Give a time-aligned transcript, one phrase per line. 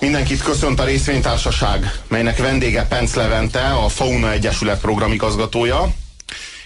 [0.00, 5.92] Mindenkit köszönt a részvénytársaság, melynek vendége Penc Levente, a Fauna Egyesület programigazgatója,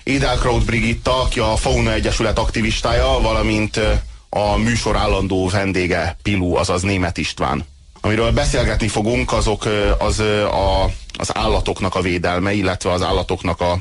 [0.03, 3.81] Édelkraut Brigitta, aki a Fauna Egyesület aktivistája, valamint
[4.29, 7.65] a műsor állandó vendége Pilu, azaz Német István.
[8.01, 9.65] Amiről beszélgetni fogunk, azok
[9.99, 10.85] az a,
[11.19, 13.79] az állatoknak a védelme, illetve az állatoknak a,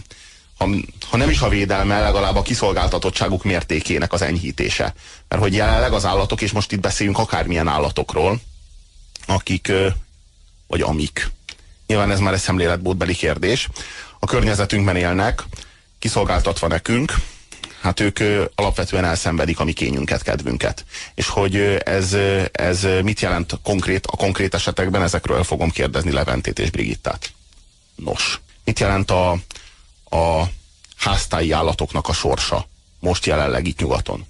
[0.58, 0.70] ha,
[1.10, 4.94] ha nem is a védelme, legalább a kiszolgáltatottságuk mértékének az enyhítése.
[5.28, 8.40] Mert hogy jelenleg az állatok, és most itt beszélünk akármilyen állatokról,
[9.26, 9.72] akik,
[10.68, 11.32] vagy amik,
[11.88, 13.70] nyilván ez már egy szemléletbódbeli kérdés,
[14.20, 15.44] a környezetünkben élnek,
[16.00, 17.14] kiszolgáltatva nekünk,
[17.82, 18.20] hát ők
[18.56, 20.86] alapvetően elszenvedik a mi kényünket, kedvünket.
[21.16, 22.14] És hogy ez,
[22.52, 27.32] ez mit jelent konkrét, a konkrét esetekben, ezekről fogom kérdezni Leventét és Brigittát.
[27.96, 29.32] Nos, mit jelent a,
[30.10, 30.44] a
[30.96, 32.68] háztáji állatoknak a sorsa
[33.00, 34.26] most jelenleg itt nyugaton?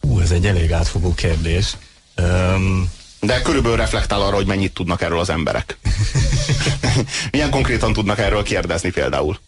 [0.00, 1.76] Ú, ez egy elég átfogó kérdés.
[3.20, 5.78] De körülbelül reflektál arra, hogy mennyit tudnak erről az emberek.
[7.32, 9.38] Milyen konkrétan tudnak erről kérdezni például?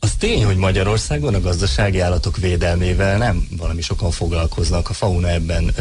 [0.00, 4.88] Az tény, hogy Magyarországon a gazdasági állatok védelmével nem valami sokan foglalkoznak.
[4.90, 5.74] A fauna ebben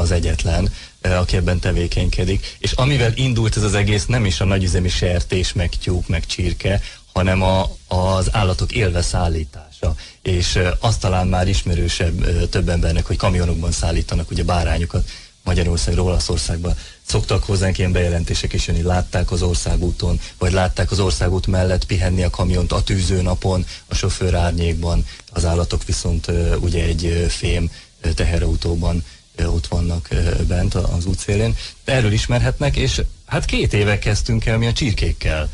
[0.00, 2.56] az egyetlen, aki ebben tevékenykedik.
[2.58, 6.80] És amivel indult ez az egész, nem is a nagyüzemi sertés, meg tyúk, meg csirke,
[7.12, 9.94] hanem a, az állatok élve szállítása.
[10.22, 15.10] És azt talán már ismerősebb több embernek, hogy kamionokban szállítanak ugye bárányokat
[15.44, 16.74] Magyarországról, Olaszországba
[17.06, 22.22] szoktak hozzánk ilyen bejelentések is jönni, látták az országúton, vagy látták az országút mellett pihenni
[22.22, 26.26] a kamiont a tűzőnapon, a sofőr árnyékban, az állatok viszont
[26.60, 27.70] ugye egy fém
[28.14, 29.04] teherautóban
[29.44, 30.08] ott vannak
[30.46, 31.56] bent az útszélén.
[31.84, 35.50] Erről ismerhetnek, és hát két éve kezdtünk el mi a csirkékkel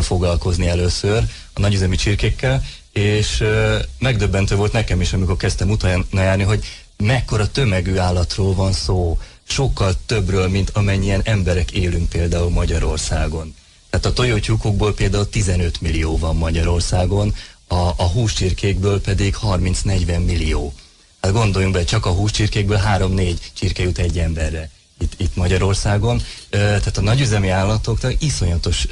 [0.00, 3.44] foglalkozni először, a nagyüzemi csirkékkel, és
[3.98, 6.64] megdöbbentő volt nekem is, amikor kezdtem utána járni, hogy
[7.02, 13.54] mekkora tömegű állatról van szó, sokkal többről, mint amennyien emberek élünk például Magyarországon.
[13.90, 17.34] Tehát a tojótyúkokból például 15 millió van Magyarországon,
[17.66, 20.72] a, a húscsirkékből pedig 30-40 millió.
[21.20, 24.70] Hát gondoljunk be, csak a húscsirkékből 3-4 csirke jut egy emberre
[25.02, 26.22] itt, itt Magyarországon.
[26.50, 28.86] Tehát a nagyüzemi állatok iszonyatos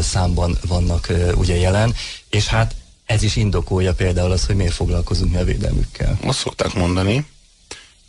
[0.00, 1.94] számban vannak ugye jelen,
[2.30, 2.74] és hát
[3.06, 6.18] ez is indokolja például az, hogy miért foglalkozunk mi a védelmükkel.
[6.24, 7.26] Azt szokták mondani,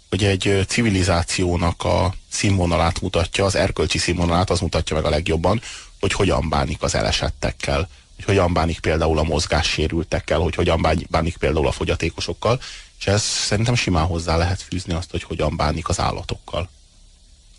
[0.09, 5.61] hogy egy civilizációnak a színvonalát mutatja, az erkölcsi színvonalát az mutatja meg a legjobban,
[5.99, 11.67] hogy hogyan bánik az elesettekkel, hogy hogyan bánik például a mozgássérültekkel, hogy hogyan bánik például
[11.67, 12.61] a fogyatékosokkal,
[12.99, 16.69] és ez szerintem simán hozzá lehet fűzni azt, hogy hogyan bánik az állatokkal.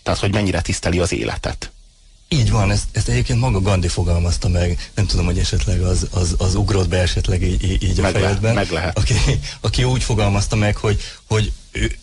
[0.03, 1.71] Tehát, hogy mennyire tiszteli az életet.
[2.29, 6.35] Így van, ezt, ezt egyébként maga Gandhi fogalmazta meg, nem tudom, hogy esetleg az, az,
[6.39, 8.55] az ugrott be esetleg így, így a meg fejedben.
[8.55, 8.99] Le, meg lehet.
[8.99, 9.15] Aki,
[9.61, 11.99] aki úgy fogalmazta meg, hogy, hogy ő, ő,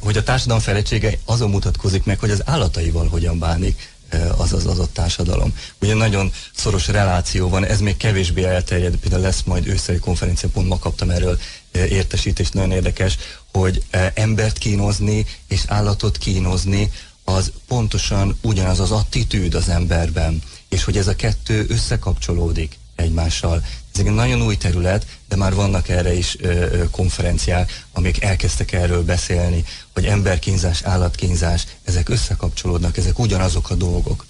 [0.00, 3.92] hogy a társadalom fejlettsége azon mutatkozik meg, hogy az állataival hogyan bánik
[4.36, 5.56] az az adott társadalom.
[5.80, 10.68] Ugye nagyon szoros reláció van, ez még kevésbé elterjed, például lesz majd őszeri konferencia, pont
[10.68, 11.38] ma kaptam erről
[11.72, 13.16] értesítést, nagyon érdekes,
[13.52, 13.82] hogy
[14.14, 16.90] embert kínozni és állatot kínozni,
[17.24, 23.64] az pontosan ugyanaz az attitűd az emberben, és hogy ez a kettő összekapcsolódik egymással.
[23.94, 28.72] Ez egy nagyon új terület, de már vannak erre is ö, ö, konferenciák, amik elkezdtek
[28.72, 34.26] erről beszélni, hogy emberkínzás, állatkínzás, ezek összekapcsolódnak, ezek ugyanazok a dolgok.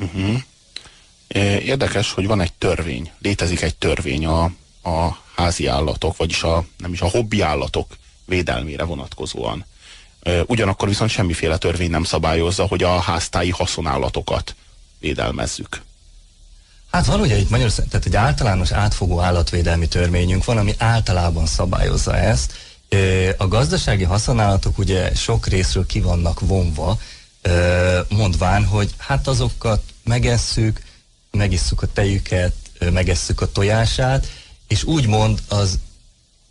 [0.00, 0.42] Uh-huh.
[1.64, 4.42] Érdekes, hogy van egy törvény, létezik egy törvény a,
[4.82, 9.64] a házi állatok, vagyis a, nem is a hobbi állatok védelmére vonatkozóan.
[10.46, 14.54] Ugyanakkor viszont semmiféle törvény nem szabályozza, hogy a háztáji haszonállatokat
[14.98, 15.82] védelmezzük.
[16.92, 22.52] Hát ugye itt Magyarország, tehát egy általános átfogó állatvédelmi törvényünk van, ami általában szabályozza ezt.
[23.36, 26.98] A gazdasági haszonállatok ugye sok részről ki vannak vonva,
[28.08, 30.80] mondván, hogy hát azokat megesszük,
[31.30, 32.54] megisszuk a tejüket,
[32.92, 34.26] megesszük a tojását,
[34.68, 35.78] és úgymond az,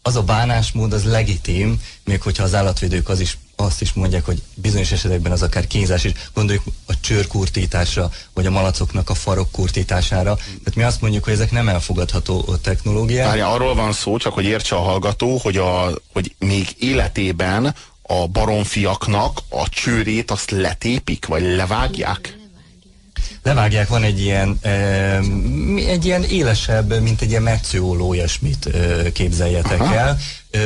[0.01, 4.41] az a bánásmód az legitim, még hogyha az állatvédők az is azt is mondják, hogy
[4.53, 10.35] bizonyos esetekben az akár kínzás is, gondoljuk a csőrkurtításra, vagy a malacoknak a farok kurtítására.
[10.35, 13.27] Tehát mi azt mondjuk, hogy ezek nem elfogadható technológiák.
[13.27, 18.27] Várja, arról van szó, csak hogy értse a hallgató, hogy, a, hogy még életében a
[18.27, 22.40] baromfiaknak a csőrét azt letépik, vagy levágják?
[23.43, 24.69] Levágják, van egy ilyen, e,
[25.87, 29.95] egy ilyen élesebb, mint egy ilyen metszőóló olyasmit e, képzeljetek Aha.
[29.95, 30.17] el.
[30.51, 30.59] E,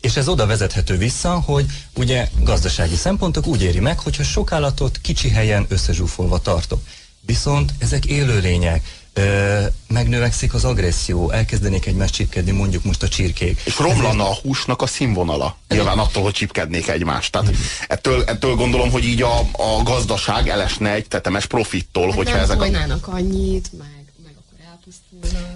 [0.00, 4.98] és ez oda vezethető vissza, hogy ugye gazdasági szempontok úgy éri meg, hogyha sok állatot
[5.02, 6.82] kicsi helyen összezsúfolva tartok.
[7.20, 13.60] Viszont ezek élőlények, ö, megnövekszik az agresszió, elkezdenék egymást csipkedni, mondjuk most a csirkék.
[13.64, 15.56] És romlana a húsnak a színvonala.
[15.68, 17.32] Nyilván attól, hogy csipkednék egymást.
[17.32, 17.54] Tehát
[17.88, 22.44] ettől, ettől gondolom, hogy így a, a gazdaság elesne egy tetemes profittól, Hát hogyha nem
[22.44, 22.64] ezek a...
[22.64, 23.14] annyit, akkor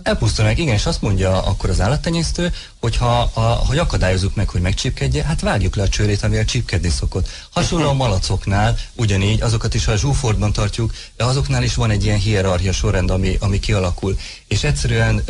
[0.05, 0.58] elpusztulnak.
[0.58, 5.25] Igen, és azt mondja akkor az állattenyésztő, hogy ha, a, hogy akadályozzuk meg, hogy megcsipkedje,
[5.25, 7.28] hát vágjuk le a csőrét, amivel csipkedni szokott.
[7.50, 12.05] Hasonló a malacoknál, ugyanígy, azokat is, ha a zsúfordban tartjuk, de azoknál is van egy
[12.05, 14.16] ilyen hierarchia sorrend, ami, ami kialakul.
[14.49, 15.22] És egyszerűen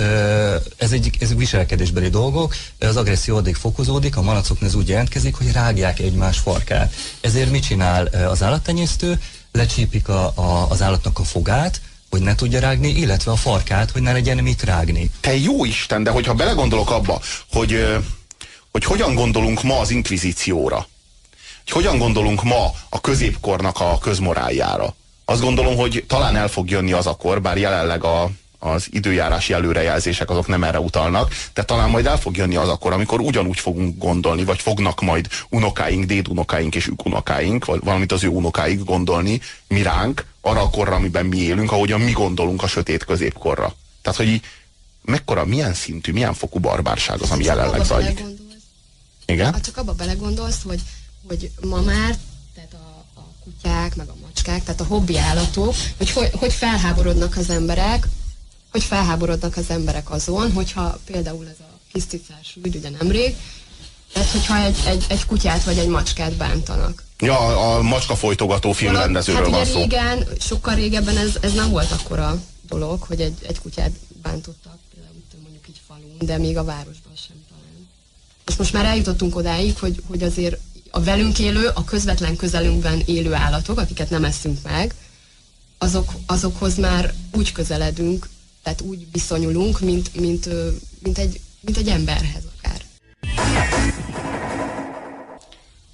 [0.77, 5.53] ez egy, ez viselkedésbeli dolgok, az agresszió addig fokozódik, a malacoknál ez úgy jelentkezik, hogy
[5.53, 6.95] rágják egymás farkát.
[7.21, 9.21] Ezért mit csinál az állattenyésztő?
[9.53, 11.81] Lecsípik a, a, az állatnak a fogát,
[12.15, 15.11] hogy ne tudja rágni, illetve a farkát, hogy ne legyen mit rágni.
[15.21, 17.21] Te jó Isten, de hogyha belegondolok abba,
[17.53, 17.87] hogy,
[18.71, 20.77] hogy hogyan gondolunk ma az inkvizícióra,
[21.63, 24.95] hogy hogyan gondolunk ma a középkornak a közmoráljára,
[25.25, 28.31] azt gondolom, hogy talán el fog jönni az a kor, bár jelenleg a,
[28.65, 32.93] az időjárási előrejelzések azok nem erre utalnak, de talán majd el fog jönni az akkor,
[32.93, 38.29] amikor ugyanúgy fogunk gondolni, vagy fognak majd unokáink, dédunokáink és ükunokáink, vagy valamint az ő
[38.29, 43.05] unokáink gondolni mi ránk, arra a korra, amiben mi élünk, ahogyan mi gondolunk a sötét
[43.05, 43.75] középkorra.
[44.03, 44.41] Tehát, hogy
[45.03, 48.25] mekkora, milyen szintű, milyen fokú barbárság az, ami jelenleg zajlik.
[49.27, 49.53] Igen?
[49.53, 50.81] Ha csak abba belegondolsz, hogy,
[51.29, 52.17] hogy ma már
[52.55, 57.37] tehát a, a kutyák, meg a macskák, tehát a hobbi állatok, hogy, hogy hogy felháborodnak
[57.37, 58.07] az emberek,
[58.75, 63.37] hogy felháborodnak az emberek azon, hogyha például ez a kis cicás ügy, ugye nemrég,
[64.13, 67.03] tehát hogyha egy, egy, egy kutyát vagy egy macskát bántanak.
[67.19, 69.79] Ja, a macska folytogató filmrendezőről hát van szó.
[69.79, 73.93] régen, sokkal régebben ez, ez nem volt akkora dolog, hogy egy, egy kutyát
[74.23, 77.89] bántottak, például mondjuk így falun, de még a városban sem talán.
[78.47, 80.59] És most már eljutottunk odáig, hogy, hogy azért
[80.91, 84.95] a velünk élő, a közvetlen közelünkben élő állatok, akiket nem eszünk meg,
[85.79, 88.29] azok, azokhoz már úgy közeledünk,
[88.65, 90.49] tehát úgy viszonyulunk, mint, mint,
[91.03, 92.81] mint, egy, mint egy emberhez akár.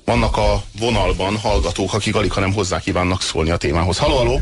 [0.04, 3.98] Vannak a vonalban hallgatók, akik alig, hanem hozzá kívánnak szólni a témához.
[3.98, 4.40] Halló, halló!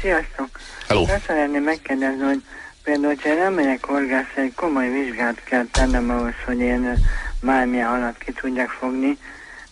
[0.00, 0.48] Sziasztok!
[0.88, 1.02] Hello.
[1.02, 2.42] Azt szeretném megkérdezni, hogy
[2.82, 7.06] például, hogyha én nem megyek horgászra, egy komoly vizsgát kell tennem ahhoz, hogy én
[7.40, 9.18] bármilyen halat ki tudjak fogni,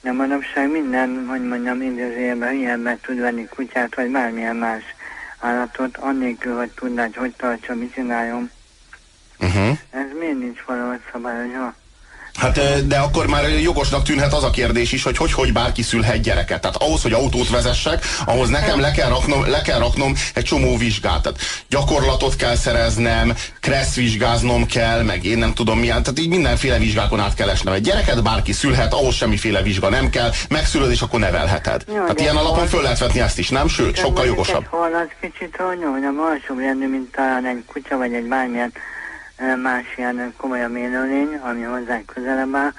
[0.02, 4.82] de manapság minden, hogy mondjam, idézőjelben ilyenben tud venni kutyát, vagy bármilyen más
[5.40, 8.50] állatot, annélkül, hogy tudná, hogy hogy tartsa, mit csináljon.
[9.40, 9.78] Uh-huh.
[9.90, 11.74] Ez miért nincs valahogy szabályozva?
[12.40, 16.20] Hát de akkor már jogosnak tűnhet az a kérdés is, hogy hogy, hogy bárki szülhet
[16.20, 16.60] gyereket.
[16.60, 20.76] Tehát ahhoz, hogy autót vezessek, ahhoz nekem le kell raknom, le kell raknom egy csomó
[20.76, 21.22] vizsgát.
[21.22, 21.38] Tehát
[21.68, 26.02] gyakorlatot kell szereznem, kressz vizsgáznom kell, meg én nem tudom milyen.
[26.02, 27.74] Tehát így mindenféle vizsgákon át kell esnem.
[27.74, 31.84] Egy gyereket bárki szülhet, ahhoz semmiféle vizsga nem kell, megszülöd és akkor nevelheted.
[31.88, 33.68] Jó, Tehát ilyen alapon föl lehet vetni ezt is, nem?
[33.68, 34.62] Sőt, sokkal jogosabb.
[34.62, 38.72] Egy hol az kicsit, hogy mondjam, alsóbb rendű, mint talán egy kutya, vagy egy bármilyen
[39.62, 42.72] más ilyen komolyabb élőlény, ami hozzá közelebb áll,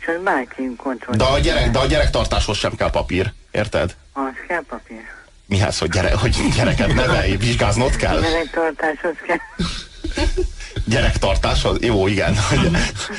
[0.00, 1.16] és az bárki kontroll.
[1.16, 3.96] De a, gyerek, de a gyerektartáshoz sem kell papír, érted?
[4.12, 5.02] Az kell papír.
[5.46, 8.20] Mihez, hogy, gyere, hogy gyereket nevelj, vizsgáznod kell?
[8.20, 9.36] Gyerektartáshoz kell.
[10.84, 12.36] Gyerektartás, az, jó, igen.
[12.36, 12.70] Hogy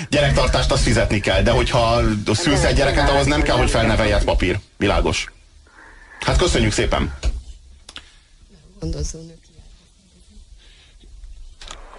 [0.09, 2.01] Gyerektartást azt fizetni kell, de hogyha
[2.33, 4.59] szülsz egy gyereket, ahhoz nem kell, hogy felneveljed papír.
[4.77, 5.31] Világos.
[6.19, 7.13] Hát köszönjük szépen.
[8.79, 9.37] Gondozó nők.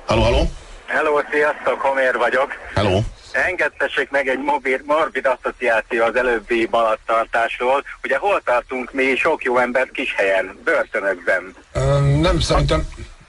[0.07, 0.51] Halló, halló?
[0.91, 2.53] Hello, sziasztok, Homér vagyok.
[2.75, 3.01] Hello.
[3.33, 7.85] Engedtessék meg egy morbid, morbid asszociáció az előbbi balattartásról.
[8.03, 11.55] Ugye hol tartunk mi sok jó ember kis helyen, börtönökben.
[11.73, 12.89] Ö, nem szerintem...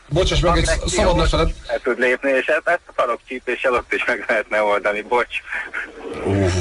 [0.09, 1.25] Bocsáss meg, egy szabadna.
[1.67, 5.35] El tud lépni, és ezt, ezt a farokcsípéssel ott is meg lehetne oldani, bocs.
[6.25, 6.51] Uh,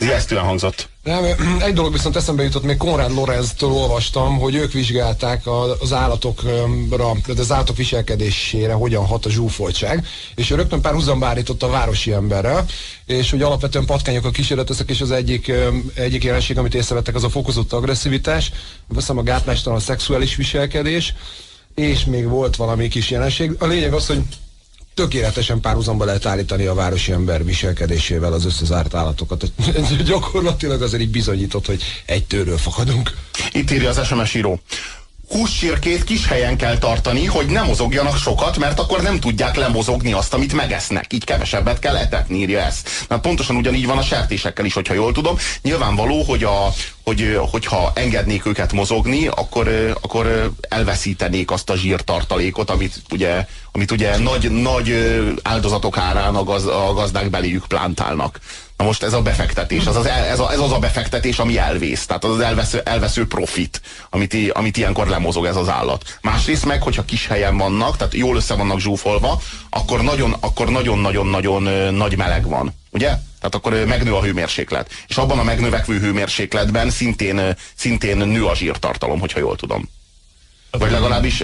[0.00, 0.88] ijesztően hangzott.
[1.02, 1.24] Nem,
[1.60, 6.64] egy dolog viszont eszembe jutott, még Konrad Lorenztől olvastam, hogy ők vizsgálták a- az állatokra,
[7.38, 12.64] az állatok viselkedésére hogyan hat a zsúfoltság, és ő rögtön párhuzamba állította a városi emberrel,
[13.06, 15.52] és hogy alapvetően patkányokkal kísérleteztek, és az egyik,
[15.94, 18.50] egyik jelenség, amit észrevettek, az a fokozott agresszivitás,
[18.94, 21.14] hiszem a gátlástalan szexuális viselkedés,
[21.74, 23.52] és még volt valami kis jelenség.
[23.58, 24.22] A lényeg az, hogy
[24.96, 29.52] tökéletesen párhuzamba lehet állítani a városi ember viselkedésével az összezárt állatokat.
[30.04, 33.10] Gyakorlatilag azért így bizonyított, hogy egy tőről fakadunk.
[33.52, 34.60] Itt írja az SMS író.
[35.28, 40.34] Húscsirkét kis helyen kell tartani, hogy ne mozogjanak sokat, mert akkor nem tudják lemozogni azt,
[40.34, 41.12] amit megesznek.
[41.12, 42.88] Így kevesebbet kell etetni, írja ezt.
[43.08, 45.38] Mert pontosan ugyanígy van a sertésekkel is, hogyha jól tudom.
[45.62, 46.72] Nyilvánvaló, hogy a,
[47.04, 54.18] hogy hogyha engednék őket mozogni, akkor, akkor elveszítenék azt a zsírtartalékot, amit ugye, amit ugye
[54.18, 54.94] nagy, nagy
[55.42, 58.40] áldozatok árán a, gaz, a gazdák beléjük plántálnak.
[58.76, 62.06] Na most ez a befektetés, az az, ez, a, ez az a befektetés, ami elvész.
[62.06, 63.80] Tehát az az elvesző, elvesző profit,
[64.10, 66.18] amit, amit ilyenkor lemozog ez az állat.
[66.22, 69.40] Másrészt meg, hogyha kis helyen vannak, tehát jól össze vannak zsúfolva,
[69.70, 71.62] akkor nagyon, akkor nagyon-nagyon-nagyon
[71.94, 72.74] nagy meleg van.
[72.90, 73.06] Ugye?
[73.06, 74.90] Tehát akkor megnő a hőmérséklet.
[75.08, 79.88] És abban a megnövekvő hőmérsékletben szintén, szintén nő a zsírtartalom, hogyha jól tudom.
[80.78, 81.36] Vagy legalábbis,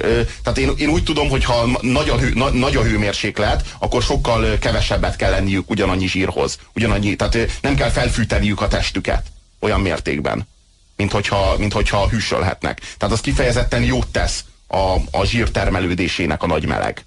[0.43, 4.03] tehát én, én úgy tudom, hogy ha nagy a, hő, na, nagy a hőmérséklet, akkor
[4.03, 6.59] sokkal kevesebbet kell lenniük ugyanannyi zsírhoz.
[6.75, 9.27] Ugyanannyi, tehát nem kell felfűteniük a testüket
[9.61, 10.49] olyan mértékben,
[10.97, 12.81] mint hogyha, mint hogyha hűsölhetnek.
[12.99, 17.05] Tehát az kifejezetten jót tesz a, a zsír termelődésének a nagy meleg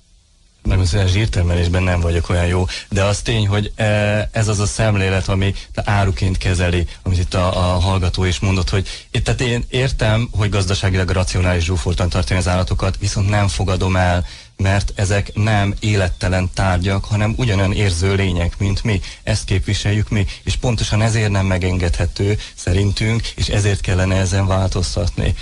[0.72, 3.86] a zsírtermelésben nem vagyok olyan jó, de az tény, hogy e,
[4.32, 8.88] ez az a szemlélet, ami áruként kezeli, amit itt a, a hallgató is mondott, hogy
[9.24, 14.26] tehát én értem, hogy gazdaságilag racionális zsúfoltan tartani az állatokat, viszont nem fogadom el,
[14.58, 19.02] mert ezek nem élettelen tárgyak, hanem ugyanolyan érző lények, mint mi.
[19.24, 25.36] Ezt képviseljük mi, és pontosan ezért nem megengedhető szerintünk, és ezért kellene ezen változtatni.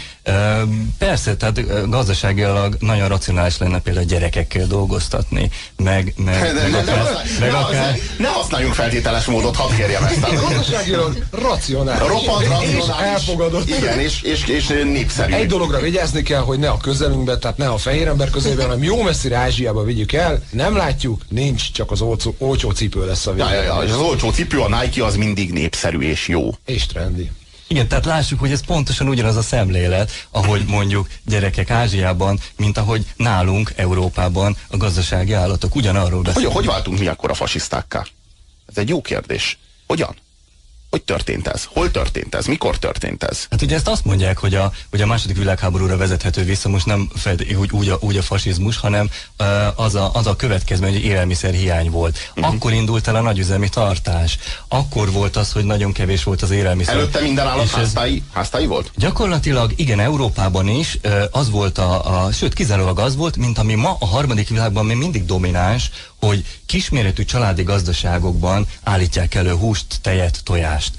[0.98, 7.04] Persze, tehát gazdaságilag nagyon racionális lenne például gyerekekkel dolgoztatni, meg, meg, meg, akár,
[7.40, 7.98] meg ne, akár...
[8.18, 10.20] Ne használjunk feltételes módot, hadd kérjem ezt.
[10.20, 12.08] Gazdaságilag racionális.
[12.08, 12.76] Roppant racionális.
[12.76, 13.70] És elfogadott.
[13.70, 15.34] Igen, és, és, és népszerű.
[15.34, 18.84] Egy dologra vigyázni kell, hogy ne a közelünkbe, tehát ne a fehér ember közében, hanem
[18.84, 23.32] jó messzire Ázsiába vigyük el, nem látjuk, nincs, csak az olcsó, olcsó cipő lesz a
[23.34, 23.48] végén.
[23.48, 26.50] Ja, ja, ja, és az olcsó cipő, a Nike az mindig népszerű és jó.
[26.66, 27.32] És trendi.
[27.68, 33.06] Igen, tehát lássuk, hogy ez pontosan ugyanaz a szemlélet, ahogy mondjuk gyerekek Ázsiában, mint ahogy
[33.16, 36.52] nálunk Európában a gazdasági állatok ugyanarról beszélnek.
[36.54, 38.06] Hogy, hogy váltunk mi akkor a fasisztákká?
[38.66, 39.58] Ez egy jó kérdés.
[39.88, 40.16] Hogyan?
[40.94, 41.64] Hogy történt ez?
[41.74, 42.46] Hol történt ez?
[42.46, 43.46] Mikor történt ez?
[43.50, 47.10] Hát ugye ezt azt mondják, hogy a, hogy a második világháborúra vezethető vissza, most nem
[47.16, 49.10] fed, úgy, úgy, a, úgy a fasizmus, hanem
[49.40, 52.18] uh, az, a, az a következmény, hogy élelmiszer hiány volt.
[52.36, 52.54] Uh-huh.
[52.54, 54.38] Akkor indult el a nagyüzemi tartás.
[54.68, 56.96] Akkor volt az, hogy nagyon kevés volt az élelmiszer.
[56.96, 58.92] Előtte minden állat háztai, háztai volt?
[58.96, 63.74] Gyakorlatilag igen, Európában is uh, az volt a, a, sőt kizárólag az volt, mint ami
[63.74, 65.92] ma a harmadik világban még mindig domináns,
[66.26, 70.94] hogy kisméretű családi gazdaságokban állítják elő húst, tejet, tojást.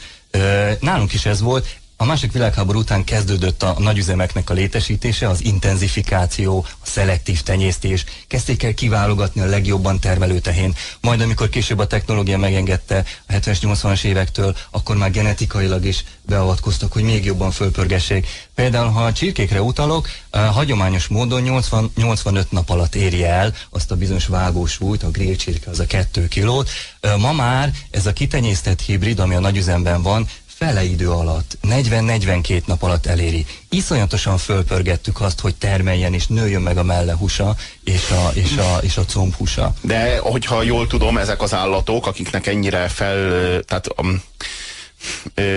[0.81, 1.67] Nálunk is ez volt,
[2.05, 8.63] a második világháború után kezdődött a nagyüzemeknek a létesítése, az intenzifikáció, a szelektív tenyésztés, kezdték
[8.63, 10.75] el kiválogatni a legjobban termelő tehén.
[11.01, 16.93] Majd amikor később a technológia megengedte a 70-es, 80-as évektől, akkor már genetikailag is beavatkoztak,
[16.93, 18.27] hogy még jobban fölpörgessék.
[18.55, 23.97] Például, ha a csirkékre utalok, hagyományos módon 80, 85 nap alatt éri el azt a
[23.97, 26.71] bizonyos vágósúlyt, a grill csirke az a 2 kilót.
[27.19, 30.29] Ma már ez a kitenyésztett hibrid, ami a nagyüzemben van,
[30.65, 33.47] fele idő alatt, 40-42 nap alatt eléri.
[33.69, 38.97] Iszonyatosan fölpörgettük azt, hogy termeljen és nőjön meg a mellehúsa és a, és a, és
[38.97, 39.75] a combhúsa.
[39.81, 43.17] De hogyha jól tudom, ezek az állatok, akiknek ennyire fel,
[43.63, 44.23] tehát um,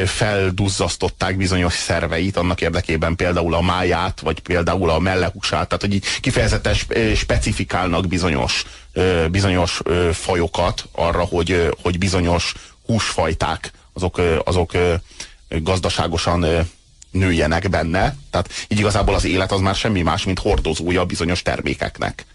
[0.06, 6.76] felduzzasztották bizonyos szerveit, annak érdekében például a máját, vagy például a mellehúsát, tehát hogy kifejezetten
[7.16, 8.66] specifikálnak bizonyos,
[9.32, 12.54] bizonyos fajokat arra, hogy, hogy bizonyos
[12.86, 14.72] húsfajták azok, azok
[15.50, 16.46] gazdaságosan
[17.12, 18.16] nőjenek benne.
[18.30, 22.26] Tehát így igazából az élet az már semmi más, mint hordozója bizonyos termékeknek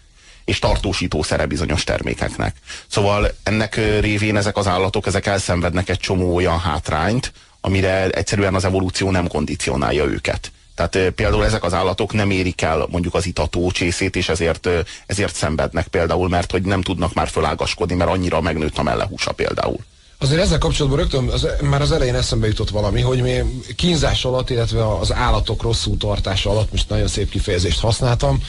[0.45, 2.55] és tartósítószere bizonyos termékeknek.
[2.87, 8.65] Szóval ennek révén ezek az állatok, ezek elszenvednek egy csomó olyan hátrányt, amire egyszerűen az
[8.65, 10.51] evolúció nem kondicionálja őket.
[10.75, 14.69] Tehát például ezek az állatok nem érik el mondjuk az itató csészét, és ezért,
[15.05, 19.79] ezért szenvednek például, mert hogy nem tudnak már fölágaskodni, mert annyira megnőtt a mellehúsa például.
[20.23, 23.41] Azért ezzel kapcsolatban rögtön az, már az elején eszembe jutott valami, hogy mi
[23.75, 28.43] kínzás alatt, illetve az állatok rosszul tartása alatt, most nagyon szép kifejezést használtam,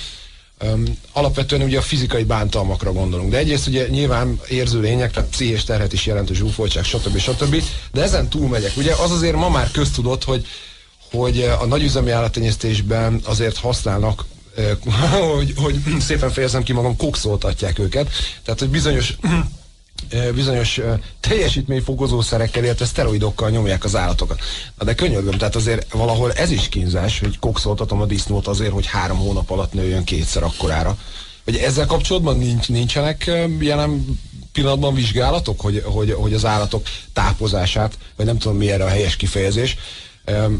[0.62, 5.64] Um, alapvetően ugye a fizikai bántalmakra gondolunk, de egyrészt ugye nyilván érző lények, tehát pszichés
[5.64, 7.18] terhet is jelentő zsúfoltság, stb.
[7.18, 7.62] stb.
[7.92, 8.76] De ezen túlmegyek.
[8.76, 10.46] Ugye az azért ma már köztudott, hogy,
[11.10, 14.24] hogy a nagyüzemi állattenyésztésben azért használnak
[15.36, 18.10] hogy, hogy szépen fejezem ki magam, kokszoltatják őket.
[18.44, 19.16] Tehát, hogy bizonyos
[20.34, 20.80] bizonyos
[21.20, 24.40] teljesítményfokozó szerekkel, illetve szteroidokkal nyomják az állatokat.
[24.78, 28.86] Na de könyörgöm, tehát azért valahol ez is kínzás, hogy kokszoltatom a disznót azért, hogy
[28.86, 30.96] három hónap alatt nőjön kétszer akkorára.
[31.44, 33.30] Hogy ezzel kapcsolatban nincs, nincsenek
[33.60, 34.18] jelen
[34.52, 39.16] pillanatban vizsgálatok, hogy, hogy, hogy az állatok tápozását, vagy nem tudom mi erre a helyes
[39.16, 39.76] kifejezés,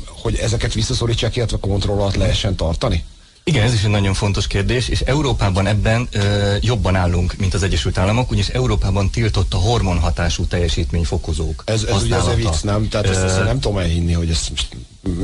[0.06, 3.04] hogy ezeket visszaszorítsák, illetve kontroll alatt lehessen tartani?
[3.46, 7.62] Igen, ez is egy nagyon fontos kérdés, és Európában ebben ö, jobban állunk, mint az
[7.62, 12.88] Egyesült Államok, ugyanis Európában tiltott a hormonhatású teljesítményfokozók Ez, ez ugye az a vicc, nem?
[12.88, 14.50] Tehát ezt, ezt nem tudom elhinni, hogy ezt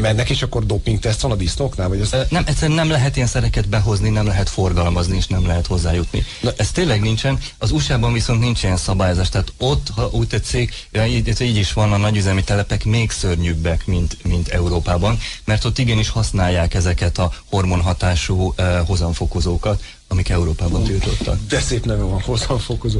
[0.00, 1.88] mennek, és akkor dopingteszt van a disznóknál?
[1.88, 2.14] Vagy ez...
[2.28, 6.25] Nem, egyszerűen nem lehet ilyen szereket behozni, nem lehet forgalmazni, és nem lehet hozzájutni.
[6.40, 7.38] Na, ez tényleg nincsen.
[7.58, 9.28] Az USA-ban viszont nincs ilyen szabályozás.
[9.28, 14.16] Tehát ott, ha úgy tetszik, így, így is van a nagyüzemi telepek még szörnyűbbek, mint,
[14.25, 21.38] mint Európában, mert ott igenis használják ezeket a hormonhatású uh, hozamfokozókat, amik Európában tiltottak.
[21.49, 22.99] De szép neve van, hozamfokozó.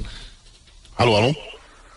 [0.95, 1.37] Halló, halló?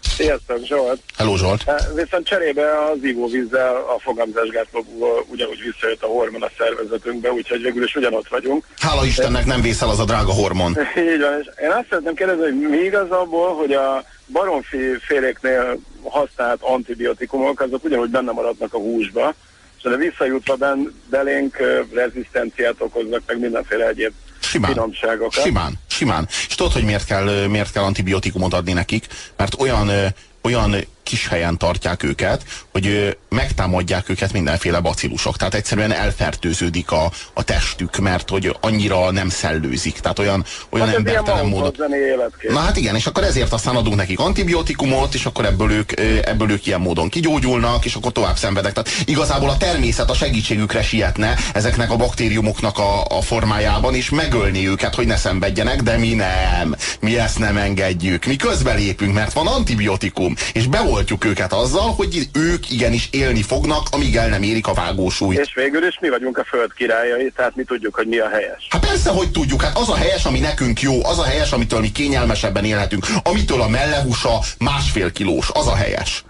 [0.03, 1.01] Sziasztok, Zsolt!
[1.17, 1.63] Hello, Zsolt!
[1.95, 7.95] Viszont cserébe az ivóvízzel a fogamzásgátlóból ugyanúgy visszajött a hormon a szervezetünkbe, úgyhogy végül is
[7.95, 8.65] ugyanott vagyunk.
[8.79, 10.71] Hála Istennek nem vészel az a drága hormon.
[11.13, 15.79] Így van, és én azt szeretném kérdezni, hogy mi igaz abból, hogy a baromfi féléknél
[16.03, 19.33] használt antibiotikumok, azok ugyanúgy benne maradnak a húsba,
[19.77, 21.57] és de visszajutva ben, belénk
[21.93, 24.71] rezisztenciát okoznak, meg mindenféle egyéb Simán.
[24.71, 25.43] finomságokat.
[25.43, 26.27] Simán, simán.
[26.47, 29.07] És tudod, hogy miért kell, miért kell antibiotikumot adni nekik?
[29.37, 29.91] Mert olyan,
[30.41, 35.37] olyan kis helyen tartják őket, hogy megtámadják őket mindenféle bacillusok.
[35.37, 39.99] Tehát egyszerűen elfertőződik a, a testük, mert hogy annyira nem szellőzik.
[39.99, 41.73] Tehát olyan, olyan Hát embertelen módon.
[42.49, 46.51] Na hát igen, és akkor ezért aztán adunk nekik antibiotikumot, és akkor ebből ők, ebből
[46.51, 48.73] ők ilyen módon kigyógyulnak, és akkor tovább szenvedek.
[48.73, 54.67] Tehát igazából a természet a segítségükre sietne ezeknek a baktériumoknak a, a formájában, és megölni
[54.67, 56.75] őket, hogy ne szenvedjenek, de mi nem.
[56.99, 58.25] Mi ezt nem engedjük.
[58.25, 64.15] Mi közbelépünk, mert van antibiotikum, és beoltjuk őket azzal, hogy ők igenis élni fognak, amíg
[64.15, 65.39] el nem érik a vágósúlyt.
[65.39, 68.67] És végül is mi vagyunk a föld királyai, tehát mi tudjuk, hogy mi a helyes.
[68.69, 71.79] Hát persze, hogy tudjuk, hát az a helyes, ami nekünk jó, az a helyes, amitől
[71.79, 76.23] mi kényelmesebben élhetünk, amitől a mellehúsa másfél kilós, az a helyes.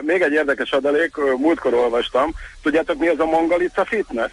[0.00, 2.34] Még egy érdekes adalék, múltkor olvastam.
[2.62, 4.32] Tudjátok mi az a mongalica fitness?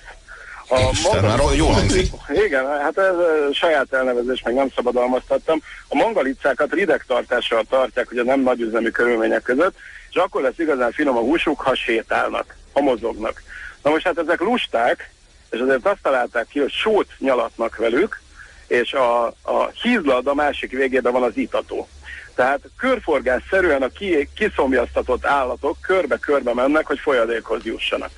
[0.73, 2.07] A Isten, már jól hangzik.
[2.45, 3.15] Igen, hát ez
[3.53, 5.61] saját elnevezés, meg nem szabadalmaztattam.
[5.87, 9.75] A mongalicákat ridegtartással tartják, ugye nem nagyüzemű körülmények között,
[10.09, 13.43] és akkor lesz igazán finom a húsuk, ha sétálnak, ha mozognak.
[13.83, 15.11] Na most hát ezek lusták,
[15.49, 18.21] és azért azt találták ki, hogy sót nyalatnak velük,
[18.67, 21.87] és a, a hízlad a másik végében van az itató.
[22.35, 28.11] Tehát körforgásszerűen a ki, kiszomjaztatott állatok körbe-körbe mennek, hogy folyadékhoz jussanak.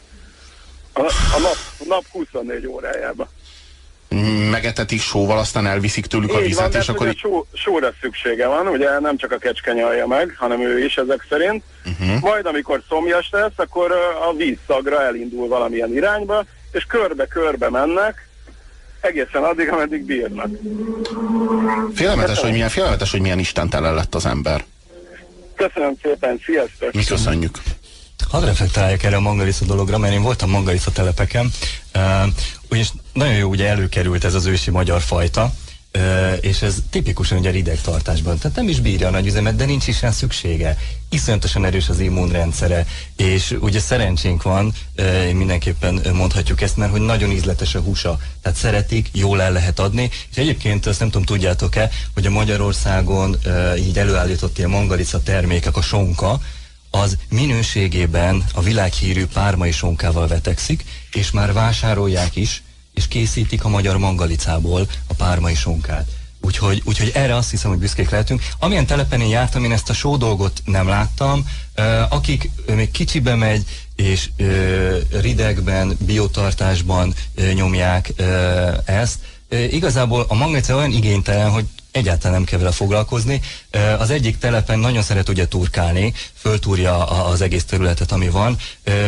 [0.94, 1.02] A,
[1.36, 1.58] a nap,
[1.88, 3.28] nap 24 órájában.
[4.50, 7.94] Megetetik sóval, aztán elviszik tőlük a Így van, vizet, de és akkor ugye só, sóra
[8.02, 11.64] szüksége van, ugye nem csak a kecske nyalja meg, hanem ő is ezek szerint.
[11.86, 12.20] Uh-huh.
[12.20, 13.92] Majd amikor szomjas lesz, akkor
[14.30, 18.28] a vízszagra elindul valamilyen irányba, és körbe-körbe mennek,
[19.02, 20.50] egészen addig, ameddig bírnak.
[21.94, 24.64] Félelmetes, hogy milyen, félelmetes, hogy milyen istentelen lett az ember.
[25.56, 26.94] Köszönöm szépen, sziasztok!
[26.94, 27.58] Mi köszönjük.
[28.34, 31.52] Hadd reflektáljak erre a mangalisza dologra, mert én voltam mangalisza telepeken,
[32.70, 32.80] uh,
[33.14, 35.54] nagyon jó ugye előkerült ez az ősi magyar fajta,
[36.42, 40.12] és ez tipikusan ugye ridegtartásban, tehát nem is bírja a nagyüzemet, de nincs is rá
[40.12, 40.78] szüksége.
[41.10, 47.32] Iszonyatosan erős az immunrendszere, és ugye szerencsénk van, uh, mindenképpen mondhatjuk ezt, mert hogy nagyon
[47.32, 51.90] ízletes a húsa, tehát szeretik, jól el lehet adni, és egyébként azt nem tudom, tudjátok-e,
[52.14, 53.38] hogy a Magyarországon
[53.78, 56.40] így előállított ilyen mangalica termékek, a sonka,
[57.02, 63.98] az minőségében a világhírű pármai sonkával vetekszik, és már vásárolják is, és készítik a magyar
[63.98, 66.08] mangalicából a pármai sonkát.
[66.42, 68.44] Úgyhogy, úgyhogy erre azt hiszem, hogy büszkék lehetünk.
[68.60, 71.48] Amilyen telepen én jártam, én ezt a só dolgot nem láttam.
[72.10, 74.30] Akik még kicsibe megy, és
[75.12, 77.14] ridegben, biotartásban
[77.54, 78.14] nyomják
[78.86, 83.42] ezt, igazából a mangalica olyan igénytelen, hogy egyáltalán nem kell vele foglalkozni.
[84.00, 88.58] Az egyik telepen nagyon szeret ugye turkálni, föltúrja az egész területet, ami van.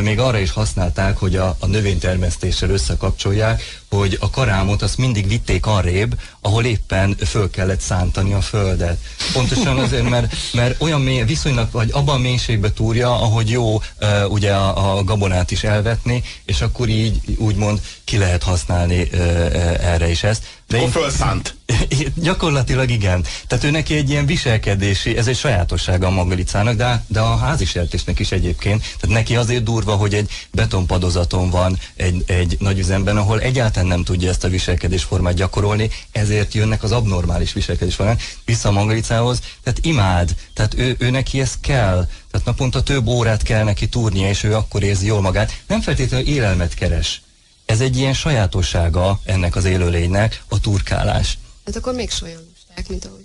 [0.02, 5.66] Még arra is használták, hogy a, a növénytermesztéssel összekapcsolják, hogy a karámot azt mindig vitték
[5.66, 8.98] arrébb, ahol éppen föl kellett szántani a földet.
[9.34, 14.24] Pontosan azért, mert, mert olyan mély, viszonylag, vagy abban a mélységbe túrja, ahogy jó ö,
[14.24, 19.58] ugye a, a gabonát is elvetni, és akkor így úgymond ki lehet használni ö, ö,
[19.82, 20.44] erre is ezt.
[20.68, 21.56] De Akkor fölszánt.
[22.16, 23.26] Gyakorlatilag igen.
[23.48, 28.20] Tehát ő neki egy ilyen viselkedési, ez egy sajátossága a magalicának, de, de a házisertésnek
[28.20, 28.82] is egyébként.
[28.82, 34.04] Tehát neki azért durva, hogy egy betonpadozaton van egy, egy nagy üzemben, ahol egyáltalán nem
[34.04, 39.40] tudja ezt a viselkedésformát gyakorolni, ezért jönnek az abnormális viselkedésformák vissza a magalicához.
[39.64, 42.08] Tehát imád, tehát ő, ő neki ez kell.
[42.32, 45.62] Tehát naponta több órát kell neki túrnia, és ő akkor érzi jól magát.
[45.68, 47.22] Nem feltétlenül élelmet keres.
[47.66, 51.38] Ez egy ilyen sajátossága ennek az élőlénynek, a turkálás.
[51.66, 53.25] Hát akkor még lusták, mint ahogy.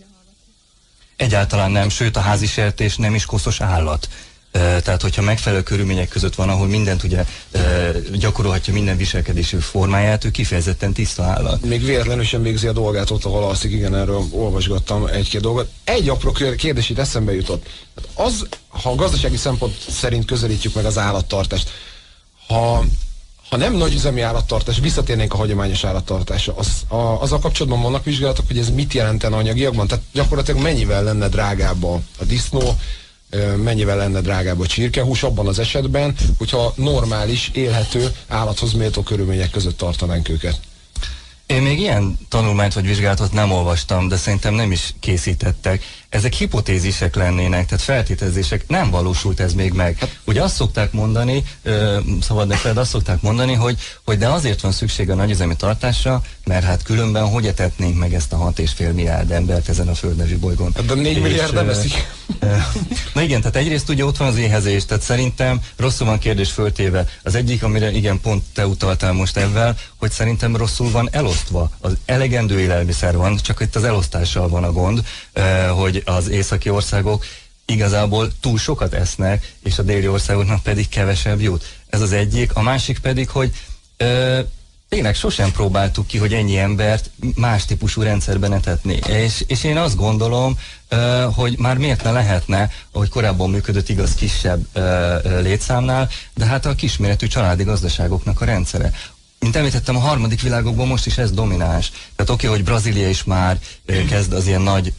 [1.20, 4.08] Egyáltalán nem, sőt a házi sertés nem is koszos állat.
[4.52, 7.24] Tehát, hogyha megfelelő körülmények között van, ahol mindent ugye
[8.12, 11.64] gyakorolhatja minden viselkedési formáját, ő kifejezetten tiszta állat.
[11.64, 15.70] Még véletlenül sem végzi a dolgát ott, ahol alszik, igen, erről olvasgattam egy-két dolgot.
[15.84, 17.66] Egy apró kér- kérdés itt eszembe jutott.
[17.96, 21.70] Hát Az, ha a gazdasági szempont szerint közelítjük meg az állattartást,
[22.46, 22.84] ha
[23.50, 28.46] ha nem nagy üzemi állattartás, visszatérnénk a hagyományos állattartásra, az, a, azzal kapcsolatban vannak vizsgálatok,
[28.46, 29.86] hogy ez mit jelenten anyagiakban?
[29.86, 32.76] Tehát gyakorlatilag mennyivel lenne drágább a, a disznó,
[33.62, 39.76] mennyivel lenne drágább a csirkehús abban az esetben, hogyha normális, élhető, állathoz méltó körülmények között
[39.76, 40.60] tartanánk őket.
[41.46, 47.14] Én még ilyen tanulmányt vagy vizsgálatot nem olvastam, de szerintem nem is készítettek ezek hipotézisek
[47.14, 49.96] lennének, tehát feltételezések, nem valósult ez még meg.
[49.98, 51.44] Hát- Ugye azt szokták mondani,
[52.20, 56.64] szabad neked, azt szokták mondani, hogy, hogy de azért van szükség a nagyüzemi tartásra, mert
[56.64, 60.72] hát különben hogy etetnénk meg ezt a 6,5 milliárd embert ezen a földnevű bolygón.
[60.74, 62.06] Hát de 4 milliárd nem eszik.
[63.14, 67.04] Na igen, tehát egyrészt ugye ott van az éhezés, tehát szerintem rosszul van kérdés föltéve.
[67.22, 71.70] Az egyik, amire igen, pont te utaltál most ebben, hogy szerintem rosszul van elosztva.
[71.80, 75.02] Az elegendő élelmiszer van, csak itt az elosztással van a gond,
[75.74, 77.24] hogy az északi országok
[77.66, 81.64] igazából túl sokat esznek, és a déli országoknak pedig kevesebb jut.
[81.88, 82.54] Ez az egyik.
[82.54, 83.52] A másik pedig, hogy
[83.96, 84.40] ö,
[84.90, 88.98] tényleg sosem próbáltuk ki, hogy ennyi embert más típusú rendszerben etetni.
[89.08, 90.58] És, és én azt gondolom,
[91.34, 94.66] hogy már miért ne lehetne, ahogy korábban működött igaz kisebb
[95.42, 98.92] létszámnál, de hát a kisméretű családi gazdaságoknak a rendszere.
[99.38, 101.90] Mint említettem, a harmadik világokban most is ez domináns.
[101.90, 103.58] Tehát oké, okay, hogy Brazília is már
[104.08, 104.92] kezd az ilyen nagy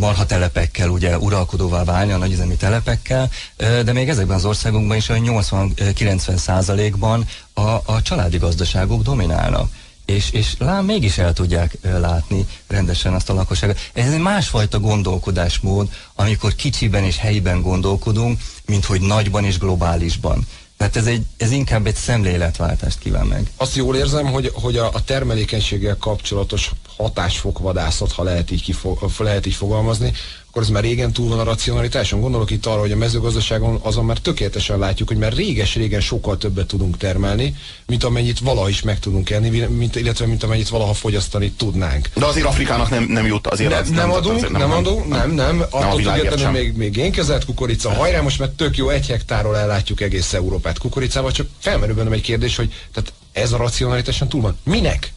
[0.00, 5.14] marha telepekkel ugye uralkodóvá válni, a nagyüzemi telepekkel, de még ezekben az országokban is a
[5.14, 9.70] 80-90 százalékban a, a családi gazdaságok dominálnak.
[10.04, 13.78] És, és lám mégis el tudják látni rendesen azt a lakosságot.
[13.92, 20.46] Ez egy másfajta gondolkodásmód, amikor kicsiben és helyiben gondolkodunk, mint hogy nagyban és globálisban.
[20.76, 23.50] Tehát ez, egy, ez inkább egy szemléletváltást kíván meg.
[23.56, 29.46] Azt jól érzem, hogy, hogy a, a termelékenységgel kapcsolatos hatásfokvadászat, ha lehet így, kifo, lehet
[29.46, 30.12] így fogalmazni,
[30.50, 32.20] akkor ez már régen túl van a racionalitáson.
[32.20, 36.66] Gondolok itt arra, hogy a mezőgazdaságon azon már tökéletesen látjuk, hogy már réges-régen sokkal többet
[36.66, 41.50] tudunk termelni, mint amennyit valaha is meg tudunk enni, mint, illetve mint amennyit valaha fogyasztani
[41.50, 42.08] tudnánk.
[42.14, 43.70] De azért Afrikának nem, nem jut azért.
[43.70, 45.56] Nem, az, nem, nem adunk, azért nem, nem adunk, nem, nem.
[45.56, 50.00] nem attól függetlenül még, még énkezett kukorica, hajrá, most mert tök jó, egy hektárról ellátjuk
[50.00, 54.58] egész Európát kukoricával, csak felmerül bennem egy kérdés, hogy tehát ez a racionalitáson túl van.
[54.62, 55.12] Minek?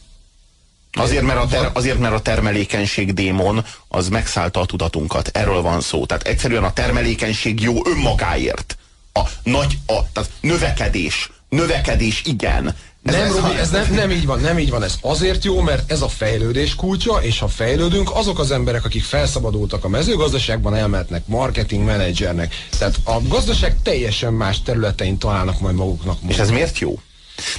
[0.94, 5.28] Azért mert, a ter, azért, mert a termelékenység démon az megszállta a tudatunkat.
[5.28, 6.06] Erről van szó.
[6.06, 8.76] Tehát egyszerűen a termelékenység jó önmagáért.
[9.12, 12.74] A nagy, a, tehát növekedés, növekedés igen.
[13.04, 14.82] Ez, nem, ez, Robi, ez nem, nem így van, nem így van.
[14.82, 19.04] Ez azért jó, mert ez a fejlődés kulcsa, és ha fejlődünk, azok az emberek, akik
[19.04, 22.54] felszabadultak a mezőgazdaságban, elmehetnek marketing menedzsernek.
[22.78, 26.18] Tehát a gazdaság teljesen más területein találnak majd maguknak.
[26.26, 26.98] És ez miért jó?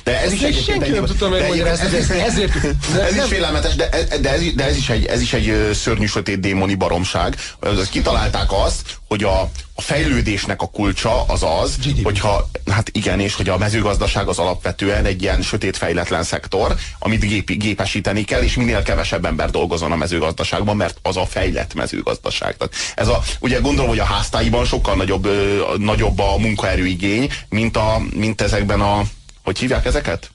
[0.04, 2.62] De ez is egy senki nem tudta megmagyarázni, ez, ezért...
[2.94, 3.90] De ez is félelmetes, de,
[4.22, 7.36] de, ez, de ez, is egy, ez is egy szörnyű sötét démoni baromság.
[7.90, 12.04] Kitalálták azt, hogy a, a fejlődésnek a kulcsa az az, GDP.
[12.04, 17.20] hogyha, hát igen, és hogy a mezőgazdaság az alapvetően egy ilyen sötét fejletlen szektor, amit
[17.20, 22.58] gépi, gépesíteni kell, és minél kevesebb ember dolgozon a mezőgazdaságban, mert az a fejlett mezőgazdaság.
[22.58, 27.78] Tehát ez a, ugye gondolom, hogy a háztáiban sokkal nagyobb, ö, nagyobb a munkaerőigény, mint,
[27.78, 29.04] a, mint ezekben a
[29.46, 30.30] hogy hívják ezeket?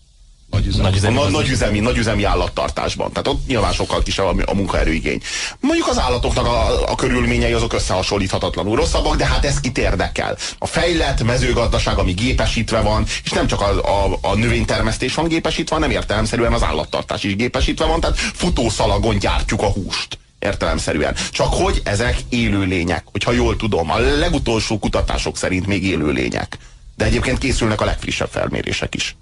[0.51, 3.12] Nagyüzemi, nagyüzemi, a nagyüzemi, nagyüzemi állattartásban.
[3.12, 5.23] Tehát ott nyilván sokkal kisebb a, a munkaerőigény.
[5.61, 10.37] Mondjuk az állatoknak a, a körülményei azok összehasonlíthatatlanul rosszabbak, de hát ez kit érdekel.
[10.59, 15.75] A fejlett mezőgazdaság, ami gépesítve van, és nem csak a, a, a növénytermesztés van gépesítve,
[15.75, 21.14] hanem értelemszerűen az állattartás is gépesítve van, tehát futószalagon gyártjuk a húst értelemszerűen.
[21.31, 26.59] Csak hogy ezek élőlények, hogyha jól tudom, a legutolsó kutatások szerint még élőlények.
[27.00, 29.16] De egyébként készülnek a legfrissebb felmérések is.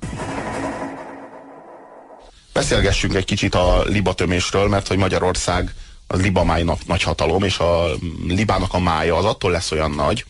[2.52, 5.74] Beszélgessünk egy kicsit a libatömésről, mert hogy Magyarország
[6.06, 7.84] az libamáj nagy hatalom, és a
[8.26, 10.24] libának a mája az attól lesz olyan nagy,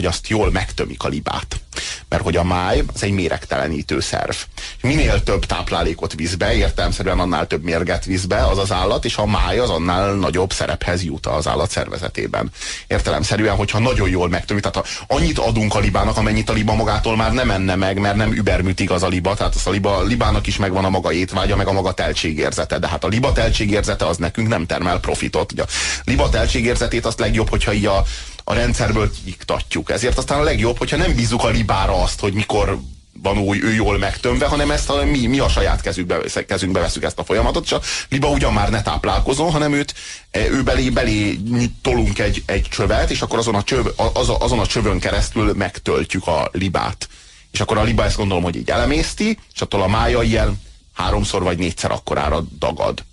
[0.00, 1.60] hogy azt jól megtömik a libát.
[2.08, 4.34] Mert hogy a máj az egy méregtelenítő szerv.
[4.82, 9.16] Minél több táplálékot visz be, értelmszerűen annál több mérget visz be az az állat, és
[9.16, 12.50] a máj az annál nagyobb szerephez jut az állat szervezetében.
[12.86, 17.32] Értelemszerűen, hogyha nagyon jól megtömik, tehát annyit adunk a libának, amennyit a liba magától már
[17.32, 20.56] nem enne meg, mert nem überműtig az a liba, tehát az a liba, libának is
[20.56, 24.48] megvan a maga étvágya, meg a maga teltségérzete, de hát a liba teltségérzete az nekünk
[24.48, 25.52] nem termel profitot.
[25.52, 25.66] Ugye a
[26.04, 28.04] liba teltségérzetét azt legjobb, hogyha így a,
[28.50, 29.90] a rendszerből kiiktatjuk.
[29.90, 32.80] Ezért aztán a legjobb, hogyha nem bízunk a libára azt, hogy mikor
[33.22, 37.02] van új, ő jól megtömve, hanem ezt a, mi, mi a saját kezünkbe, kezünkbe veszük
[37.02, 39.94] ezt a folyamatot, és a liba ugyan már ne táplálkozon, hanem őt,
[40.30, 41.38] e, ő belé, belé
[41.82, 46.26] tolunk egy, egy csövet, és akkor azon a, csöv, az, azon a csövön keresztül megtöltjük
[46.26, 47.08] a libát.
[47.50, 51.42] És akkor a liba ezt gondolom, hogy így elemészti, és attól a mája ilyen háromszor
[51.42, 53.04] vagy négyszer akkorára dagad.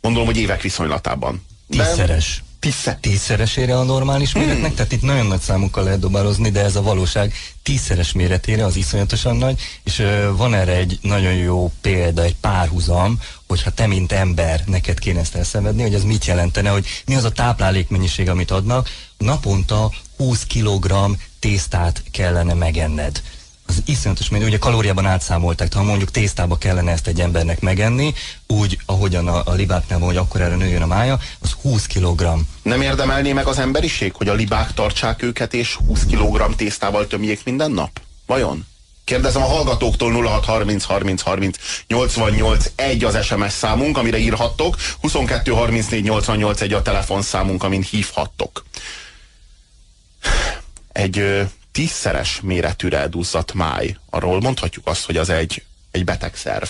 [0.00, 1.46] Gondolom, hogy évek viszonylatában.
[1.68, 2.42] Tízszeres.
[2.60, 4.74] Tízszer, tízszeresére a normális méretnek, hmm.
[4.74, 9.36] tehát itt nagyon nagy számokkal lehet dobálozni, de ez a valóság tízszeres méretére, az iszonyatosan
[9.36, 14.62] nagy, és ö, van erre egy nagyon jó példa, egy párhuzam, hogyha te, mint ember,
[14.66, 18.88] neked kéne ezt elszenvedni, hogy ez mit jelentene, hogy mi az a táplálékmennyiség, amit adnak,
[19.18, 20.94] naponta 20 kg
[21.38, 23.22] tésztát kellene megenned
[23.70, 28.14] az iszonyatos menő, ugye kalóriában átszámolták, ha mondjuk tésztába kellene ezt egy embernek megenni,
[28.46, 32.26] úgy, ahogyan a, a libáknál van, hogy akkor erre nőjön a mája, az 20 kg.
[32.62, 37.44] Nem érdemelné meg az emberiség, hogy a libák tartsák őket, és 20 kg tésztával tömjék
[37.44, 38.00] minden nap?
[38.26, 38.66] Vajon?
[39.04, 41.56] Kérdezem a hallgatóktól 0630 30 30
[41.86, 48.64] 88 1 az SMS számunk, amire írhattok, 22 34 88 1 a telefonszámunk, amin hívhattok.
[50.92, 56.68] Egy tízszeres méretűre elduzzadt máj, arról mondhatjuk azt, hogy az egy, egy beteg szerv.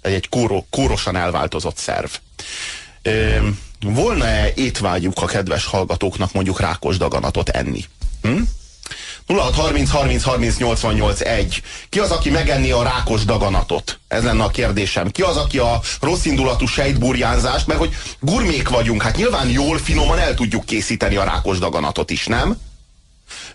[0.00, 2.10] Egy, egy kóró, kórosan elváltozott szerv.
[3.80, 7.84] Volna-e étvágyuk a kedves hallgatóknak mondjuk rákos daganatot enni?
[8.22, 8.40] Hm?
[9.26, 11.62] 0630 30 30 88 1.
[11.88, 13.98] Ki az, aki megenni a rákos daganatot?
[14.08, 15.10] Ez lenne a kérdésem.
[15.10, 20.18] Ki az, aki a rossz indulatú sejtburjánzást, mert hogy gurmék vagyunk, hát nyilván jól, finoman
[20.18, 22.56] el tudjuk készíteni a rákos daganatot is, nem?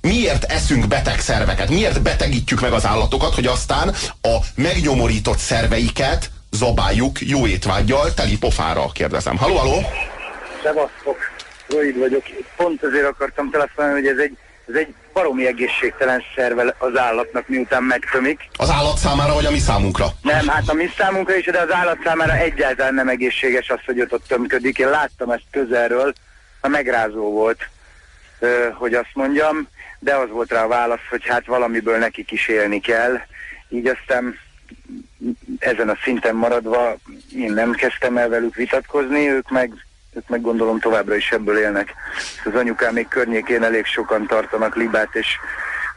[0.06, 1.70] Miért eszünk beteg szerveket?
[1.70, 3.90] Miért betegítjük meg az állatokat, hogy aztán
[4.22, 9.38] a megnyomorított szerveiket zabáljuk jó étvágyjal, teli pofára, kérdezem.
[9.38, 9.82] Haló, haló?
[10.64, 11.18] Szevasztok,
[11.68, 12.24] Roid vagyok.
[12.56, 14.38] Pont azért akartam telefonálni, hogy ez egy,
[14.68, 18.40] ez egy baromi egészségtelen szerve az állatnak, miután megtömik.
[18.58, 20.08] Az állat számára, vagy a mi számunkra?
[20.22, 24.02] Nem, hát a mi számunkra is, de az állat számára egyáltalán nem egészséges az, hogy
[24.02, 24.78] ott, ott tömködik.
[24.78, 26.14] Én láttam ezt közelről,
[26.62, 27.70] a megrázó volt,
[28.74, 29.68] hogy azt mondjam
[30.06, 33.20] de az volt rá a válasz, hogy hát valamiből nekik is élni kell.
[33.70, 34.40] Így aztán
[35.60, 36.96] ezen a szinten maradva
[37.36, 39.74] én nem kezdtem el velük vitatkozni, ők meg,
[40.14, 41.94] ők meg gondolom továbbra is ebből élnek.
[42.46, 45.28] Az anyukám még környékén elég sokan tartanak libát, és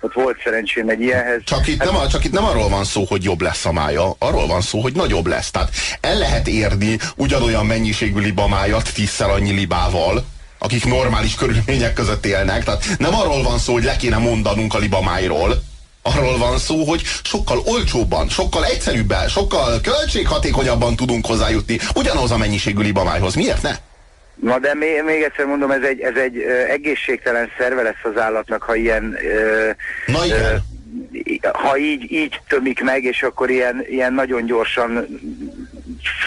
[0.01, 1.41] ott volt szerencsém egy ilyenhez.
[1.45, 4.15] Csak itt, hát, nem, csak itt nem arról van szó, hogy jobb lesz a mája,
[4.19, 5.51] arról van szó, hogy nagyobb lesz.
[5.51, 10.25] Tehát el lehet érni ugyanolyan mennyiségű libamájat tízszer annyi libával,
[10.59, 12.65] akik normális körülmények között élnek.
[12.65, 15.63] Tehát nem arról van szó, hogy le kéne mondanunk a libamájról,
[16.03, 22.83] arról van szó, hogy sokkal olcsóbban, sokkal egyszerűbben, sokkal költséghatékonyabban tudunk hozzájutni ugyanaz a mennyiségű
[22.83, 23.35] libamájhoz.
[23.35, 23.73] Miért ne?
[24.35, 28.63] Na de még, még egyszer mondom, ez egy, ez egy egészségtelen szerve lesz az állatnak,
[28.63, 29.05] ha ilyen...
[29.05, 30.41] Uh, Na igen.
[30.41, 30.61] Uh,
[31.53, 35.07] ha így, így tömik meg, és akkor ilyen, ilyen nagyon gyorsan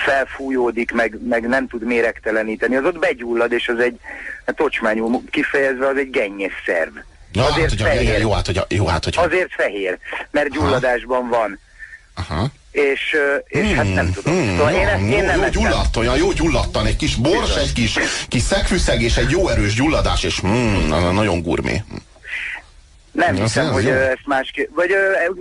[0.05, 3.99] felfújódik, meg, meg nem tud méregteleníteni, az ott begyullad, és az egy
[4.45, 6.95] hát tocsmányú kifejezve, az egy gennyes szerv.
[7.33, 8.01] Ja, azért hát, fehér.
[8.01, 9.13] Igen, jó, hát, hogy, jó, hát, hogy...
[9.17, 9.97] Azért fehér,
[10.31, 11.59] mert gyulladásban van.
[12.13, 12.47] Aha.
[12.71, 14.33] És, és hmm, hát nem hmm, tudom.
[14.33, 17.99] Hmm, szóval én, én nem jó gyulladt, olyan jó gyulladtan, egy kis bors, egy kis,
[18.27, 21.83] kis szegfűszeg és egy jó erős gyulladás, és hmm, nagyon gurmé.
[23.11, 23.91] Nem ja, hiszem, hogy jó.
[23.91, 24.89] ezt másképp, vagy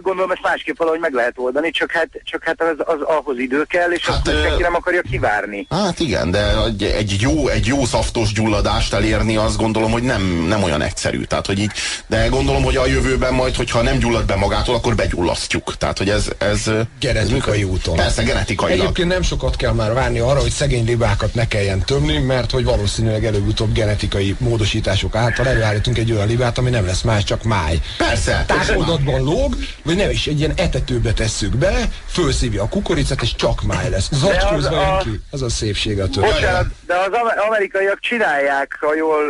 [0.03, 3.65] gondolom ezt másképp valahogy meg lehet oldani, csak hát, csak hát az, az ahhoz idő
[3.65, 5.67] kell, és hát, azt senki nem akarja kivárni.
[5.71, 10.45] Hát igen, de egy, egy jó, egy jó szaftos gyulladást elérni, azt gondolom, hogy nem,
[10.49, 11.23] nem olyan egyszerű.
[11.23, 11.71] Tehát, hogy így,
[12.07, 15.77] de gondolom, hogy a jövőben majd, hogyha nem gyullad be magától, akkor begyullasztjuk.
[15.77, 16.29] Tehát, hogy ez...
[16.39, 17.97] ez genetikai ez, úton.
[17.97, 18.81] Persze, genetikailag.
[18.81, 22.65] Egyébként nem sokat kell már várni arra, hogy szegény libákat ne kelljen tömni, mert hogy
[22.65, 27.79] valószínűleg előbb-utóbb genetikai módosítások által előállítunk egy olyan libát, ami nem lesz más, csak máj.
[27.99, 28.45] Persze.
[28.47, 33.63] Távoldatban lóg, vagy nem is, egy ilyen etetőbe tesszük be, fölszívja a kukoricát, és csak
[33.63, 34.09] máj lesz.
[34.13, 35.11] Zacskózva az, ki.
[35.31, 37.11] Az a szépség a Bocsánat, de az
[37.47, 39.23] amerikaiak csinálják, ha jól,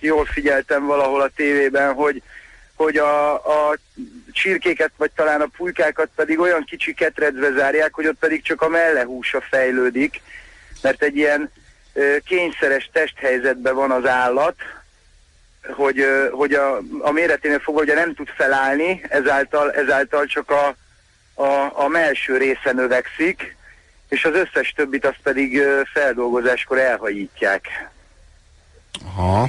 [0.00, 2.22] jól figyeltem valahol a tévében, hogy,
[2.74, 3.76] hogy a, a
[4.32, 8.68] csirkéket, vagy talán a pulykákat pedig olyan kicsi ketrecbe zárják, hogy ott pedig csak a
[8.68, 10.20] mellehúsa fejlődik,
[10.82, 11.50] mert egy ilyen
[11.92, 14.54] uh, kényszeres testhelyzetben van az állat,
[15.72, 20.76] hogy, hogy a, a méreténél fogva ugye nem tud felállni, ezáltal, ezáltal csak a,
[21.42, 23.56] a, a melső része növekszik,
[24.08, 27.90] és az összes többit azt pedig feldolgozáskor elhajítják.
[29.06, 29.48] Aha.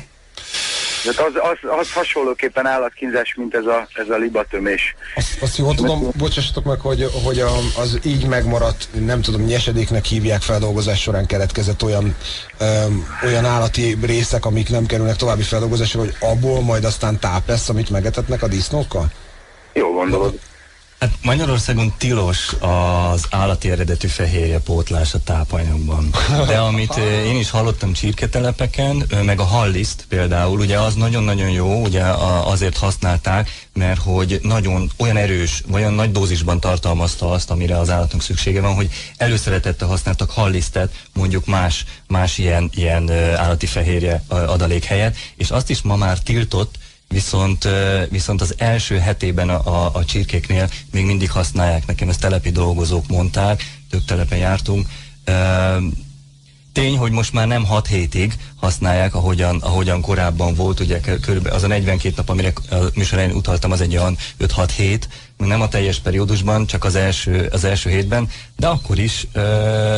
[1.06, 4.96] Tehát az, az, az hasonlóképpen állatkínzás, mint ez a, ez a libatömés.
[5.15, 10.06] Azt, azt jól tudom, bocsássatok meg, hogy, hogy a, az így megmaradt, nem tudom, nyesedéknek
[10.06, 12.15] hívják feldolgozás során keletkezett olyan,
[12.60, 17.70] öm, olyan állati részek, amik nem kerülnek további feldolgozásra, hogy abból majd aztán táp lesz,
[17.70, 19.12] amit megetetnek a disznókkal?
[19.74, 20.39] Jó gondolod.
[20.99, 26.10] Hát Magyarországon tilos az állati eredetű fehérje pótlás a tápanyagban.
[26.47, 32.03] De amit én is hallottam csirketelepeken, meg a halliszt például, ugye az nagyon-nagyon jó, ugye
[32.45, 37.89] azért használták, mert hogy nagyon olyan erős, vagy olyan nagy dózisban tartalmazta azt, amire az
[37.89, 44.84] állatnak szüksége van, hogy előszeretette használtak hallisztet, mondjuk más, más ilyen, ilyen állati fehérje adalék
[44.84, 46.75] helyett, és azt is ma már tiltott,
[47.08, 47.68] viszont,
[48.10, 53.08] viszont az első hetében a, a, a csirkéknél még mindig használják, nekem ezt telepi dolgozók
[53.08, 54.88] mondták, több telepen jártunk.
[56.74, 61.63] Tény, hogy most már nem 6 hétig használják, ahogyan, ahogyan korábban volt, ugye körülbelül az
[61.63, 66.00] a 42 nap, amire a műsorán utaltam, az egy olyan 5-6 hét, nem a teljes
[66.00, 69.28] periódusban, csak az első, az első hétben, de akkor is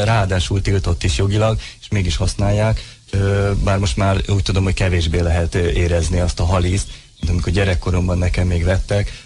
[0.03, 2.96] ráadásul tiltott is jogilag, és mégis használják,
[3.63, 6.87] bár most már úgy tudom, hogy kevésbé lehet érezni azt a halízt,
[7.21, 9.25] de amikor gyerekkoromban nekem még vettek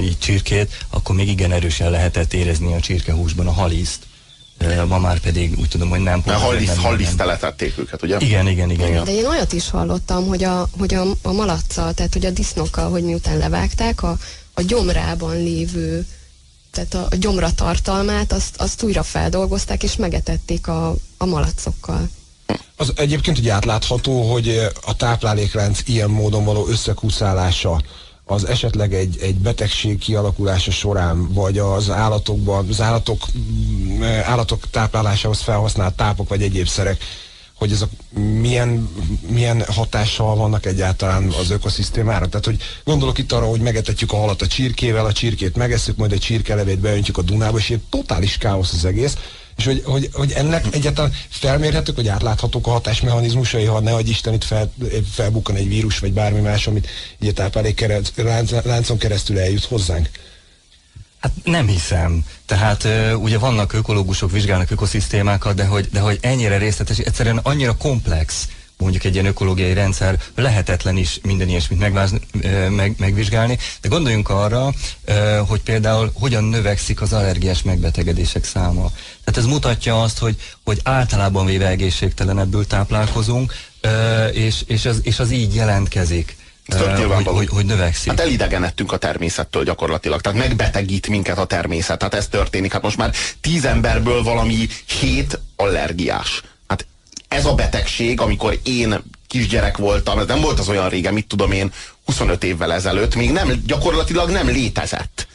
[0.00, 4.02] így csirkét, akkor még igen erősen lehetett érezni a csirkehúsban a halízt.
[4.88, 6.22] Ma már pedig úgy tudom, hogy nem.
[6.26, 8.16] Mert halliszt, halliszt teletették őket, ugye?
[8.20, 8.88] Igen, igen, igen.
[8.88, 9.04] igen.
[9.04, 12.90] De én olyat is hallottam, hogy a, hogy a, a malaccal, tehát hogy a disznókkal,
[12.90, 14.18] hogy miután levágták, a,
[14.54, 16.06] a gyomrában lévő
[16.70, 22.08] tehát a, a gyomra tartalmát, azt, azt újra feldolgozták, és megetették a, a malacokkal.
[22.76, 27.80] Az egyébként ugye átlátható, hogy a táplálékrendsz ilyen módon való összekuszálása
[28.24, 35.40] az esetleg egy, egy betegség kialakulása során, vagy az állatokban, az állatok, mm, állatok táplálásához
[35.40, 37.04] felhasznált tápok, vagy egyéb szerek,
[37.54, 37.88] hogy ezek
[38.40, 38.88] milyen,
[39.28, 42.28] milyen hatással vannak egyáltalán az ökoszisztémára.
[42.28, 46.12] Tehát, hogy gondolok itt arra, hogy megetetjük a halat a csirkével, a csirkét megesszük, majd
[46.12, 49.16] egy csirkelevét beöntjük a Dunába, és ilyen totális káosz az egész
[49.56, 54.44] és hogy, hogy, hogy ennek egyáltalán felmérhetők, hogy átláthatók a hatásmechanizmusai, ha ne Isten itt
[54.44, 54.72] fel,
[55.12, 56.88] felbukkan egy vírus, vagy bármi más, amit
[57.20, 57.86] így a táplálék
[58.64, 60.08] láncon keresztül eljut hozzánk?
[61.20, 62.24] Hát nem hiszem.
[62.46, 68.48] Tehát ugye vannak ökológusok, vizsgálnak ökoszisztémákat, de hogy, de hogy ennyire részletes, egyszerűen annyira komplex,
[68.82, 72.20] mondjuk egy ilyen ökológiai rendszer lehetetlen is minden ilyesmit megvázni,
[72.68, 74.72] meg, megvizsgálni, de gondoljunk arra,
[75.46, 78.90] hogy például hogyan növekszik az allergiás megbetegedések száma.
[79.24, 83.54] Tehát ez mutatja azt, hogy, hogy általában véve egészségtelenebbül táplálkozunk,
[84.32, 86.36] és, és, az, és az így jelentkezik.
[86.66, 88.10] Hogy, hogy, hogy növekszik.
[88.10, 90.20] Hát elidegenedtünk a természettől gyakorlatilag.
[90.20, 91.98] Tehát megbetegít minket a természet.
[91.98, 92.72] Tehát ez történik.
[92.72, 94.68] Hát most már tíz emberből valami
[95.00, 96.42] hét allergiás
[97.34, 101.52] ez a betegség, amikor én kisgyerek voltam, ez nem volt az olyan régen, mit tudom
[101.52, 101.72] én,
[102.04, 105.26] 25 évvel ezelőtt, még nem, gyakorlatilag nem létezett.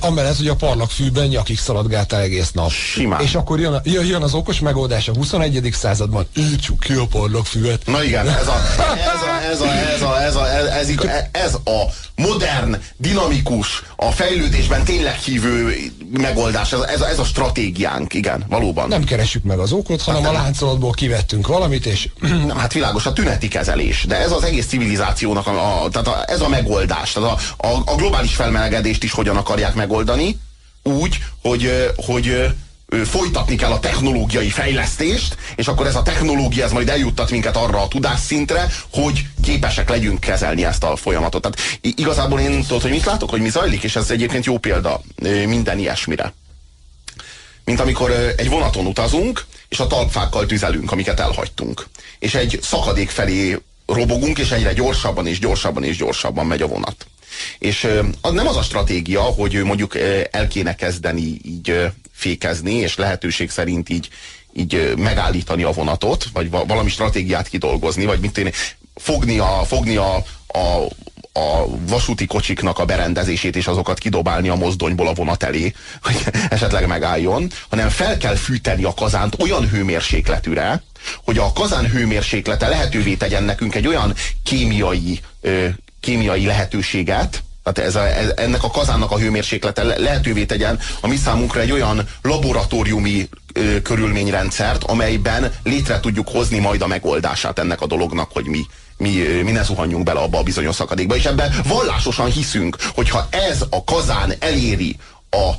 [0.00, 2.70] Amellett, hogy a parlagfűben nyakig szaladgáltál egész nap.
[2.70, 3.20] Simán.
[3.20, 5.68] És akkor jön, a, jön az okos megoldás a 21.
[5.72, 7.86] században, írtsuk ki a parlagfüvet.
[7.86, 11.54] Na igen, ez a, ez a, ez a, ez a, ez a, ez, ez, ez
[11.54, 15.76] a modern, dinamikus, a fejlődésben tényleg hívő
[16.12, 18.88] megoldás, ez, ez, ez a stratégiánk, igen, valóban.
[18.88, 22.08] Nem keressük meg az okot, hanem hát a láncolatból kivettünk valamit, és...
[22.56, 26.40] Hát világos, a tüneti kezelés, de ez az egész civilizációnak, a, a, tehát a, ez
[26.40, 30.38] a megoldás, tehát a, a, a globális felmelegedést is hogyan akarják megoldani,
[30.82, 32.46] úgy, hogy, hogy
[33.04, 37.82] folytatni kell a technológiai fejlesztést, és akkor ez a technológia ez majd eljuttat minket arra
[37.82, 41.42] a tudásszintre, hogy képesek legyünk kezelni ezt a folyamatot.
[41.42, 45.00] Tehát igazából én tudod, hogy mit látok, hogy mi zajlik, és ez egyébként jó példa
[45.46, 46.32] minden ilyesmire.
[47.64, 51.86] Mint amikor egy vonaton utazunk, és a talpfákkal tüzelünk, amiket elhagytunk.
[52.18, 57.06] És egy szakadék felé robogunk, és egyre gyorsabban és gyorsabban és gyorsabban megy a vonat.
[57.58, 57.88] És
[58.20, 59.96] az nem az a stratégia, hogy mondjuk
[60.30, 64.08] el kéne kezdeni így fékezni, és lehetőség szerint így,
[64.52, 68.50] így megállítani a vonatot, vagy valami stratégiát kidolgozni, vagy mit tenni,
[68.94, 70.14] fogni a, fogni a,
[70.46, 70.88] a,
[71.32, 76.16] a vasúti kocsiknak a berendezését és azokat kidobálni a mozdonyból a vonat elé, hogy
[76.50, 80.82] esetleg megálljon, hanem fel kell fűteni a kazánt olyan hőmérsékletűre,
[81.24, 85.68] hogy a kazán hőmérséklete lehetővé tegyen nekünk egy olyan kémiai, ö,
[86.02, 91.16] kémiai lehetőséget, tehát ez a, ez, ennek a kazánnak a hőmérséklete lehetővé tegyen a mi
[91.16, 97.86] számunkra egy olyan laboratóriumi ö, körülményrendszert, amelyben létre tudjuk hozni majd a megoldását ennek a
[97.86, 99.10] dolognak, hogy mi, mi,
[99.42, 101.16] mi ne zuhanjunk bele abba a bizonyos szakadékba.
[101.16, 104.96] És ebben vallásosan hiszünk, hogyha ez a kazán eléri
[105.30, 105.50] a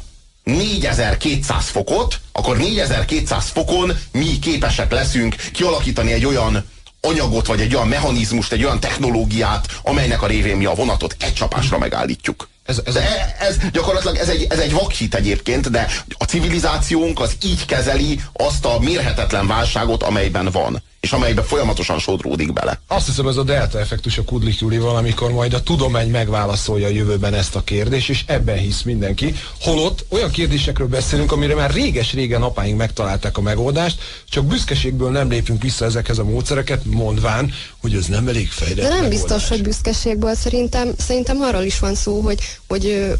[0.43, 6.65] 4200 fokot, akkor 4200 fokon mi képesek leszünk kialakítani egy olyan
[7.07, 11.33] anyagot, vagy egy olyan mechanizmust, egy olyan technológiát, amelynek a révén mi a vonatot egy
[11.33, 12.47] csapásra megállítjuk.
[12.65, 15.87] Ez, ez, de ez gyakorlatilag ez egy, ez egy vakhit egyébként, de
[16.17, 20.83] a civilizációnk az így kezeli azt a mérhetetlen válságot, amelyben van.
[21.03, 22.81] És amelybe folyamatosan sodródik bele.
[22.87, 26.89] Azt hiszem ez a delta effektus a Kudlik Julival, amikor majd a tudomány megválaszolja a
[26.89, 29.35] jövőben ezt a kérdést, és ebben hisz mindenki.
[29.61, 35.61] Holott olyan kérdésekről beszélünk, amire már réges-régen apáink megtalálták a megoldást, csak büszkeségből nem lépünk
[35.61, 39.19] vissza ezekhez a módszereket, mondván, hogy ez nem elég fejlett De nem megoldás.
[39.19, 43.13] biztos, hogy büszkeségből szerintem, szerintem arról is van szó, hogy, hogy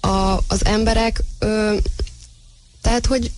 [0.00, 1.74] a, az emberek, ö,
[2.82, 3.30] tehát hogy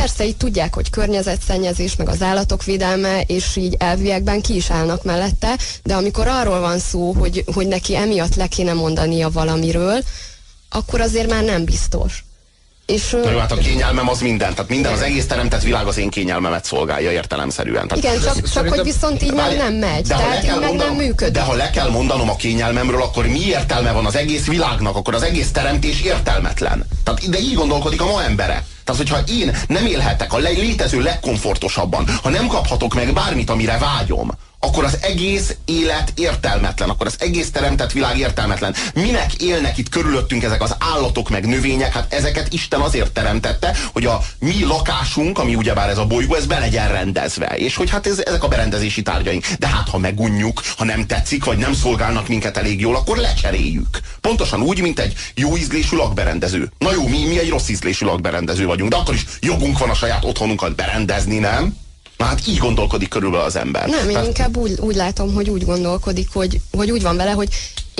[0.00, 5.04] persze így tudják, hogy környezetszennyezés, meg az állatok védelme, és így elviekben ki is állnak
[5.04, 10.02] mellette, de amikor arról van szó, hogy, hogy neki emiatt le kéne mondania valamiről,
[10.68, 12.24] akkor azért már nem biztos.
[12.86, 15.96] És, Na jó, hát a kényelmem az minden, tehát minden, az egész teremtett világ az
[15.96, 17.88] én kényelmemet szolgálja értelemszerűen.
[17.88, 20.94] Tehát igen, csak, csak hogy viszont így Várj, nem megy, de tehát így meg nem
[20.94, 21.34] működik.
[21.34, 25.14] De ha le kell mondanom a kényelmemről, akkor mi értelme van az egész világnak, akkor
[25.14, 26.86] az egész teremtés értelmetlen.
[27.04, 28.64] Tehát, de így gondolkodik a ma embere.
[28.90, 34.30] Tehát, hogyha én nem élhetek a létező legkomfortosabban, ha nem kaphatok meg bármit, amire vágyom,
[34.60, 38.74] akkor az egész élet értelmetlen, akkor az egész teremtett világ értelmetlen.
[38.94, 41.92] Minek élnek itt körülöttünk ezek az állatok meg növények?
[41.92, 46.46] Hát ezeket Isten azért teremtette, hogy a mi lakásunk, ami ugyebár ez a bolygó, ez
[46.46, 47.46] be legyen rendezve.
[47.46, 49.46] És hogy hát ez, ezek a berendezési tárgyaink.
[49.58, 54.00] De hát ha megunjuk, ha nem tetszik, vagy nem szolgálnak minket elég jól, akkor lecseréljük.
[54.20, 56.70] Pontosan úgy, mint egy jó ízlésű lakberendező.
[56.78, 59.94] Na jó, mi, mi egy rossz ízlésű lakberendező vagyunk, de akkor is jogunk van a
[59.94, 61.79] saját otthonunkat berendezni, nem?
[62.20, 63.88] Na hát így gondolkodik körülbelül az ember.
[63.88, 67.30] Nem, én Tehát- inkább úgy, úgy látom, hogy úgy gondolkodik, hogy, hogy úgy van vele,
[67.30, 67.48] hogy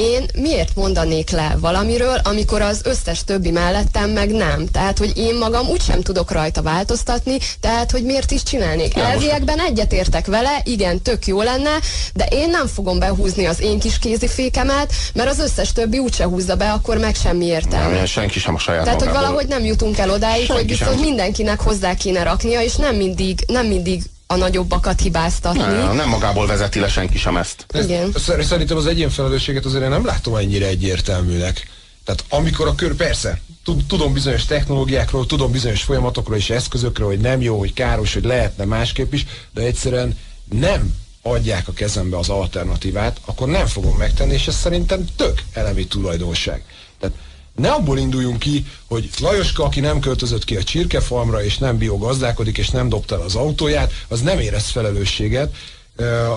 [0.00, 4.66] én miért mondanék le valamiről, amikor az összes többi mellettem meg nem.
[4.66, 8.96] Tehát, hogy én magam úgysem tudok rajta változtatni, tehát, hogy miért is csinálnék.
[8.96, 11.78] Elviekben egyetértek vele, igen, tök jó lenne,
[12.14, 16.56] de én nem fogom behúzni az én kis kézifékemet, mert az összes többi úgyse húzza
[16.56, 17.96] be, akkor meg semmi értelme.
[17.96, 20.98] Nem, senki sem a saját Tehát, hogy valahogy nem jutunk el odáig, Senki hogy viszont
[20.98, 21.00] sem.
[21.00, 25.60] mindenkinek hozzá kéne raknia, és nem mindig, nem mindig a nagyobbakat hibáztatni.
[25.60, 27.66] Nem, nem magából vezeti le senki sem ezt.
[27.84, 28.12] Igen.
[28.14, 31.68] Szer- Szerintem az egyén felelősséget azért én nem látom ennyire egyértelműnek.
[32.04, 37.18] Tehát amikor a kör, persze, tud- tudom bizonyos technológiákról, tudom bizonyos folyamatokról és eszközökről, hogy
[37.20, 40.18] nem jó, hogy káros, hogy lehetne másképp is, de egyszerűen
[40.50, 45.86] nem adják a kezembe az alternatívát, akkor nem fogom megtenni, és ez szerintem tök elemi
[45.86, 46.64] tulajdonság.
[47.00, 47.16] Tehát
[47.56, 52.58] ne abból induljunk ki, hogy Lajoska, aki nem költözött ki a csirkefalmra, és nem biogazdálkodik,
[52.58, 55.54] és nem dobta el az autóját, az nem érez felelősséget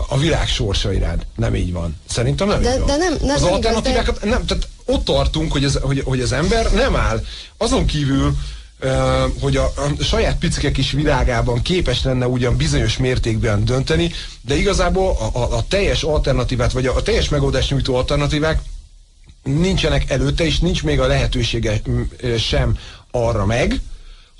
[0.07, 1.26] a világ sorsa iránt.
[1.36, 1.95] Nem így van.
[2.09, 2.88] Szerintem nem De- így van.
[2.88, 6.72] de nem- nem az alternatívákat, nem, tehát ott tartunk, hogy, ez, hogy, hogy az ember
[6.74, 7.24] nem áll.
[7.57, 8.36] Azon kívül,
[9.39, 9.64] hogy a,
[9.99, 14.11] a saját picike kis világában képes lenne ugyan bizonyos mértékben dönteni,
[14.41, 18.61] de igazából a, a, a teljes alternatívát, vagy a, a teljes megoldást nyújtó alternatívák
[19.44, 22.02] nincsenek előtte, és nincs még a lehetősége mm,
[22.38, 22.78] sem
[23.12, 23.82] arra meg,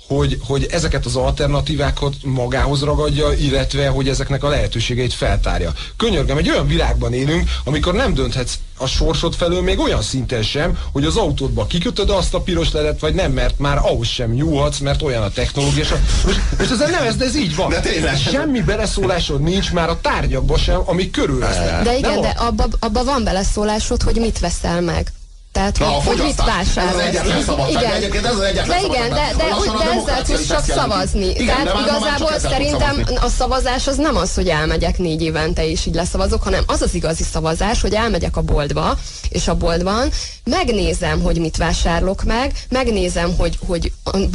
[0.06, 5.72] hogy, hogy ezeket az alternatívákat magához ragadja, illetve hogy ezeknek a lehetőségeit feltárja.
[5.96, 10.78] Könyörgem, egy olyan világban élünk, amikor nem dönthetsz a sorsod felől még olyan szinten sem,
[10.92, 14.78] hogy az autódba kikötöd azt a piros ledet, vagy nem, mert már ahhoz sem nyúlhatsz,
[14.78, 15.84] mert olyan a technológia.
[16.24, 17.68] Most, most ezen nem ez, de ez így van.
[17.68, 18.16] De tényleg.
[18.16, 21.82] Semmi beleszólásod nincs már a tárgyakba sem, amik körülvesznek.
[21.82, 25.12] De igen, Nem de abba, abba van beleszólásod, hogy mit veszel meg.
[25.54, 26.60] Tehát, Na, hogy, a hogy mit fogyasztás.
[26.60, 27.04] Ez az vásárolsz.
[27.04, 27.82] egyetlen szabadság.
[27.82, 29.36] De egyébként ez az egyetlen de igen, szabadság.
[29.36, 31.30] de, de, úgy, de ezzel tudsz csak szavazni.
[31.30, 35.68] Igen, Tehát de már igazából szerintem a szavazás az nem az, hogy elmegyek négy évente
[35.70, 38.98] és így leszavazok, hanem az az igazi szavazás, hogy elmegyek a boltba,
[39.28, 40.08] és a boltban
[40.44, 43.92] megnézem, hogy mit vásárolok meg, megnézem, hogy, hogy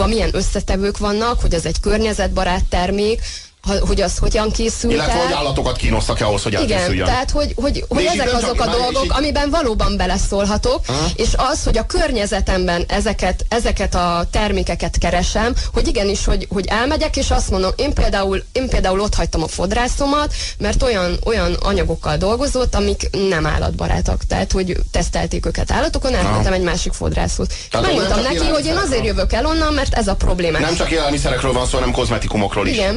[0.08, 3.22] milyen összetevők vannak, hogy az egy környezetbarát termék,
[3.62, 5.38] ha- hogy az hogyan készült Illetve, hogy el.
[5.38, 7.06] állatokat kínosztak-e ahhoz, hogy Igen, elkészüljön.
[7.06, 10.86] tehát hogy, hogy, hogy ezek azok a dolgok, amiben valóban beleszólhatok,
[11.16, 17.18] és az, hogy a környezetemben ezeket, ezeket a termékeket keresem, hogy igenis, hogy, hogy elmegyek,
[17.18, 22.18] és azt mondom, én például, én például ott hagytam a fodrászomat, mert olyan, olyan anyagokkal
[22.18, 27.48] dolgozott, amik nem állatbarátak, tehát hogy tesztelték őket állatokon, elmentem egy másik fodrászhoz.
[27.72, 30.60] Megmondtam neki, hogy én azért jövök el onnan, mert ez a probléma.
[30.60, 32.76] Nem csak élelmiszerekről van szó, hanem kozmetikumokról is.
[32.76, 32.96] Igen,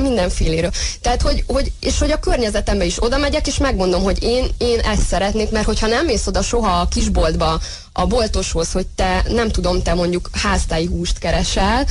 [0.52, 0.70] mindenféléről.
[1.00, 4.78] Tehát, hogy, hogy, és hogy a környezetembe is oda megyek, és megmondom, hogy én, én
[4.78, 7.60] ezt szeretnék, mert hogyha nem mész oda soha a kisboltba
[7.92, 11.86] a boltoshoz, hogy te, nem tudom, te mondjuk háztáji húst keresel,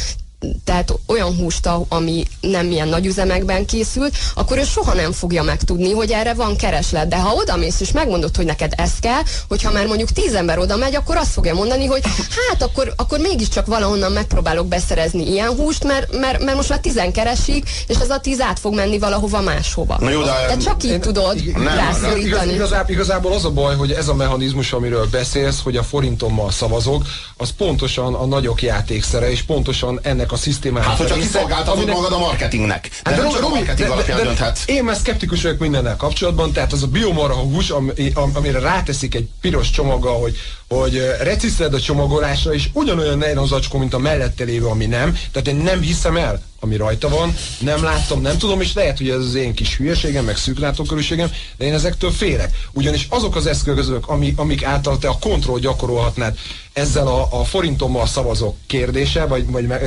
[0.63, 5.91] tehát olyan húst, ami nem ilyen nagy üzemekben készült, akkor ő soha nem fogja megtudni,
[5.91, 7.07] hogy erre van kereslet.
[7.07, 10.75] De ha odamész és megmondod, hogy neked ez kell, hogyha már mondjuk tíz ember oda
[10.77, 12.01] megy, akkor azt fogja mondani, hogy
[12.49, 17.11] hát akkor, akkor mégiscsak valahonnan megpróbálok beszerezni ilyen húst, mert, mert, mert most már tizen
[17.11, 19.97] keresik, és ez a tíz át fog menni valahova máshova.
[19.99, 22.23] Na jó, de- de csak így Én- tudod nem, rászorítani.
[22.23, 26.51] Igaz, igazá, igazából az a baj, hogy ez a mechanizmus, amiről beszélsz, hogy a forintommal
[26.51, 27.03] szavazok,
[27.37, 31.95] az pontosan a nagyok játékszere, és pontosan ennek ennek a szisztémának Hát, hogyha kiszolgáltatod aminek-
[31.95, 32.89] magad a marketingnek.
[32.89, 34.63] De Hát nem Robi, csak a marketing de- alapján de- dönthetsz.
[34.65, 39.15] Én már szkeptikus vagyok mindennel kapcsolatban, tehát az a biomarha hús, am, am, amire ráteszik
[39.15, 40.37] egy piros csomaggal, hogy,
[40.69, 45.17] hogy ö, reciszled a csomagolásra, és ugyanolyan nejlon zacskó, mint a mellette lévő, ami nem.
[45.31, 49.09] Tehát én nem hiszem el, ami rajta van, nem láttam, nem tudom, és lehet, hogy
[49.09, 52.55] ez az én kis hülyeségem, meg szűklátókörűségem, de én ezektől félek.
[52.71, 56.37] Ugyanis azok az eszközök, ami, amik által te a kontroll gyakorolhatnád
[56.73, 59.79] ezzel a, a forintommal szavazók kérdése, vagy, vagy me,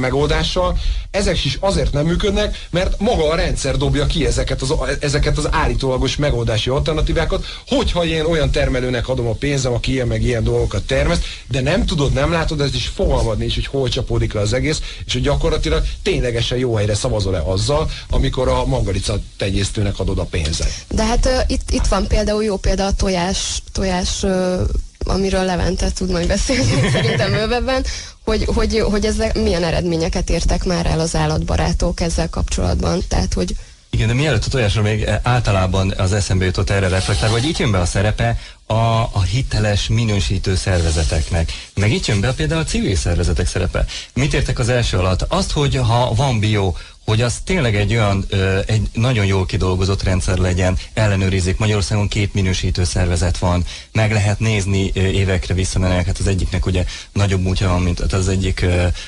[0.00, 0.78] megoldással,
[1.10, 5.48] ezek is azért nem működnek, mert maga a rendszer dobja ki ezeket az, ezeket az
[5.50, 10.82] állítólagos megoldási alternatívákat, hogyha én olyan termelőnek adom a pénzem, aki ilyen meg ilyen dolgokat
[10.82, 14.52] termeszt, de nem tudod, nem látod, ez is fogalmad nincs, hogy hol csapódik le az
[14.52, 15.84] egész, és hogy gyakorlatilag
[16.22, 20.72] ténylegesen jó helyre szavazol-e azzal, amikor a mangalica tenyésztőnek adod a pénzet.
[20.88, 24.60] De hát uh, itt, itt van például jó példa a tojás, tojás uh,
[25.04, 27.84] amiről Levente tud majd beszélni szerintem bővebben,
[28.24, 33.02] hogy, hogy, hogy ezzel milyen eredményeket értek már el az állatbarátok ezzel kapcsolatban.
[33.08, 33.54] Tehát, hogy
[33.90, 37.58] Igen, de mielőtt a tojásra még eh, általában az eszembe jutott erre reflektálva, hogy itt
[37.58, 38.38] jön be a szerepe
[38.72, 41.52] a, a hiteles minősítő szervezeteknek.
[41.74, 43.84] Meg itt jön be például a civil szervezetek szerepe.
[44.14, 45.22] Mit értek az első alatt?
[45.28, 46.74] Azt, hogy ha van bio,
[47.04, 48.26] hogy az tényleg egy olyan,
[48.66, 51.58] egy nagyon jól kidolgozott rendszer legyen, ellenőrizik.
[51.58, 56.06] Magyarországon két minősítő szervezet van, meg lehet nézni évekre visszamenőleg.
[56.06, 58.66] Hát az egyiknek ugye nagyobb múltja van, mint hát az egyik,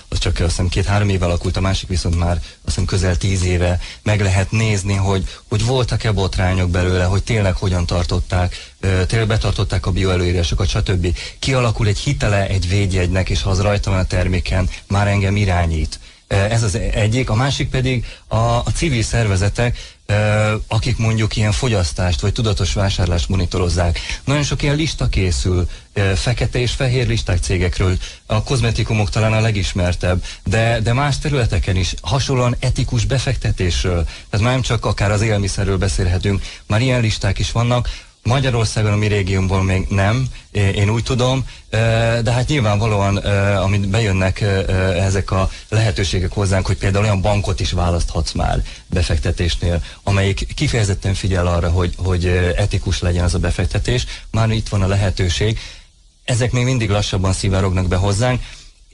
[0.09, 3.45] az csak azt hiszem két-három éve alakult, a másik viszont már azt hiszem közel tíz
[3.45, 3.81] éve.
[4.03, 8.73] Meg lehet nézni, hogy, hogy voltak-e botrányok belőle, hogy tényleg hogyan tartották,
[9.07, 11.17] tényleg betartották a bioelőírásokat, stb.
[11.39, 15.99] Kialakul egy hitele egy védjegynek, és ha az rajta van a terméken, már engem irányít.
[16.35, 19.79] Ez az egyik, a másik pedig a, a civil szervezetek,
[20.69, 23.99] akik mondjuk ilyen fogyasztást vagy tudatos vásárlást monitorozzák.
[24.25, 25.69] Nagyon sok ilyen lista készül,
[26.15, 31.95] fekete és fehér listák cégekről, a kozmetikumok talán a legismertebb, de, de más területeken is.
[32.03, 37.53] Hasonlóan etikus befektetésről, tehát már nem csak akár az élmiszerről beszélhetünk, már ilyen listák is
[37.53, 37.89] vannak,
[38.25, 41.47] Magyarországon, a mi régiómból még nem, én úgy tudom,
[42.23, 43.17] de hát nyilvánvalóan,
[43.57, 44.41] amit bejönnek
[44.99, 51.47] ezek a lehetőségek hozzánk, hogy például olyan bankot is választhatsz már befektetésnél, amelyik kifejezetten figyel
[51.47, 55.59] arra, hogy, hogy etikus legyen az a befektetés, már itt van a lehetőség.
[56.25, 58.43] Ezek még mindig lassabban szivárognak be hozzánk,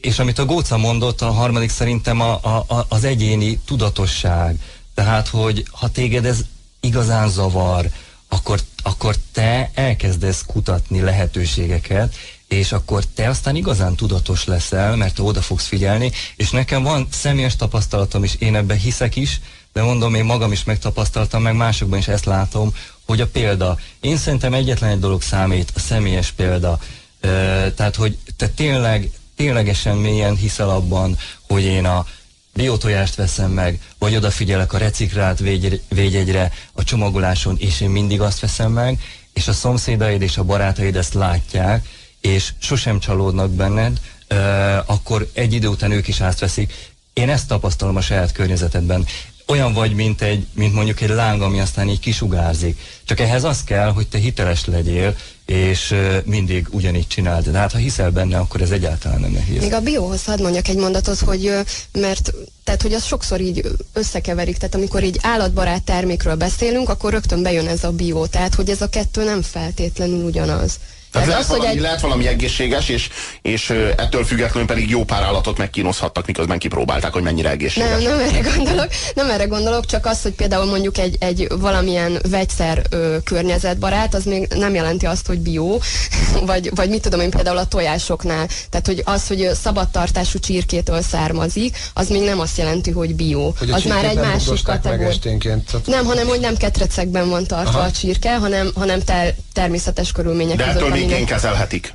[0.01, 4.57] és amit a Góca mondott, a harmadik szerintem a, a, az egyéni tudatosság.
[4.95, 6.41] Tehát, hogy ha téged ez
[6.81, 7.91] igazán zavar,
[8.33, 12.15] akkor, akkor te elkezdesz kutatni lehetőségeket,
[12.49, 17.09] és akkor te aztán igazán tudatos leszel, mert te oda fogsz figyelni, és nekem van
[17.11, 19.41] személyes tapasztalatom is, én ebben hiszek is,
[19.73, 22.75] de mondom, én magam is megtapasztaltam, meg másokban is ezt látom,
[23.07, 23.79] hogy a példa.
[24.01, 26.79] Én szerintem egyetlen egy dolog számít, a személyes példa.
[27.75, 31.19] Tehát, hogy te tényleg, ténylegesen mélyen hiszel abban,
[31.49, 32.07] hogy én a
[32.55, 38.41] biotojást veszem meg, vagy odafigyelek a reciklált végy, védjegyre a csomagoláson, és én mindig azt
[38.41, 38.99] veszem meg,
[39.33, 41.89] és a szomszédaid és a barátaid ezt látják,
[42.21, 44.01] és sosem csalódnak benned,
[44.87, 46.73] akkor egy idő után ők is átveszik.
[47.13, 49.07] Én ezt tapasztalom a saját környezetedben.
[49.47, 52.81] Olyan vagy, mint, egy, mint mondjuk egy láng, ami aztán így kisugárzik.
[53.05, 55.17] Csak ehhez az kell, hogy te hiteles legyél,
[55.51, 55.95] és
[56.25, 57.49] mindig ugyanígy csináld.
[57.49, 59.61] De hát ha hiszel benne, akkor ez egyáltalán nem nehéz.
[59.61, 61.53] Még a bióhoz hadd mondjak egy mondatot, hogy
[61.93, 62.33] mert
[62.65, 67.67] tehát, hogy az sokszor így összekeverik, tehát amikor így állatbarát termékről beszélünk, akkor rögtön bejön
[67.67, 70.79] ez a bió, tehát hogy ez a kettő nem feltétlenül ugyanaz.
[71.13, 71.81] Tehát lehet, az, valami, egy...
[71.81, 73.09] lehet valami egészséges, és,
[73.43, 77.89] és ettől függetlenül pedig jó pár állatot megkínoszhattak, miközben kipróbálták, hogy mennyire egészséges.
[77.89, 82.19] Nem, nem erre gondolok, nem erre gondolok, csak az, hogy például mondjuk egy, egy valamilyen
[82.29, 85.79] vegyszer ö, környezetbarát, az még nem jelenti azt, hogy bio,
[86.51, 88.49] vagy, vagy mit tudom én például a tojásoknál.
[88.71, 93.53] Tehát, hogy az, hogy szabadtartású csirkétől származik, az még nem azt jelenti, hogy bio.
[93.59, 95.09] Hogy az már egy másik kategória.
[95.87, 97.89] Nem, hanem, hogy nem ketrecekben van tartva Aha.
[97.89, 101.95] a csirke, hanem, hanem ter, természetes körülmények között végén kezelhetik.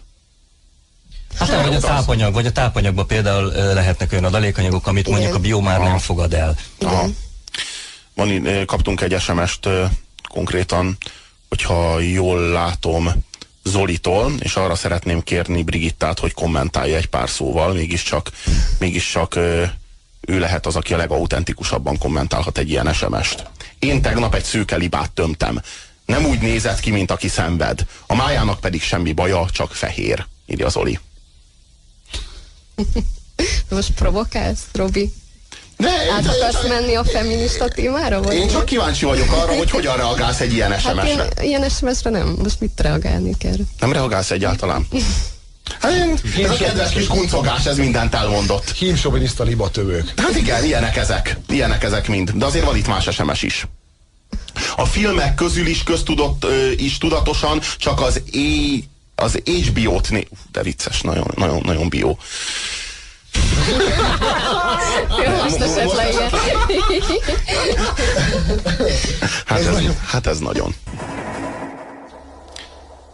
[1.37, 5.19] Hát nem, vagy a tápanyag, vagy a tápanyagban például lehetnek olyan adalékanyagok, amit Igen.
[5.19, 6.57] mondjuk a bió már nem fogad el.
[6.79, 7.17] Igen.
[8.13, 9.67] Van, kaptunk egy SMS-t
[10.29, 10.97] konkrétan,
[11.49, 13.11] hogyha jól látom,
[13.63, 18.31] Zolitól, és arra szeretném kérni Brigittát, hogy kommentálja egy pár szóval, mégiscsak,
[18.79, 19.35] mégiscsak
[20.21, 23.49] ő lehet az, aki a legautentikusabban kommentálhat egy ilyen SMS-t.
[23.79, 25.61] Én tegnap egy szőke libát tömtem.
[26.05, 27.85] Nem úgy nézett ki, mint aki szenved.
[28.05, 30.99] A májának pedig semmi baja, csak fehér, írja Zoli.
[33.69, 35.13] Most provokálsz, Robi?
[35.77, 38.21] De, Át akarsz de, menni a feminista témára?
[38.21, 41.01] Vagy én csak kíváncsi vagyok arra, hogy hogyan reagálsz egy ilyen SMS-re.
[41.01, 42.35] Hát én, ilyen SMS-re nem.
[42.43, 43.57] Most mit reagálni kell?
[43.79, 44.87] Nem reagálsz egyáltalán?
[45.79, 45.91] Hát,
[46.43, 48.71] ez a kedves kis kuncogás, ez mindent elmondott.
[48.71, 50.13] Hímsoviniszta libatövők.
[50.17, 51.37] Hát igen, ilyenek ezek.
[51.47, 52.31] Ilyenek ezek mind.
[52.31, 53.67] De azért van itt más SMS is.
[54.75, 58.83] A filmek közül is köztudott, ö, is tudatosan csak az é,
[59.15, 60.27] az HBO-t né...
[60.29, 62.15] Uf, de vicces, nagyon, nagyon, nagyon bio.
[65.43, 66.29] Most esetleg ilyen.
[69.45, 69.77] Hát ez,
[70.07, 70.75] hát ez nagyon.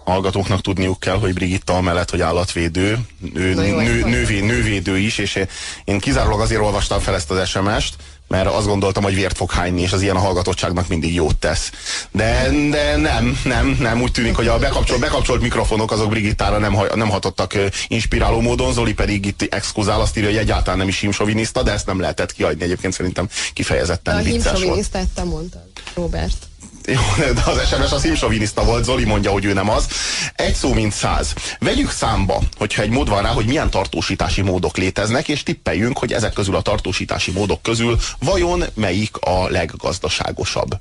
[0.04, 3.00] Hallgatóknak tudniuk kell, hogy Brigitta amellett, hogy állatvédő,
[3.34, 5.48] ő Na jó, nő, ez nővé, nővédő is, és én,
[5.84, 7.96] én kizárólag azért olvastam fel ezt az SMS-t,
[8.32, 11.72] mert azt gondoltam, hogy vért fog hányni, és az ilyen a hallgatottságnak mindig jót tesz.
[12.12, 16.78] De, de nem, nem, nem, úgy tűnik, hogy a bekapcsolt, bekapcsolt mikrofonok azok Brigittára nem,
[16.96, 17.54] nem hatottak
[17.88, 21.86] inspiráló módon, Zoli pedig itt exkluzál, azt írja, hogy egyáltalán nem is hímsoviniszta, de ezt
[21.86, 24.90] nem lehetett kiadni, egyébként szerintem De a kifejezetten vicces volt.
[25.14, 26.51] te mondtad, Robert.
[26.86, 29.88] Jó, de az SMS az himsoviniszta volt, Zoli mondja, hogy ő nem az.
[30.36, 31.34] Egy szó, mint száz.
[31.60, 36.14] Vegyük számba, hogyha egy mód van rá, hogy milyen tartósítási módok léteznek, és tippeljünk, hogy
[36.14, 40.80] ezek közül a tartósítási módok közül vajon melyik a leggazdaságosabb.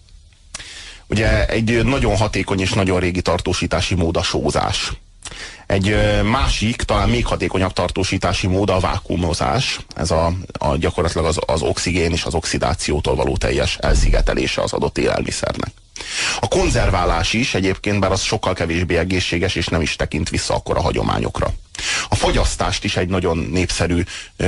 [1.06, 4.92] Ugye egy nagyon hatékony és nagyon régi tartósítási mód a sózás.
[5.66, 9.80] Egy másik, talán még hatékonyabb tartósítási mód a vákuumozás.
[9.96, 14.98] Ez a, a gyakorlatilag az, az oxigén és az oxidációtól való teljes elszigetelése az adott
[14.98, 15.70] élelmiszernek.
[16.40, 20.76] A konzerválás is egyébként, bár az sokkal kevésbé egészséges, és nem is tekint vissza akkor
[20.76, 21.54] a hagyományokra.
[22.08, 24.02] A fagyasztást is egy nagyon népszerű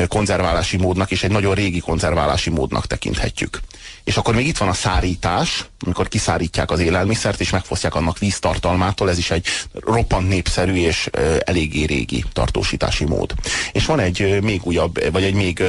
[0.09, 3.61] konzerválási módnak, és egy nagyon régi konzerválási módnak tekinthetjük.
[4.05, 9.11] És akkor még itt van a szárítás, amikor kiszárítják az élelmiszert, és megfosztják annak víztartalmától,
[9.11, 11.11] ez is egy roppant népszerű és
[11.45, 13.35] eléggé régi tartósítási mód.
[13.73, 15.63] És van egy még újabb, vagy egy még,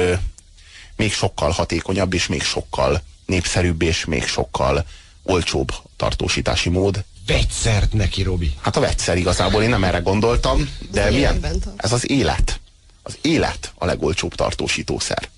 [0.96, 4.84] még sokkal hatékonyabb, és még sokkal népszerűbb, és még sokkal
[5.24, 7.04] olcsóbb tartósítási mód.
[7.26, 8.54] Vegyszert neki, Robi.
[8.60, 11.40] Hát a vegyszer igazából én nem erre gondoltam, de milyen?
[11.40, 11.66] tart.
[11.76, 12.60] Ez az élet.
[13.02, 15.28] Az élet a legolcsóbb tartósítószer.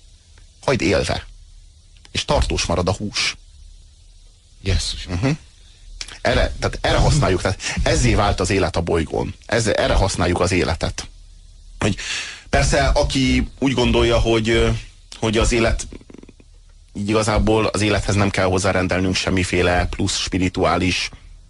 [0.65, 1.25] Hagyd élve.
[2.11, 3.35] És tartós marad a hús.
[4.61, 5.07] Jesszus.
[6.21, 9.35] Erre, tehát erre használjuk, tehát ezzé vált az élet a bolygón.
[9.45, 11.07] Ez, erre használjuk az életet.
[11.79, 11.95] Hogy
[12.49, 14.71] persze, aki úgy gondolja, hogy,
[15.19, 15.87] hogy az élet
[16.97, 21.09] így igazából az élethez nem kell hozzárendelnünk semmiféle plusz spirituális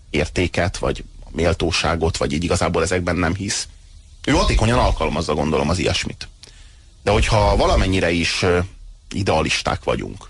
[0.09, 3.67] értéket, vagy méltóságot, vagy így igazából ezekben nem hisz.
[4.25, 6.27] Ő hatékonyan alkalmazza, gondolom, az ilyesmit.
[7.03, 8.45] De hogyha valamennyire is
[9.11, 10.29] idealisták vagyunk,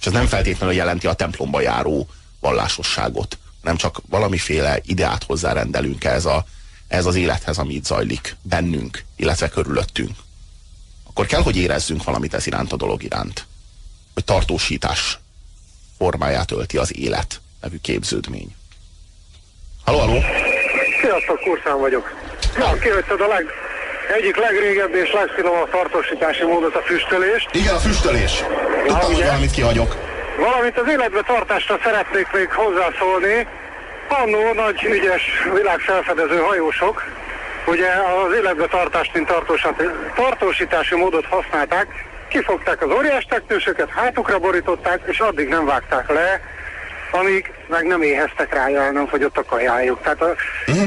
[0.00, 2.08] és ez nem feltétlenül jelenti a templomba járó
[2.40, 6.46] vallásosságot, nem csak valamiféle ideát hozzárendelünk ez, a,
[6.88, 10.16] ez az élethez, ami itt zajlik bennünk, illetve körülöttünk,
[11.04, 13.46] akkor kell, hogy érezzünk valamit ez iránt a dolog iránt.
[14.14, 15.18] Hogy tartósítás
[15.98, 18.54] formáját ölti az élet nevű képződmény.
[19.84, 20.20] Halló, halló!
[21.00, 22.14] Sziasztok, Kurszán vagyok.
[22.58, 23.44] Ja, kihagytad a leg,
[24.16, 27.48] egyik legrégebbi és legfinomabb tartósítási módot a füstölést.
[27.52, 28.32] Igen, a füstölés.
[28.86, 29.24] Tudtam, hogy ugye?
[29.24, 29.96] valamit kihagyok.
[30.38, 33.46] Valamint az életbe tartásra szeretnék még hozzászólni.
[34.08, 35.22] Annó nagy ügyes
[35.54, 37.04] világfelfedező hajósok,
[37.66, 39.32] ugye az életbe tartást, mint
[40.14, 41.86] tartósítási módot használták,
[42.30, 46.40] kifogták az óriás teknősöket, hátukra borították, és addig nem vágták le,
[47.12, 50.02] amíg meg nem éheztek rá, el nem fogyott a kajájuk.
[50.02, 50.34] Tehát a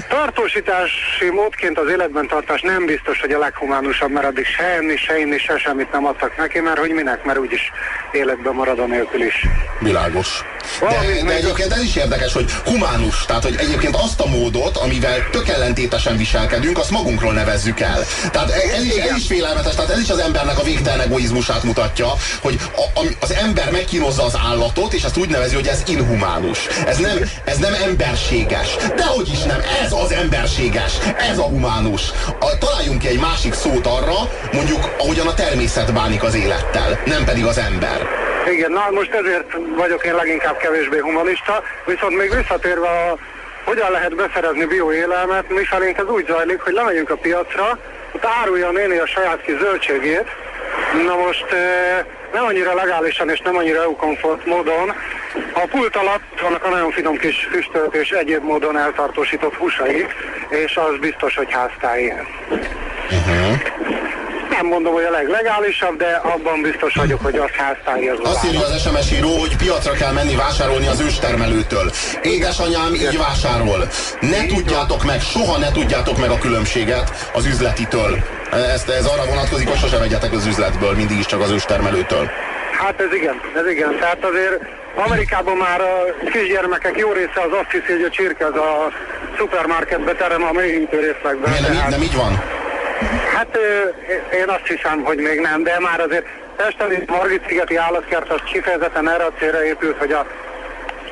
[0.09, 5.19] tartósítási módként az életben tartás nem biztos, hogy a leghumánusabb, mert addig se enni, se
[5.19, 7.71] inni, se semmit nem adtak neki, mert hogy minek, mert úgyis
[8.11, 9.47] életben marad a nélkül is.
[9.79, 10.43] Világos.
[10.79, 14.77] Valamit De, de egyébként ez is érdekes, hogy humánus, tehát hogy egyébként azt a módot,
[14.77, 18.05] amivel tök ellentétesen viselkedünk, azt magunkról nevezzük el.
[18.31, 22.07] Tehát ez is, ez is félelmetes, tehát ez is az embernek a végtelen egoizmusát mutatja,
[22.41, 25.83] hogy a, a, az ember megkínozza az állatot, és azt úgy nevezi, hogy ez
[26.13, 26.67] inhumánus.
[26.87, 28.75] Ez nem, ez nem emberséges.
[28.95, 30.93] Dehogy is nem, ez az emberséges,
[31.31, 32.01] ez a humánus.
[32.39, 34.19] A, találjunk ki egy másik szót arra,
[34.53, 37.99] mondjuk, ahogyan a természet bánik az élettel, nem pedig az ember.
[38.51, 43.17] Igen, na most ezért vagyok én leginkább kevésbé humanista, viszont még visszatérve a
[43.65, 47.79] hogyan lehet beszerezni bioélelmet, mi felénk ez úgy zajlik, hogy lemegyünk a piacra,
[48.11, 50.27] ott árulja a néni a saját kis zöldségét,
[51.05, 54.93] na most eh, nem annyira legálisan és nem annyira EU-komfort módon,
[55.53, 60.05] a pult alatt vannak a nagyon finom kis füstölt és egyéb módon eltartósított húsai,
[60.49, 62.13] és az biztos, hogy háztály.
[64.57, 68.59] Nem mondom, hogy a leglegálisabb, de abban biztos vagyok, hogy az háztály az Azt írja
[68.59, 71.91] az SMS író, hogy piacra kell menni vásárolni az őstermelőtől.
[72.21, 73.87] Édesanyám így vásárol.
[74.19, 78.17] Ne tudjátok meg, soha ne tudjátok meg a különbséget az üzletitől.
[78.73, 82.29] Ezt, ez arra vonatkozik, hogy sosem vegyetek az üzletből, mindig is csak az őstermelőtől.
[82.79, 83.97] Hát ez igen, ez igen.
[83.99, 84.59] Tehát azért
[84.95, 85.93] Amerikában már a
[86.31, 88.91] kisgyermekek jó része az azt hiszi, hogy a csirke az a
[89.37, 91.49] szupermarketbe terem a mélyítő részlegbe.
[91.49, 92.43] Miért nem, nem így van?
[93.33, 93.57] Hát
[94.33, 96.25] én azt hiszem, hogy még nem, de már azért
[96.57, 100.25] Pesteli Margit-szigeti állatkert az kifejezetten erre a célra épült, hogy a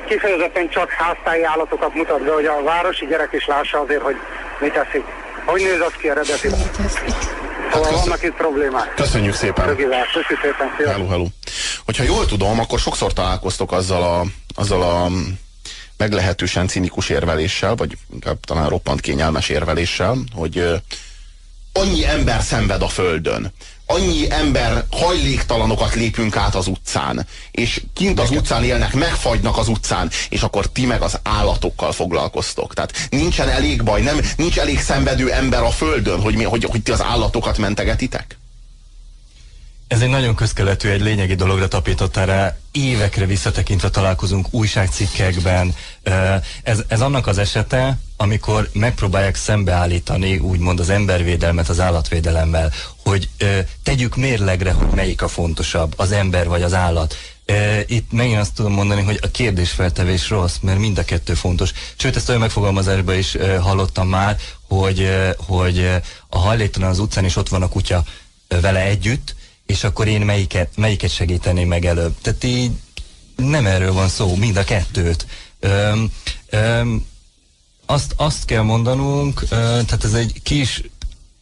[0.08, 4.16] kifejezetten csak háztáji állatokat mutat be, hogy a városi gyerek is lássa azért, hogy
[4.60, 5.04] mit teszik.
[5.44, 6.58] Hogy néz az ki eredetileg?
[7.72, 8.94] Szóval köszön- vannak itt problémák.
[8.94, 9.76] Köszönjük szépen.
[9.76, 10.90] Köszi szépen, szia.
[10.90, 11.26] Hello, hello.
[11.84, 14.22] Hogyha jól tudom, akkor sokszor találkoztok azzal a,
[14.60, 15.08] azzal a
[15.96, 20.64] meglehetősen cinikus érveléssel, vagy inkább talán roppant kényelmes érveléssel, hogy
[21.72, 23.52] annyi ember szenved a földön,
[23.86, 30.10] annyi ember hajléktalanokat lépünk át az utcán, és kint az utcán élnek, megfagynak az utcán,
[30.28, 32.74] és akkor ti meg az állatokkal foglalkoztok.
[32.74, 36.82] Tehát nincsen elég baj, nem, nincs elég szenvedő ember a földön, hogy, mi, hogy, hogy
[36.82, 38.36] ti az állatokat mentegetitek?
[39.92, 42.56] Ez egy nagyon közkeletű, egy lényegi dologra tapítottál rá.
[42.70, 45.74] Évekre visszatekintve találkozunk újságcikkekben.
[46.62, 52.72] Ez, ez annak az esete, amikor megpróbálják szembeállítani úgymond az embervédelmet az állatvédelemmel,
[53.04, 53.28] hogy
[53.82, 57.16] tegyük mérlegre, hogy melyik a fontosabb, az ember vagy az állat.
[57.86, 61.72] Itt megint azt tudom mondani, hogy a kérdésfeltevés rossz, mert mind a kettő fontos.
[61.96, 64.36] Sőt, ezt olyan megfogalmazásban is hallottam már,
[64.68, 65.90] hogy, hogy
[66.28, 68.04] a hajléktalan az utcán, és ott van a kutya
[68.60, 69.34] vele együtt,
[69.72, 72.14] és akkor én melyiket, melyiket segíteném meg előbb.
[72.22, 72.70] Tehát így
[73.36, 75.26] nem erről van szó, mind a kettőt.
[75.60, 76.12] Öm,
[76.50, 77.06] öm,
[77.86, 80.82] azt, azt kell mondanunk, ö, tehát ez egy kis,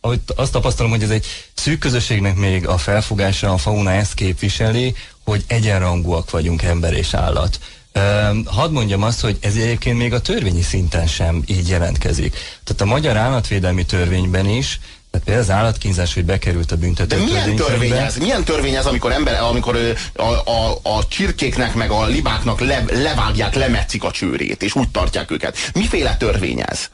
[0.01, 4.95] ahogy azt tapasztalom, hogy ez egy szűk közösségnek még a felfogása, a fauna ezt képviseli,
[5.25, 7.61] hogy egyenrangúak vagyunk ember és állat.
[7.93, 12.37] Öm, hadd mondjam azt, hogy ez egyébként még a törvényi szinten sem így jelentkezik.
[12.65, 14.81] Tehát a magyar állatvédelmi törvényben is,
[15.11, 18.17] tehát például az állatkínzás, hogy bekerült a büntető De milyen törvény ez?
[18.17, 19.77] Milyen törvény ez, amikor, ember, amikor
[20.17, 25.31] a, a, a csirkéknek meg a libáknak le, levágják, lemetszik a csőrét, és úgy tartják
[25.31, 25.57] őket?
[25.75, 26.91] Miféle törvény ez?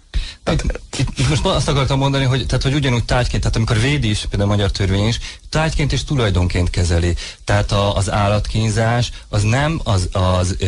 [0.50, 0.64] Itt,
[0.98, 4.50] itt most azt akartam mondani, hogy, tehát, hogy ugyanúgy tárgyként, tehát amikor védi is, például
[4.50, 7.14] a magyar törvény is, tárgyként és tulajdonként kezeli.
[7.44, 10.66] Tehát a, az állatkínzás az nem az, az, ö,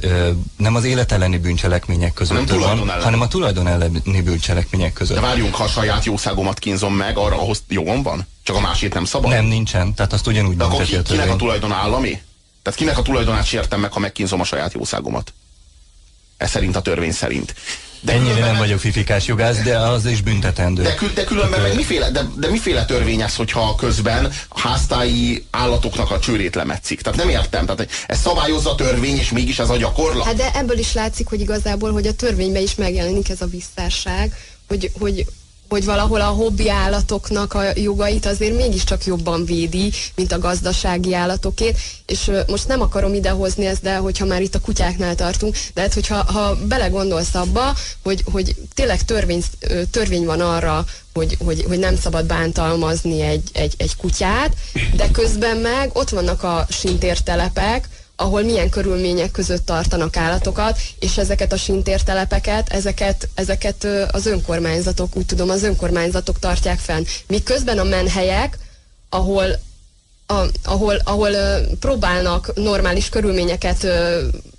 [0.00, 3.02] ö, nem az élet elleni bűncselekmények között Hanem van, ellen.
[3.02, 5.16] hanem a tulajdon elleni bűncselekmények között.
[5.16, 8.26] De várjunk, ha a saját jószágomat kínzom meg, arra ahhoz jogom van?
[8.42, 9.30] Csak a másét nem szabad?
[9.30, 9.94] Nem, nincsen.
[9.94, 12.20] Tehát azt ugyanúgy De akkor bünteti ki, kinek a tulajdon állami?
[12.62, 15.32] Tehát kinek a tulajdonát sértem meg, ha megkínzom a saját jószágomat?
[16.36, 17.54] Ez szerint a törvény szerint.
[18.04, 20.82] De Ennyire nem meg- vagyok fifikás jogász, de az is büntetendő.
[20.82, 26.10] De, kül, de különben meg miféle, de, de miféle törvény ez, hogyha közben háztáji állatoknak
[26.10, 27.00] a csőrét lemetszik?
[27.02, 27.66] Tehát nem értem.
[27.66, 30.24] Tehát ez szabályozza a törvény, és mégis ez a gyakorlat?
[30.24, 34.36] Hát de ebből is látszik, hogy igazából, hogy a törvényben is megjelenik ez a visszásság,
[34.68, 35.26] hogy, hogy,
[35.74, 41.78] hogy valahol a hobbi állatoknak a jogait azért mégiscsak jobban védi, mint a gazdasági állatokét,
[42.06, 45.94] és most nem akarom idehozni ezt, de hogyha már itt a kutyáknál tartunk, de hát
[45.94, 49.42] hogyha ha belegondolsz abba, hogy, hogy tényleg törvény,
[49.90, 54.56] törvény van arra, hogy, hogy, hogy nem szabad bántalmazni egy, egy, egy kutyát,
[54.96, 61.52] de közben meg ott vannak a sintértelepek, ahol milyen körülmények között tartanak állatokat, és ezeket
[61.52, 67.04] a sintértelepeket, ezeket, ezeket az önkormányzatok, úgy tudom, az önkormányzatok tartják fenn.
[67.26, 68.58] Miközben a menhelyek,
[69.08, 69.46] ahol
[70.26, 71.30] a, ahol, ahol
[71.80, 73.86] próbálnak normális körülményeket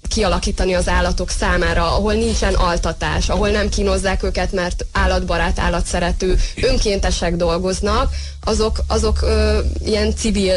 [0.08, 7.36] kialakítani az állatok számára, ahol nincsen altatás, ahol nem kínozzák őket, mert állatbarát, állatszerető, önkéntesek
[7.36, 10.53] dolgoznak, azok, azok ö, ilyen civil,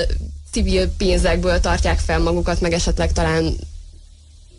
[0.51, 3.57] civil pénzekből tartják fel magukat, meg esetleg talán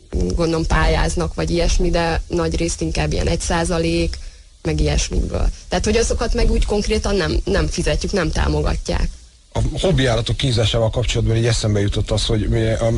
[0.09, 4.17] gondolom pályáznak, vagy ilyesmi, de nagy részt inkább ilyen egy százalék,
[4.61, 5.49] meg ilyesmiből.
[5.67, 9.09] Tehát, hogy azokat meg úgy konkrétan nem, nem fizetjük, nem támogatják.
[9.51, 12.43] A hobbi állatok kínzásával kapcsolatban így eszembe jutott az, hogy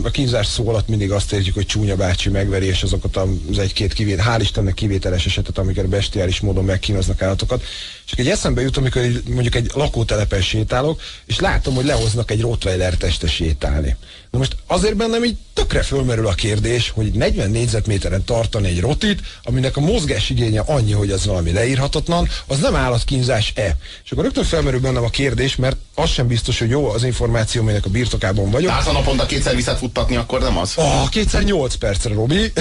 [0.03, 3.17] a, kínzás szó alatt mindig azt értjük, hogy csúnya bácsi megveri, és azokat
[3.51, 7.63] az egy-két kivét, hál' Istennek kivételes esetet, amikor bestiális módon megkínoznak állatokat.
[8.05, 12.97] Csak egy eszembe jut, amikor mondjuk egy lakótelepen sétálok, és látom, hogy lehoznak egy Rottweiler
[12.99, 13.95] este sétálni.
[14.31, 19.19] Na most azért bennem így tökre fölmerül a kérdés, hogy 40 négyzetméteren tartani egy rotit,
[19.43, 23.77] aminek a mozgás igénye annyi, hogy az valami leírhatatlan, az nem állatkínzás-e?
[24.03, 27.61] És akkor rögtön felmerül bennem a kérdés, mert az sem biztos, hogy jó az információ,
[27.61, 28.69] aminek a birtokában vagyok.
[28.69, 30.73] Tehát ha naponta kétszer viszed futtatni, akkor nem az?
[30.75, 32.51] Ah, kétszer 8 percre, Robi.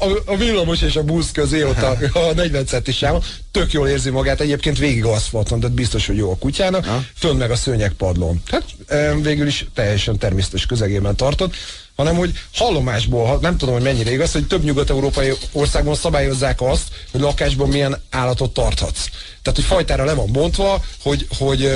[0.00, 3.22] A, a villamos és a busz közé ott a, a 40 centis sávon.
[3.50, 6.86] Tök jól érzi magát, egyébként végig aszfalton, tehát biztos, hogy jó a kutyának.
[7.14, 8.42] Fönn meg a szőnyegpadlón.
[8.50, 11.54] Hát em, végül is teljesen természetes közegében tartott
[11.96, 16.88] hanem hogy hallomásból, ha- nem tudom, hogy mennyire igaz, hogy több nyugat-európai országban szabályozzák azt,
[17.10, 19.04] hogy lakásban milyen állatot tarthatsz.
[19.42, 21.72] Tehát, hogy fajtára le van bontva, hogy, hogy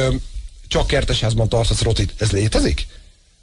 [0.69, 2.15] csak kertesházban tarthatsz rotit.
[2.19, 2.87] Ez létezik?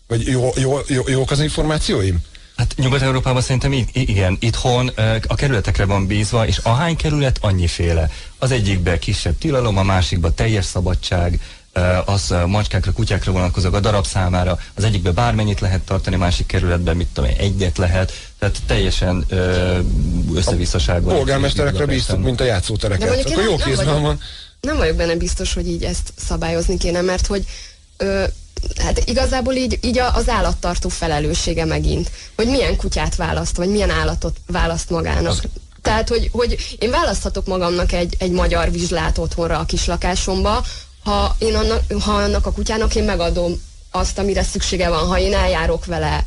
[0.07, 2.19] Vagy jó, jó, jó, jók az információim?
[2.57, 4.87] Hát Nyugat-Európában szerintem igen, itthon
[5.27, 8.09] a kerületekre van bízva, és ahány kerület, annyiféle.
[8.37, 11.39] Az egyikben kisebb tilalom, a másikban teljes szabadság,
[12.05, 16.95] az macskákra, kutyákra vonatkozók a darab számára, az egyikben bármennyit lehet tartani, a másik kerületben
[16.95, 19.25] mit tudom én, egyet lehet, tehát teljesen
[20.35, 21.15] összevisszaságon.
[21.15, 23.07] Polgármesterekre bíztuk, mint a játszótereket.
[23.07, 24.19] mondjuk Akkor jó kézben vagyok- van.
[24.61, 27.45] nem vagyok benne biztos, hogy így ezt szabályozni kéne, mert hogy
[27.97, 28.23] ö,
[28.77, 33.89] hát igazából így, így a- az állattartó felelőssége megint, hogy milyen kutyát választ, vagy milyen
[33.89, 35.31] állatot választ magának.
[35.31, 35.41] Az...
[35.81, 40.63] Tehát, hogy, hogy én választhatok magamnak egy, egy magyar vizslát otthonra a kis lakásomba,
[41.07, 45.33] ha, én annak, ha annak a kutyának én megadom azt, amire szüksége van, ha én
[45.33, 46.23] eljárok vele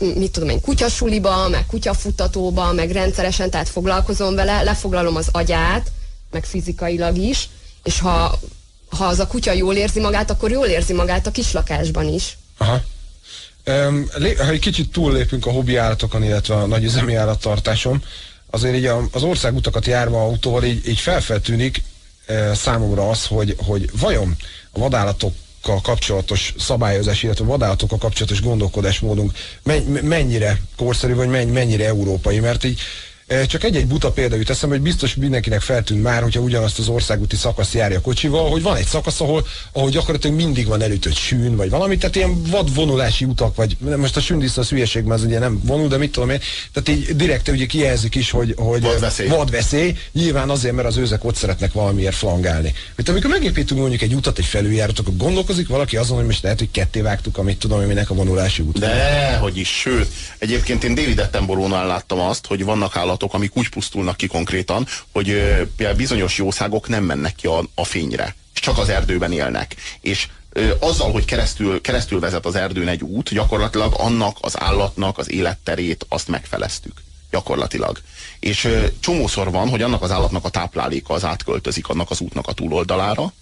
[0.00, 5.92] mit tudom én, kutyasuliba, meg kutyafutatóba, meg rendszeresen, tehát foglalkozom vele, lefoglalom az agyát,
[6.30, 7.48] meg fizikailag is,
[7.82, 8.38] és ha,
[8.88, 12.38] ha az a kutya jól érzi magát, akkor jól érzi magát a kislakásban is.
[12.58, 12.80] Aha.
[13.66, 14.08] Um,
[14.38, 18.04] ha egy kicsit túllépünk a hobbi állatokon, illetve a nagyüzemi állattartáson,
[18.50, 21.82] azért így a, az országutakat járva autóval így, így felfeltűnik
[22.54, 24.36] számomra az, hogy, hogy vajon
[24.72, 31.84] a vadállatokkal kapcsolatos szabályozás, illetve a vadállatokkal kapcsolatos gondolkodásmódunk men- mennyire korszerű, vagy menny- mennyire
[31.84, 32.82] európai, mert így e,
[33.46, 37.36] csak egy-egy buta példa jut eszembe, hogy biztos mindenkinek feltűnt már, hogyha ugyanazt az országúti
[37.36, 41.70] szakasz járja kocsival, hogy van egy szakasz, ahol, ahol gyakorlatilag mindig van elütött sűn, vagy
[41.70, 45.60] valami, tehát ilyen vadvonulási utak, vagy most a sűndiszt az hülyeség, mert az ugye nem
[45.64, 46.40] vonul, de mit tudom én,
[46.72, 49.28] tehát így direkt ugye kijelzik is, hogy, hogy Vadveszély.
[49.28, 52.74] vadveszély, nyilván azért, mert az őzek ott szeretnek valamiért flangálni.
[52.96, 56.58] Mert amikor megépítünk mondjuk egy utat, egy felüljárat, akkor gondolkozik valaki azon, hogy most lehet,
[56.58, 58.78] hogy ketté vágtuk, amit tudom, hogy minek a vonulási út.
[58.78, 60.08] De, hogy is, sőt,
[60.38, 65.26] egyébként én David Attenborough-nál láttam azt, hogy vannak állatok, amik úgy pusztulnak ki konkrétan, hogy
[65.76, 69.76] például bizonyos jószágok nem mennek ki a, a fényre, és csak az erdőben élnek.
[70.00, 70.28] És
[70.78, 76.06] azzal, hogy keresztül, keresztül vezet az erdőn egy út, gyakorlatilag annak az állatnak az életterét
[76.08, 77.02] azt megfeleztük.
[77.30, 78.00] Gyakorlatilag.
[78.40, 78.68] És
[79.00, 83.32] csomószor van, hogy annak az állatnak a tápláléka az átköltözik annak az útnak a túloldalára,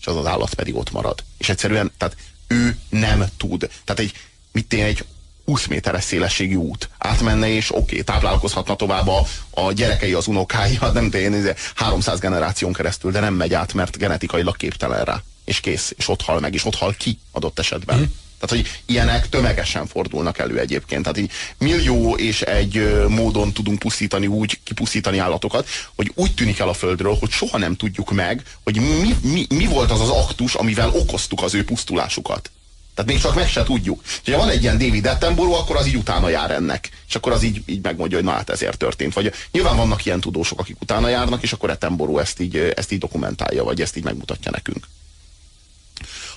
[0.00, 1.24] és az az állat pedig ott marad.
[1.38, 2.16] És egyszerűen, tehát
[2.46, 3.70] ő nem tud.
[3.84, 4.12] Tehát egy,
[4.52, 5.04] mit én, egy
[5.44, 10.78] 20 méteres szélességű út átmenne, és oké, okay, táplálkozhatna tovább a, a gyerekei, az unokái,
[10.92, 15.22] nem én, 300 generáción keresztül, de nem megy át, mert genetikailag képtelen rá.
[15.44, 17.98] És kész, és ott hal meg, és ott hal ki adott esetben.
[17.98, 18.04] Mm.
[18.46, 21.02] Tehát, hogy ilyenek tömegesen fordulnak elő egyébként.
[21.02, 26.68] Tehát így millió és egy módon tudunk pusztítani úgy, kipusztítani állatokat, hogy úgy tűnik el
[26.68, 30.54] a Földről, hogy soha nem tudjuk meg, hogy mi, mi, mi volt az az aktus,
[30.54, 32.50] amivel okoztuk az ő pusztulásukat.
[32.94, 34.02] Tehát még csak meg se tudjuk.
[34.24, 36.90] És ha van egy ilyen David Attenborough, akkor az így utána jár ennek.
[37.08, 39.14] És akkor az így, így megmondja, hogy na hát ezért történt.
[39.14, 42.98] Vagy nyilván vannak ilyen tudósok, akik utána járnak, és akkor Attenborough ezt így, ezt így
[42.98, 44.86] dokumentálja, vagy ezt így megmutatja nekünk.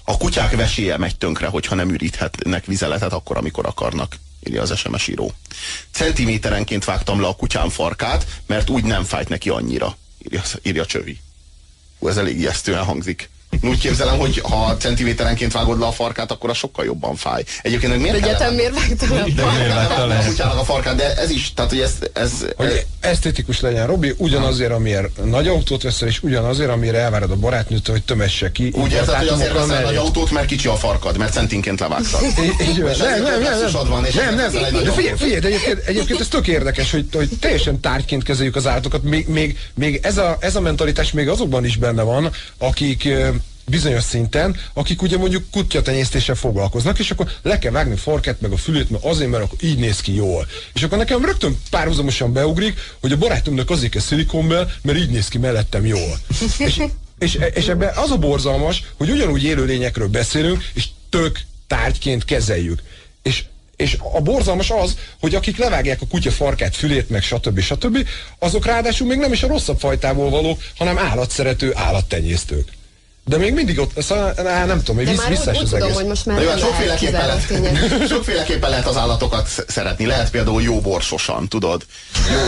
[0.03, 4.15] A kutyák vesélye megy tönkre, hogyha nem üríthetnek vizeletet akkor, amikor akarnak,
[4.47, 5.33] írja az SMS író.
[5.91, 11.19] Centiméterenként vágtam le a kutyám farkát, mert úgy nem fájt neki annyira, írja, írja Csövi.
[11.99, 13.29] Hú, ez elég ijesztően hangzik.
[13.49, 17.43] Én Úgy képzelem, hogy ha centiméterenként vágod le a farkát, akkor az sokkal jobban fáj.
[17.61, 20.17] Egyébként meg miért Egyetem miért vágtam le a De miért vágta a le?
[20.43, 25.25] a farkát, de ez is, tehát hogy ez, ez, Hogy esztétikus legyen, Robi, ugyanazért, amiért
[25.25, 28.71] nagy autót veszel, és ugyanazért, amire elvárod a barátnőtől, hogy tömesse ki.
[28.75, 32.21] úgy érzed, hogy azért veszel nagy autót, mert kicsi a farkad, mert centinként levágtad.
[32.23, 32.91] Így- van.
[32.97, 36.27] Nem, nem, nem, komplexusod van, és nem, nem, De figyelj, figyelj, de egyébként, egyébként ez
[36.27, 39.03] tök érdekes, hogy, hogy teljesen tárgyként kezeljük az állatokat.
[39.03, 43.07] Még, még, még ez, a, ez a mentalitás még azokban is benne van, akik
[43.69, 48.51] bizonyos szinten, akik ugye mondjuk kutyatenyésztéssel foglalkoznak, és akkor le kell vágni a farkát, meg
[48.51, 50.47] a fülét, mert azért, mert akkor így néz ki jól.
[50.73, 55.27] És akkor nekem rögtön párhuzamosan beugrik, hogy a barátomnak azért kell szilikonbel, mert így néz
[55.27, 56.19] ki mellettem jól.
[56.57, 56.81] És,
[57.19, 62.81] és, és ebben az a borzalmas, hogy ugyanúgy élőlényekről beszélünk, és tök tárgyként kezeljük.
[63.21, 63.43] És
[63.75, 67.59] és a borzalmas az, hogy akik levágják a kutya farkát, fülét, meg stb.
[67.59, 68.07] stb.,
[68.39, 72.76] azok ráadásul még nem is a rosszabb fajtából valók, hanem állatszerető állattenyésztők.
[73.27, 75.95] De még mindig ott, szóval, á, nem tudom, hogy visz, visszás az tudom, egész.
[75.95, 80.05] hogy most már jó, hát sokféleképpen lehet, sokféleképpen lehet az állatokat sz- szeretni.
[80.05, 81.85] Lehet például jó borsosan, tudod?
[82.31, 82.39] Jó,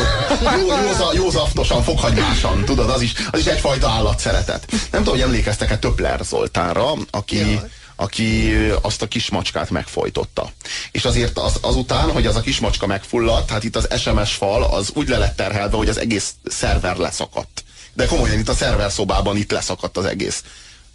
[0.59, 2.89] jó, jó, jó zaftosan, fokhagymásan, tudod?
[2.89, 4.65] Az is, az is egyfajta állatszeretet.
[4.71, 7.59] Nem tudom, hogy emlékeztek-e Töpler Zoltánra, aki,
[7.95, 10.51] aki azt a kismacskát megfojtotta.
[10.91, 14.91] És azért az, azután, hogy az a kismacska megfulladt, hát itt az SMS fal az
[14.93, 17.63] úgy le lett terhelve, hogy az egész szerver leszakadt.
[17.93, 20.43] De komolyan itt a szerver szobában itt leszakadt az egész.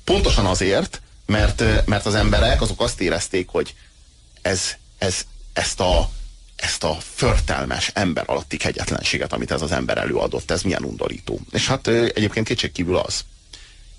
[0.05, 3.75] Pontosan azért, mert, mert az emberek azok azt érezték, hogy
[4.43, 6.11] ez, ez, ezt a
[6.57, 11.41] ezt a förtelmes ember alatti kegyetlenséget, amit ez az ember előadott, ez milyen undorító.
[11.51, 13.25] És hát egyébként kétségkívül az.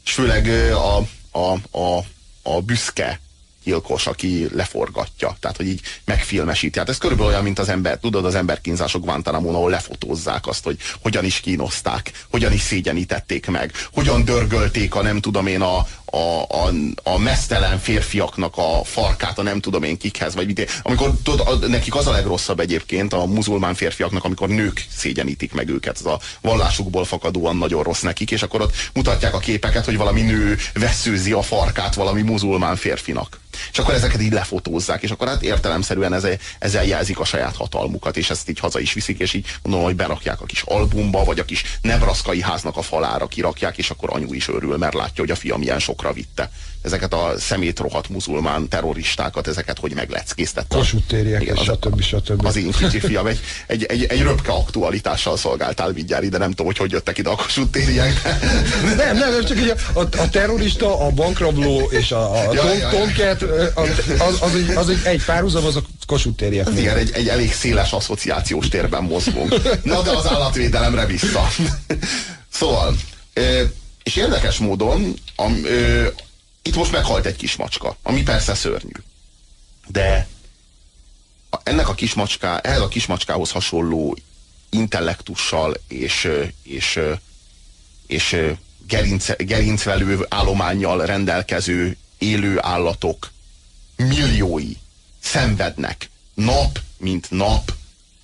[0.06, 0.98] És főleg a,
[1.32, 2.06] a, a,
[2.42, 3.20] a büszke
[3.66, 5.38] gyilkos, aki leforgatja.
[5.40, 6.80] Tehát, hogy így megfilmesíti.
[6.80, 10.78] Hát ez körülbelül olyan, mint az ember, tudod, az emberkínzások guantanamo ahol lefotózzák azt, hogy
[11.02, 16.42] hogyan is kínozták, hogyan is szégyenítették meg, hogyan dörgölték a nem tudom én a, a,
[16.42, 16.72] a,
[17.04, 20.80] a mesztelen férfiaknak a farkát, a nem tudom én kikhez, vagy mit.
[20.84, 25.98] Amikor tudod, nekik az a legrosszabb egyébként a muzulmán férfiaknak, amikor nők szégyenítik meg őket,
[26.00, 30.22] ez a vallásukból fakadóan nagyon rossz nekik, és akkor ott mutatják a képeket, hogy valami
[30.22, 33.40] nő veszőzi a farkát valami muzulmán férfinak.
[33.72, 38.18] És akkor ezeket így lefotózzák, és akkor hát értelemszerűen ezzel, ezzel jelzik a saját hatalmukat,
[38.18, 41.40] és ezt így haza is viszik, és így mondom, hogy berakják a kis albumba, vagy
[41.40, 45.32] a kis nebraszkai háznak a falára kirakják, és akkor anyu is örül, mert látja, hogy
[45.32, 46.50] a fia milyen sokra vitte
[46.82, 50.78] ezeket a szemétrohadt muzulmán terroristákat, ezeket hogy megleckésztette.
[50.78, 51.16] Kossuth
[51.64, 52.02] stb.
[52.02, 52.46] stb.
[52.46, 56.66] Az én kicsi fiam egy, egy, egy, egy röpke aktualitással szolgáltál mindjárt ide, nem tudom,
[56.66, 57.80] hogy hogy jöttek ide a Kossuth
[58.98, 59.58] Nem, nem, csak
[59.94, 63.42] a, a, a terrorista, a bankrabló és a, a ja, tom, ja, tomket,
[64.18, 66.68] az, az, egy, az egy, egy párhuzam, az a Kossuth tériek.
[66.78, 69.50] Igen, egy, egy elég széles asszociációs térben mozgunk.
[69.84, 71.48] Na de az állatvédelemre vissza.
[72.52, 72.96] Szóval,
[74.06, 75.50] és érdekes módon, a,
[76.62, 78.92] itt most meghalt egy kis macska, ami persze szörnyű.
[79.88, 80.28] De
[81.64, 84.18] ennek a kismacská, ehhez a kismacskához hasonló
[84.70, 86.30] intellektussal és,
[86.64, 87.00] és,
[88.08, 88.38] és
[88.88, 93.32] gerinc, gerincvelő állományjal rendelkező élő állatok
[93.96, 94.74] milliói
[95.22, 97.74] szenvednek nap, mint nap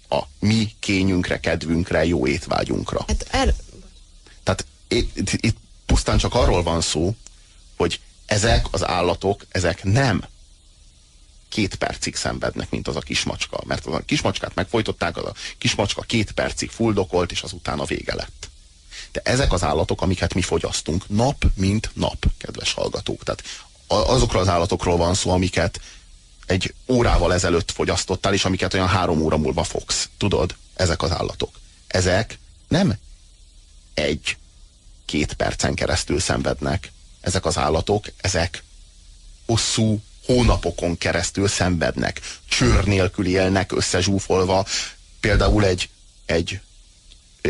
[0.10, 3.04] a mi kényünkre, kedvünkre, jó étvágyunkra.
[3.08, 3.54] Hát er...
[4.44, 5.58] Tehát itt, itt
[5.92, 7.16] pusztán csak arról van szó,
[7.78, 10.24] hogy ezek az állatok, ezek nem
[11.50, 13.62] két percig szenvednek, mint az a kismacska.
[13.66, 18.16] Mert az a kismacskát megfojtották, az a kismacska két percig fuldokolt, és azután a vége
[18.16, 18.50] lett.
[19.12, 23.24] De ezek az állatok, amiket mi fogyasztunk, nap mint nap, kedves hallgatók.
[23.24, 23.44] Tehát
[23.88, 25.82] azokról az állatokról van szó, amiket
[26.46, 30.10] egy órával ezelőtt fogyasztottál, és amiket olyan három óra múlva fogsz.
[30.18, 30.56] Tudod?
[30.74, 31.60] Ezek az állatok.
[31.88, 32.98] Ezek nem
[35.14, 36.92] egy-két percen keresztül szenvednek,
[37.22, 38.64] ezek az állatok, ezek
[39.46, 44.66] hosszú hónapokon keresztül szenvednek, csőr nélkül élnek összezsúfolva.
[45.20, 45.90] Például egy,
[46.26, 46.60] egy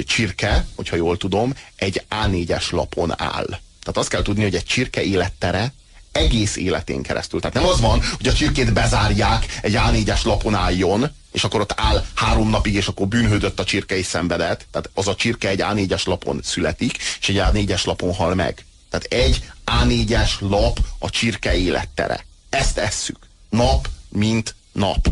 [0.05, 3.47] csirke, hogyha jól tudom, egy A4-es lapon áll.
[3.47, 5.74] Tehát azt kell tudni, hogy egy csirke élettere
[6.12, 7.39] egész életén keresztül.
[7.39, 11.74] Tehát nem az van, hogy a csirkét bezárják, egy A4-es lapon álljon, és akkor ott
[11.76, 14.68] áll három napig, és akkor bűnhődött a csirke és szenvedett.
[14.72, 18.66] Tehát az a csirke egy A4-es lapon születik, és egy A4-es lapon hal meg.
[18.89, 22.26] Tehát egy A4-es lap a csirke élettere.
[22.49, 23.18] Ezt esszük.
[23.49, 25.07] Nap, mint nap.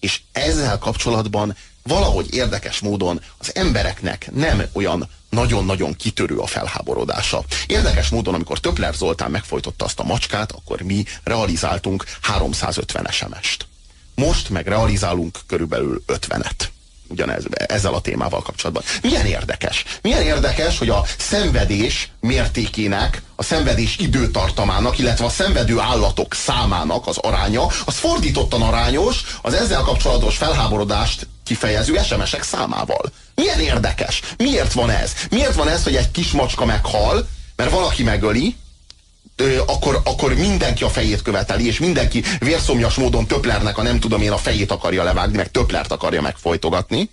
[0.00, 7.44] És ezzel kapcsolatban valahogy érdekes módon az embereknek nem olyan nagyon-nagyon kitörő a felháborodása.
[7.66, 13.66] Érdekes módon, amikor Töpler Zoltán megfojtotta azt a macskát, akkor mi realizáltunk 350 SMS-t.
[14.14, 16.72] Most meg realizálunk körülbelül 50-et
[17.08, 18.82] ugyanez, ezzel a témával kapcsolatban.
[19.02, 19.84] Milyen érdekes?
[20.02, 27.16] Milyen érdekes, hogy a szenvedés mértékének, a szenvedés időtartamának, illetve a szenvedő állatok számának az
[27.16, 33.12] aránya, az fordítottan arányos az ezzel kapcsolatos felháborodást kifejező SMS-ek számával.
[33.34, 34.22] Milyen érdekes?
[34.36, 35.12] Miért van ez?
[35.30, 38.56] Miért van ez, hogy egy kis macska meghal, mert valaki megöli,
[39.66, 44.32] akkor, akkor mindenki a fejét követeli, és mindenki vérszomjas módon Töplernek a nem tudom én
[44.32, 47.10] a fejét akarja levágni, meg Töplert akarja megfojtogatni.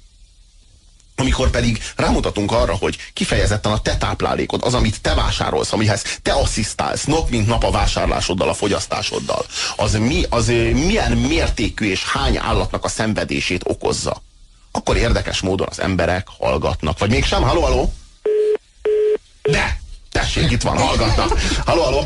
[1.21, 6.31] Amikor pedig rámutatunk arra, hogy kifejezetten a te táplálékod, az, amit te vásárolsz, amihez te
[6.31, 9.45] asszisztálsz nap mint nap a vásárlásoddal, a fogyasztásoddal,
[9.75, 14.21] az, mi, az milyen mértékű és hány állatnak a szenvedését okozza.
[14.71, 16.99] Akkor érdekes módon az emberek hallgatnak.
[16.99, 17.41] Vagy mégsem?
[17.41, 17.93] Haló, haló?
[19.41, 19.79] De!
[20.11, 21.39] Tessék, itt van, hallgatnak.
[21.65, 22.03] Halló, halló.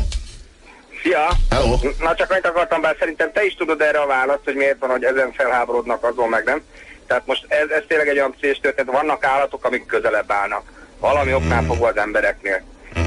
[1.02, 1.28] Szia!
[1.50, 1.78] Hello.
[1.98, 4.90] Na csak annyit akartam, bár szerintem te is tudod erre a választ, hogy miért van,
[4.90, 6.62] hogy ezen felháborodnak azon meg nem.
[7.06, 10.62] Tehát most ez, ez tényleg egy olyan pszés történet, vannak állatok, amik közelebb állnak.
[11.00, 12.62] Valami oknál fogva az embereknél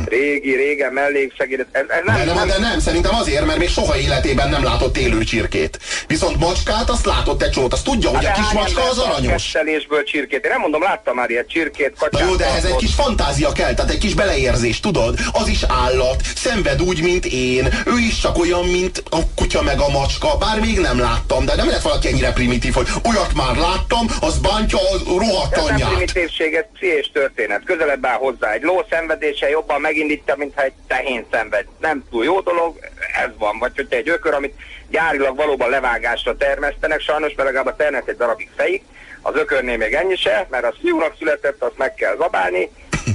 [0.06, 1.66] régi, régen mellékszegéd.
[1.72, 4.98] Ez, ez nem, de, nem, de nem, szerintem azért, mert még soha életében nem látott
[4.98, 5.80] élő csirkét.
[6.08, 9.32] Viszont macskát azt látott egy csót, azt tudja, hogy a kis macska az aranyos.
[9.32, 10.44] Kesselésből csirkét.
[10.44, 12.28] Én nem mondom, láttam már ilyet csirkét, kacsát.
[12.28, 15.20] jó, de ez egy kis fantázia kell, tehát egy kis beleérzés, tudod?
[15.32, 17.66] Az is állat, szenved úgy, mint én.
[17.86, 21.56] Ő is csak olyan, mint a kutya meg a macska, bár még nem láttam, de
[21.56, 25.72] nem lehet valaki ennyire primitív, hogy olyat már láttam, az bántja a rohadt anyját.
[25.72, 27.64] Ez nem primitívség, ez pszichés történet.
[27.64, 28.52] Közelebb áll hozzá.
[28.52, 31.66] Egy ló szenvedése jobban megindítja, mintha egy tehén szenved.
[31.80, 32.80] Nem túl jó dolog,
[33.24, 33.60] ez van.
[33.60, 34.56] Vagy hogyha egy ökör, amit
[34.90, 38.84] gyárilag valóban levágásra termesztenek, sajnos, mert legalább a termet egy darabig fejik,
[39.22, 42.70] az ökörnél még ennyi se, mert az fiúnak született, azt meg kell zabálni.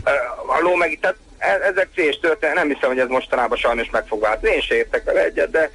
[0.56, 4.06] A ló meg, tehát e- ezek cés történet, nem hiszem, hogy ez mostanában sajnos meg
[4.06, 4.54] fog változni.
[4.54, 5.70] Én se értek vele egyet, de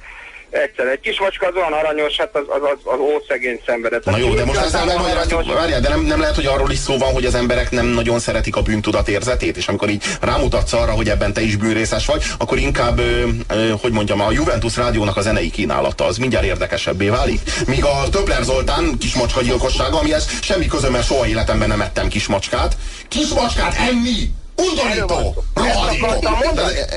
[0.50, 4.04] Egyszer egy kis macska az olyan aranyos, hát az, az, az, az ószegény szenvedett.
[4.04, 6.98] Na jó, de most ezzel megmagyaráztuk, várjál, de nem, nem lehet, hogy arról is szó
[6.98, 10.92] van, hogy az emberek nem nagyon szeretik a bűntudat érzetét, és amikor így rámutatsz arra,
[10.92, 15.16] hogy ebben te is bűnrészes vagy, akkor inkább, ö, ö, hogy mondjam, a Juventus rádiónak
[15.16, 17.40] a zenei kínálata az mindjárt érdekesebbé válik.
[17.66, 22.76] Míg a Többler Zoltán kismacska gyilkossága, amihez semmi közöm, mert soha életemben nem ettem kismacskát.
[23.08, 24.39] Kismacskát enni!
[24.60, 25.44] Undorító!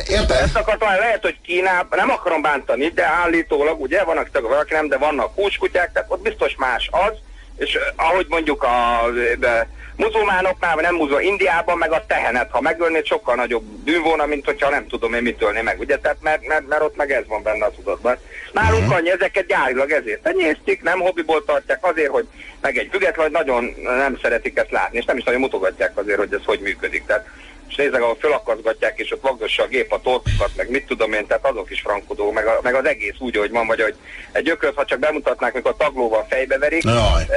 [0.08, 0.38] Érted?
[0.42, 4.88] Ezt akartam, lehet, hogy Kínában, nem akarom bántani, de állítólag, ugye, vannak tagok, valaki nem,
[4.88, 7.14] de vannak húskutyák, tehát ott biztos más az,
[7.58, 9.02] és ahogy mondjuk a
[9.40, 14.26] de, muzulmánoknál, vagy nem muzul, Indiában meg a tehenet, ha megölnéd, sokkal nagyobb bűn volna,
[14.26, 17.12] mint hogyha nem tudom én mit ölni meg, ugye, tehát mert, mert, mert ott meg
[17.12, 18.18] ez van benne a tudatban.
[18.52, 22.28] Nálunk annyi, ezeket gyárilag ezért tenyésztik, nem hobbiból tartják, azért, hogy
[22.62, 26.18] meg egy független, hogy nagyon nem szeretik ezt látni, és nem is nagyon mutogatják azért,
[26.18, 27.06] hogy ez hogy működik.
[27.06, 27.28] Tehát
[27.74, 31.28] és nézzek, ahol fölakaszgatják, és ott vagdossa a gép a torkokat, meg mit tudom én,
[31.28, 33.96] tehát azok is frankodó, meg, a, meg az egész úgy, hogy van, vagy hogy
[34.32, 37.24] egy ököt, ha csak bemutatnák, mikor a taglóval fejbeverik, Jaj.
[37.24, 37.36] e,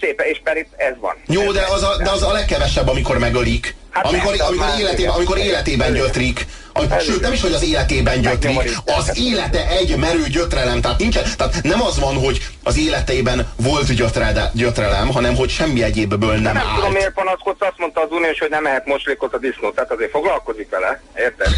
[0.00, 1.16] szépen, és pedig ez van.
[1.26, 3.74] Jó, de az a, de az a legkevesebb, amikor megölik.
[3.90, 6.46] Hát amikor, az amikor, életében, amikor életében gyötrik.
[6.72, 10.80] A, sőt, nem is, hogy az életében gyötrik, az élete egy merő gyötrelem.
[10.80, 15.82] Tehát, nincsen, tehát nem az van, hogy az életében volt gyötrede, gyötrelem, hanem hogy semmi
[15.82, 16.92] egyébből nem, Nem tudom, állt.
[16.92, 20.70] miért panaszkodsz, azt mondta az uniós, hogy nem ehet moslékot a disznó, tehát azért foglalkozik
[20.70, 21.48] vele, érted?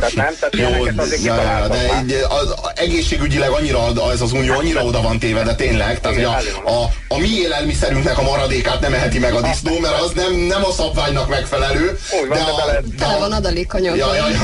[0.00, 4.54] tehát nem, tehát Jó, azért ja, ja, de így, az, egészségügyileg annyira, ez az unió
[4.54, 6.24] annyira oda van téve, de tényleg, tehát hogy
[6.64, 10.32] a, a, a mi élelmiszerünknek a maradékát nem eheti meg a disznó, mert az nem,
[10.34, 11.98] nem a szabványnak megfelelő.
[12.22, 14.14] Úgy van, de de a, Tele van adalékanyaggal.
[14.16, 14.40] Ja, ja, ja.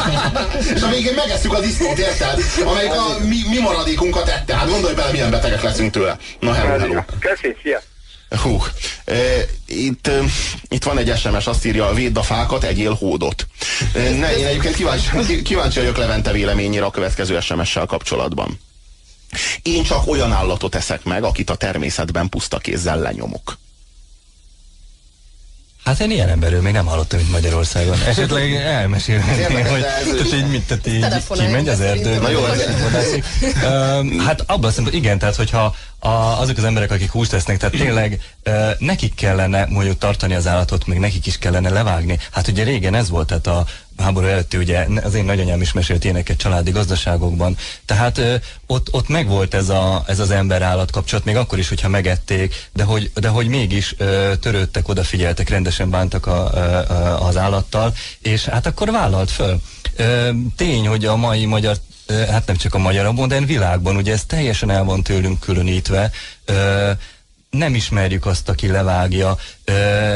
[0.74, 2.42] És a végén megesszük a disznót, érted?
[2.64, 4.56] Amelyik a mi, mi maradékunkat ette.
[4.56, 6.16] Hát gondolj bele, milyen betegek leszünk tőle.
[6.40, 7.00] Na, hello, hello.
[7.18, 7.82] Köszi, szia!
[8.42, 8.62] Hú,
[9.04, 9.18] e,
[9.66, 10.22] itt, e,
[10.68, 13.46] itt van egy SMS, azt írja, védd a fákat, egyél hódot.
[13.94, 18.60] E, ne, én egyébként kíváncsi, kíváncsi vagyok Levente véleményére a következő SMS-sel kapcsolatban.
[19.62, 23.58] Én csak olyan állatot eszek meg, akit a természetben puszta kézzel lenyomok.
[25.84, 27.96] Hát én ilyen emberről még nem hallottam itt Magyarországon.
[28.06, 32.22] Esetleg elmesélhetném, Érdekes, hogy tehát így mit, tehát így Telefonáljon kimegy az szerintem.
[32.22, 32.40] Na jó,
[34.26, 38.20] Hát abban szempontból, igen, tehát hogyha a, azok az emberek, akik húst tesznek, tehát tényleg
[38.42, 42.18] ö, nekik kellene mondjuk tartani az állatot, meg nekik is kellene levágni.
[42.30, 43.64] Hát ugye régen ez volt, tehát a
[44.00, 47.56] háború előtti ugye az én nagyanyám is mesélt ilyeneket családi gazdaságokban.
[47.84, 48.34] Tehát ö,
[48.66, 52.84] ott, ott megvolt ez, a, ez az ember-állat kapcsolat, még akkor is, hogyha megették, de
[52.84, 56.58] hogy, de hogy mégis ö, törődtek, odafigyeltek, rendesen bántak a, ö,
[57.26, 59.60] az állattal, és hát akkor vállalt föl.
[59.96, 61.76] Ö, tény, hogy a mai magyar
[62.30, 66.10] hát nem csak a magyar, a világban, ugye ez teljesen el van tőlünk különítve,
[66.44, 66.90] ö,
[67.50, 69.36] nem ismerjük azt, aki levágja,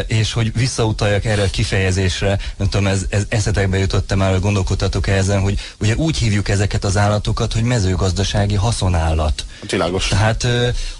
[0.07, 5.07] és hogy visszautaljak erre a kifejezésre, nem tudom, ez, ez eszetekbe jutott már, hogy gondolkodtatok
[5.07, 9.45] -e ezen, hogy ugye úgy hívjuk ezeket az állatokat, hogy mezőgazdasági haszonállat.
[9.71, 10.09] Világos.
[10.09, 10.47] Tehát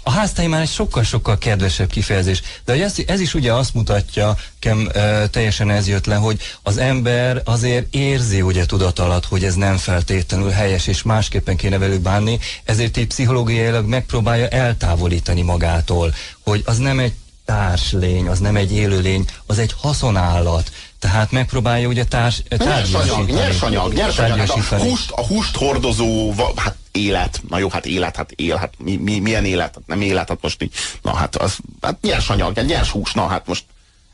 [0.03, 2.41] a háztáj már egy sokkal-sokkal kedvesebb kifejezés.
[2.65, 4.89] De hogy ez, ez is ugye azt mutatja, kem,
[5.31, 9.77] teljesen ez jött le, hogy az ember azért érzi ugye tudat alatt, hogy ez nem
[9.77, 16.77] feltétlenül helyes, és másképpen kéne velük bánni, ezért így pszichológiailag megpróbálja eltávolítani magától, hogy az
[16.77, 17.13] nem egy
[17.45, 20.71] társlény, az nem egy élőlény, az egy haszonállat.
[20.99, 23.31] Tehát megpróbálja ugye társ, Nyersanyag, tárgyasítani.
[23.31, 24.37] nyersanyag, nyersanyag.
[24.37, 27.41] Hát a húst, a húst hordozó, hát élet.
[27.49, 29.73] Na jó, hát élet, hát él, hát mi, mi, milyen élet?
[29.73, 30.71] Hát nem élet, hát most így,
[31.01, 33.63] na hát az, hát nyersanyag, nyers hús, na hát most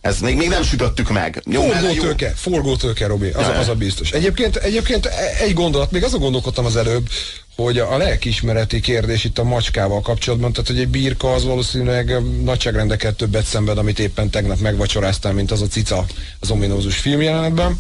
[0.02, 1.44] ez még, még nem sütöttük meg.
[1.46, 1.62] Jó.
[1.62, 4.12] Forgótőke, forgótőke, Robi, az, Ja, az a biztos.
[4.12, 7.10] Egyébként, egyébként e- egy gondolat, még azon gondolkodtam az előbb,
[7.56, 13.16] hogy a lelkiismereti kérdés itt a macskával kapcsolatban, tehát hogy egy birka az valószínűleg nagyságrendekkel
[13.16, 16.06] többet szenved, amit éppen tegnap megvacsoráztál, mint az a cica
[16.40, 17.80] az ominózus filmjelenetben.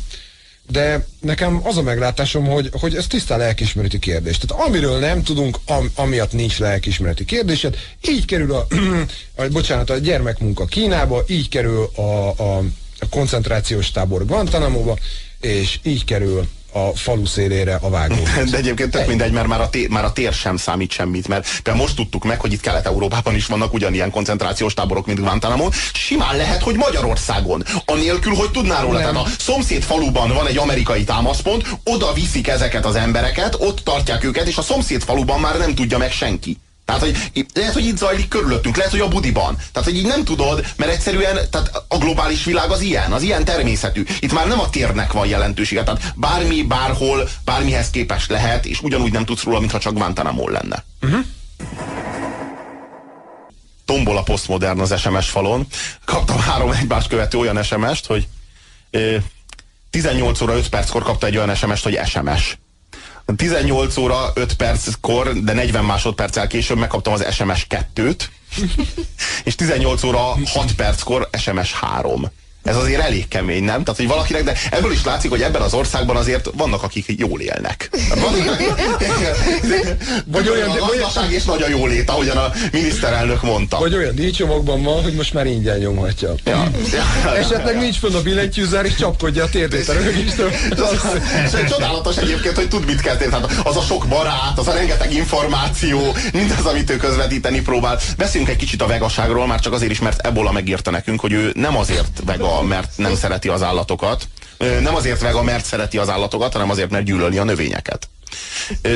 [0.71, 4.37] De nekem az a meglátásom, hogy, hogy ez tisztán lelkiismereti kérdés.
[4.37, 8.67] Tehát amiről nem tudunk, am, amiatt nincs lelkiismereti kérdésed, így kerül a,
[9.41, 12.57] a bocsánat, a gyermekmunka Kínába, így kerül a, a,
[12.99, 14.97] a koncentrációs tábor Guantanamo-ba,
[15.39, 18.15] és így kerül a falu szélére a vágó.
[18.51, 21.47] De egyébként tök mindegy, mert már a, tér, már a tér sem számít semmit, mert
[21.61, 25.69] például most tudtuk meg, hogy itt Kelet-Európában is vannak ugyanilyen koncentrációs táborok, mint Guantanamo.
[25.93, 28.97] Simán lehet, hogy Magyarországon, anélkül, hogy tudná róla.
[28.97, 34.23] Tehát a szomszéd faluban van egy amerikai támaszpont, oda viszik ezeket az embereket, ott tartják
[34.23, 36.57] őket, és a szomszéd faluban már nem tudja meg senki.
[36.85, 39.55] Tehát, hogy lehet, hogy itt zajlik körülöttünk, lehet, hogy a budiban.
[39.55, 43.45] Tehát, hogy így nem tudod, mert egyszerűen tehát a globális világ az ilyen, az ilyen
[43.45, 44.03] természetű.
[44.19, 49.11] Itt már nem a térnek van jelentősége, tehát bármi, bárhol, bármihez képest lehet, és ugyanúgy
[49.11, 50.83] nem tudsz róla, mintha csak Guantanamo lenne.
[53.85, 55.67] Tombol a posztmodern az SMS falon.
[56.05, 58.27] Kaptam három egymást követő olyan SMS-t, hogy
[58.89, 59.15] ö,
[59.89, 62.57] 18 óra 5 perckor kapta egy olyan SMS-t, hogy SMS.
[63.35, 68.23] 18 óra 5 perckor, de 40 másodperccel később megkaptam az SMS 2-t,
[69.43, 72.31] és 18 óra 6 perckor SMS 3.
[72.63, 73.83] Ez azért elég kemény, nem?
[73.83, 77.39] Tehát, hogy valakinek, de ebből is látszik, hogy ebben az országban azért vannak, akik jól
[77.39, 77.89] élnek.
[80.25, 83.77] vagy olyan, a gazdaság és nagy a jólét, ahogyan a miniszterelnök mondta.
[83.77, 86.33] Vagy olyan díjcsomagban van, hogy most már ingyen nyomhatja.
[86.45, 86.71] Ja.
[87.23, 87.35] Ja.
[87.35, 90.51] Esetleg nincs fönn a billentyűzár, és csapkodja a térdét a rögéstől.
[91.69, 93.31] Csodálatos egyébként, hogy tud mit kell tenni.
[93.31, 97.99] Hát az a sok barát, az a rengeteg információ, mindaz, amit ő közvetíteni próbál.
[98.17, 101.51] Beszéljünk egy kicsit a vegaságról, már csak azért is, mert Ebola megírta nekünk, hogy ő
[101.55, 104.27] nem azért vega, mert nem szereti az állatokat.
[104.81, 108.09] Nem azért vega, mert szereti az állatokat, hanem azért, mert gyűlöli a növényeket.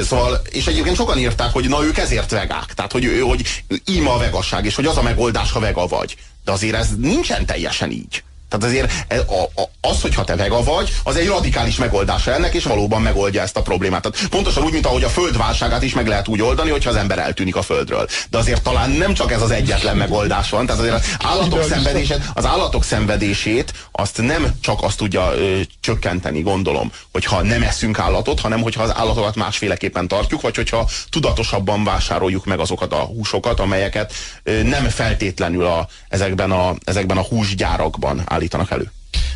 [0.04, 2.74] Szóval, és egyébként sokan írták, hogy na ők ezért vegák.
[2.74, 6.16] Tehát, hogy, hogy ima a vegasság, és hogy az a megoldás, ha vega vagy.
[6.44, 8.24] De azért ez nincsen teljesen így.
[8.58, 12.54] Tehát azért e, a, a, az, hogyha te vega vagy, az egy radikális megoldása ennek,
[12.54, 14.02] és valóban megoldja ezt a problémát.
[14.02, 17.20] Tehát pontosan úgy, mint ahogy a földválságát is meg lehet úgy oldani, hogyha az ember
[17.20, 18.08] eltűnik a földről.
[18.30, 20.66] De azért talán nem csak ez az egyetlen megoldás van.
[20.66, 26.42] Tehát azért az állatok, szenvedését, az állatok szenvedését azt nem csak azt tudja ö, csökkenteni,
[26.42, 32.46] gondolom, hogyha nem eszünk állatot, hanem hogyha az állatokat másféleképpen tartjuk, vagy hogyha tudatosabban vásároljuk
[32.46, 34.14] meg azokat a húsokat, amelyeket
[34.44, 38.92] ö, nem feltétlenül a, ezekben, a, ezekben a húsgyárakban állítanak elő.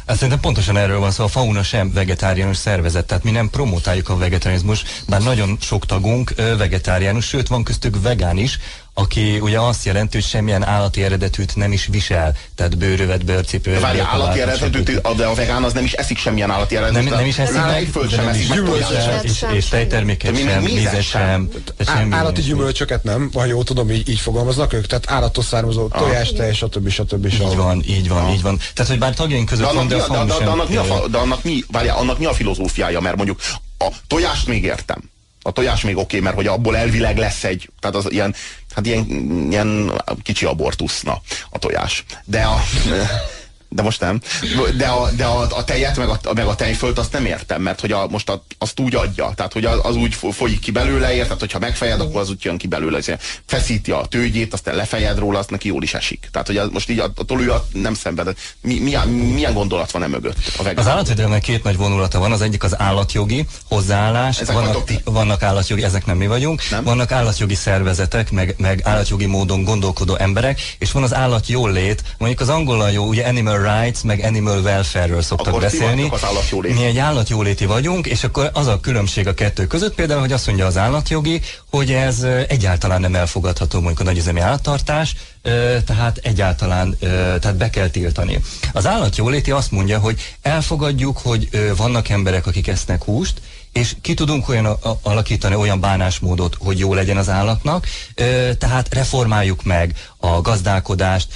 [0.08, 4.10] Hát szerintem pontosan erről van szó, a fauna sem vegetáriánus szervezet, tehát mi nem promotáljuk
[4.10, 8.60] a vegetarianizmus, bár nagyon sok tagunk vegetáriánus, sőt van köztük vegán is,
[9.00, 13.80] aki ugye azt jelenti, hogy semmilyen állati eredetűt nem is visel, tehát bőrövet, bőrcipőt.
[13.80, 17.10] Várja, állati eredetűt, de a vegán az nem is eszik semmilyen állati eredetűt.
[17.10, 18.54] Nem, nem is eszik meg, föld sem eszik
[19.22, 21.50] és, és tejterméket sem, mézet sem.
[22.10, 26.02] állati gyümölcsöket nem, ha jól tudom, így, így fogalmaznak ők, tehát állatos származó ah.
[26.02, 26.90] tojás, tej, stb.
[26.90, 27.26] stb.
[27.26, 28.34] Így van, így van, ah.
[28.34, 28.60] így van.
[28.74, 33.40] Tehát, hogy bár tagjaink között van, de a De annak mi a filozófiája, mert mondjuk
[33.78, 35.02] a tojást még értem.
[35.50, 38.36] A tojás még oké, okay, mert hogy abból elvileg lesz egy, tehát az ilyen
[38.76, 39.06] hát ilyen,
[39.50, 39.92] ilyen
[40.24, 42.04] kicsi abortuszna a tojás.
[42.26, 42.62] De a,
[43.70, 44.20] de most nem.
[44.78, 47.80] De a, de a, a tejet, meg a, meg a tejfölt azt nem értem, mert
[47.80, 51.14] hogy a, most a, azt úgy adja, tehát hogy az, az úgy folyik ki belőle,
[51.14, 53.00] érted, hogyha megfejed, akkor az úgy jön ki belőle.
[53.46, 56.30] Feszíti a tőgyét, aztán lefejed róla, azt neki jól is esik.
[56.32, 58.34] Tehát, hogy az, most így a, tolúja nem szenved.
[58.62, 60.38] Mi, milyen, milyen gondolat van e mögött?
[60.58, 65.44] A az állatvédelemnek két nagy vonulata van, az egyik az állatjogi hozzáállás, ezek vannak, vannak
[65.44, 66.84] állatjogi, ezek nem mi vagyunk, nem?
[66.84, 72.50] vannak állatjogi szervezetek, meg, meg állatjogi módon gondolkodó emberek, és van az állatjólét, mondjuk az
[72.50, 76.10] angolal jó, ugye animal rights, meg animal welfare-ről szoktak akkor beszélni.
[76.12, 80.32] Az Mi egy állatjóléti vagyunk, és akkor az a különbség a kettő között, például, hogy
[80.32, 85.16] azt mondja az állatjogi, hogy ez egyáltalán nem elfogadható mondjuk a nagyüzemi állattartás,
[85.86, 86.98] tehát egyáltalán
[87.40, 88.40] tehát be kell tiltani.
[88.74, 93.42] Az állatjóléti azt mondja, hogy elfogadjuk, hogy vannak emberek, akik esznek húst,
[93.74, 97.88] és ki tudunk olyan alakítani olyan bánásmódot, hogy jó legyen az állatnak,
[98.58, 101.28] tehát reformáljuk meg a gazdálkodást,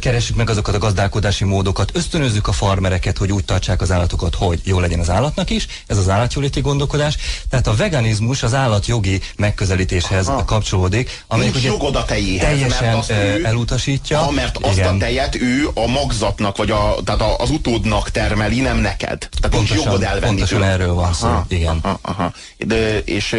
[0.00, 4.60] keressük meg azokat a gazdálkodási módokat, ösztönözzük a farmereket, hogy úgy tartsák az állatokat, hogy
[4.64, 7.16] jó legyen az állatnak is, ez az állatjóléti gondolkodás.
[7.48, 10.44] Tehát a veganizmus az állatjogi megközelítéshez Aha.
[10.44, 14.18] kapcsolódik, amelyik ugye jogod a tejéhez, teljesen mert ő, elutasítja.
[14.18, 14.94] Ha, mert azt igen.
[14.94, 19.28] a tejet ő a magzatnak, vagy a, tehát az utódnak termeli, nem neked.
[19.40, 20.70] Tehát pontosan, jogod elvenni Pontosan tőle.
[20.70, 21.78] erről van szó, aha, igen.
[21.82, 22.32] Aha, aha.
[22.58, 23.36] De, és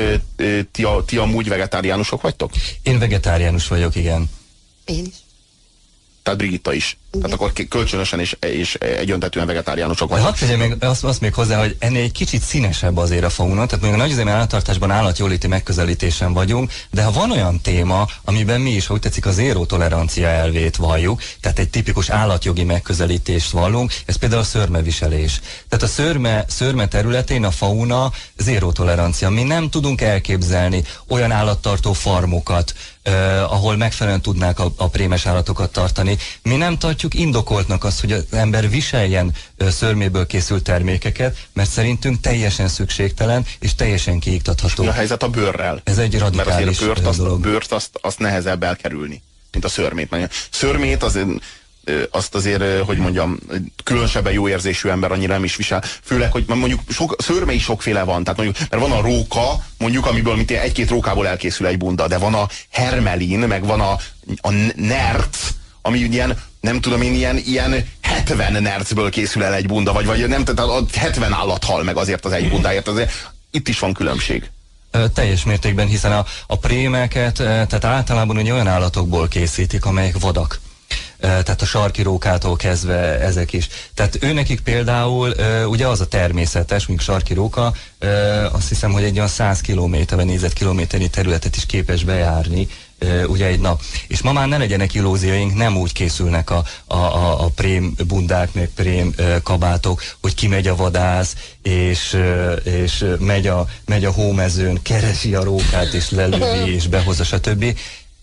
[0.72, 2.52] ti, a, ti amúgy vegetáriánusok vagytok?
[2.84, 4.30] Én vegetáriánus vagyok, igen.
[4.86, 5.16] Én is.
[6.24, 6.86] Tehát Brigitta is.
[6.91, 7.01] Igen.
[7.11, 10.25] Tehát akkor kölcsönösen és, és egyöntetően vegetáriánusok vagyok.
[10.25, 13.65] Hadd tegyem még azt, azt még hozzá, hogy ennél egy kicsit színesebb azért a fauna,
[13.65, 18.69] tehát még a nagyüzemi állattartásban állatjóléti megközelítésen vagyunk, de ha van olyan téma, amiben mi
[18.69, 24.15] is, hogy tetszik, az zéró tolerancia elvét valljuk, tehát egy tipikus állatjogi megközelítést vallunk, ez
[24.15, 25.41] például a szörmeviselés.
[25.69, 29.29] Tehát a szörme, szörme területén a fauna zéró tolerancia.
[29.29, 32.73] Mi nem tudunk elképzelni olyan állattartó farmokat,
[33.07, 36.17] Uh, ahol megfelelően tudnák a, a prémes állatokat tartani.
[36.43, 42.68] Mi nem tartjuk indokoltnak azt, hogy az ember viseljen szörméből készült termékeket, mert szerintünk teljesen
[42.68, 44.84] szükségtelen és teljesen kiiktatható.
[44.84, 45.82] És a helyzet a bőrrel?
[45.84, 49.22] Ez egy radikális Mert azért a bőrt, azt, bőrt azt, azt nehezebb elkerülni,
[49.52, 50.30] mint a szörmét.
[50.49, 51.19] Szörmét az
[52.11, 53.40] azt azért, hogy mondjam,
[53.84, 55.84] különösebben jó érzésű ember annyira nem is visel.
[56.03, 58.23] Főleg, hogy mondjuk sok, szörme is sokféle van.
[58.23, 62.18] Tehát mondjuk, mert van a róka, mondjuk, amiből mint egy-két rókából elkészül egy bunda, de
[62.18, 63.98] van a hermelin, meg van a,
[64.41, 65.49] a nerc,
[65.82, 70.27] ami ilyen, nem tudom én, ilyen, ilyen 70 nercből készül el egy bunda, vagy, vagy
[70.27, 72.88] nem, tehát 70 állat hal meg azért az egy bundáért.
[72.88, 74.49] Azért itt is van különbség.
[75.13, 80.59] Teljes mértékben, hiszen a, a prémeket, tehát általában ugye olyan állatokból készítik, amelyek vadak
[81.21, 83.67] tehát a sarki rókától kezdve ezek is.
[83.93, 85.33] Tehát őnekik például
[85.65, 87.73] ugye az a természetes, mint sarki róka,
[88.51, 92.67] azt hiszem, hogy egy olyan 100 kilométerben nézett kilométernyi területet is képes bejárni,
[93.28, 93.82] ugye egy nap.
[94.07, 98.53] És ma már ne legyenek illúzióink, nem úgy készülnek a, a, a, a prém bundák,
[98.53, 99.14] meg prém
[99.44, 102.18] kabátok, hogy kimegy a vadász, és,
[102.64, 107.65] és megy, a, megy a hómezőn, keresi a rókát, és lelövi, és behozza, stb.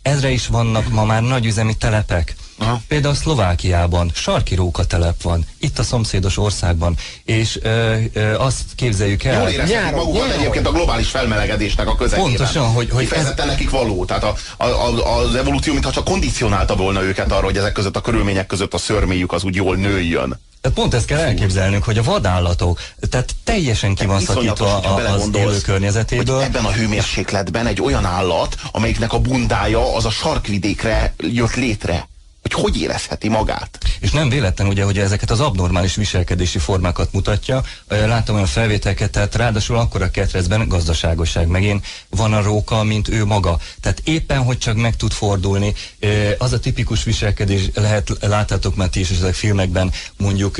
[0.08, 2.34] Ezre is vannak ma már nagyüzemi telepek.
[2.58, 2.80] Aha.
[2.88, 9.24] Például Szlovákiában sarki róka telep van, itt a szomszédos országban, és ö, ö, azt képzeljük
[9.24, 9.40] el...
[9.40, 10.38] Jól érezhetik magukat nyáron.
[10.38, 12.28] egyébként a globális felmelegedésnek a közepében.
[12.30, 12.90] Pontosan, hogy...
[12.90, 13.32] hogy ez...
[13.36, 14.04] nekik való.
[14.04, 17.96] Tehát a, a, a, az evolúció mintha csak kondicionálta volna őket arra, hogy ezek között
[17.96, 20.40] a körülmények között a szörméjük az úgy jól nőjön.
[20.60, 22.80] Tehát pont ezt kell elképzelnünk, hogy a vadállatok,
[23.10, 26.40] tehát teljesen ki van szakítva az élő környezetéből.
[26.40, 32.08] Ebben a hőmérsékletben egy olyan állat, amelyiknek a bundája az a sarkvidékre jött létre
[32.52, 33.78] hogy hogy érezheti magát.
[34.00, 37.62] És nem véletlen ugye, hogy ezeket az abnormális viselkedési formákat mutatja.
[37.88, 43.24] Láttam olyan felvételket, tehát ráadásul akkor a ketrecben gazdaságosság megint van a róka, mint ő
[43.24, 43.58] maga.
[43.80, 45.74] Tehát éppen, hogy csak meg tud fordulni,
[46.38, 50.58] az a tipikus viselkedés, lehet, láttátok már ti is ezek filmekben, mondjuk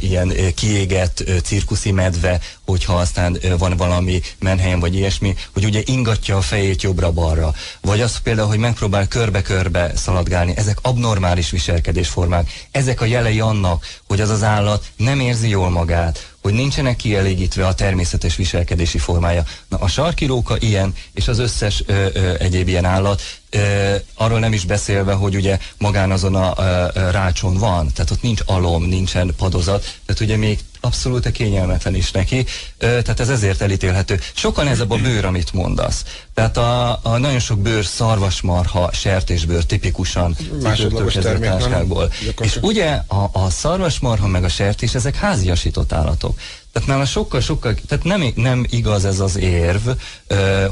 [0.00, 6.40] ilyen kiégett cirkuszi medve, hogyha aztán van valami menhelyen vagy ilyesmi, hogy ugye ingatja a
[6.40, 7.54] fejét jobbra-balra.
[7.80, 10.52] Vagy az például, hogy megpróbál körbe-körbe szaladgálni.
[10.56, 12.50] Ezek abnormális viselkedésformák.
[12.70, 17.66] Ezek a jelei annak, hogy az az állat nem érzi jól magát, hogy nincsenek kielégítve
[17.66, 19.44] a természetes viselkedési formája.
[19.68, 24.52] Na, a sarkiróka ilyen, és az összes ö, ö, egyéb ilyen állat, ö, arról nem
[24.52, 28.84] is beszélve, hogy ugye magán azon a ö, ö, rácson van, tehát ott nincs alom,
[28.84, 32.44] nincsen padozat, tehát ugye még abszolút kényelmetlen is neki,
[32.78, 34.20] tehát ez ezért elítélhető.
[34.32, 36.04] Sokan ez a bőr, amit mondasz.
[36.34, 42.12] Tehát a, a nagyon sok bőr, szarvasmarha, sertésbőr tipikusan másodlagos termékből.
[42.40, 46.38] És ugye a, a szarvasmarha meg a sertés, ezek háziasított állatok.
[46.72, 49.88] Tehát nála sokkal-sokkal, tehát nem, nem igaz ez az érv,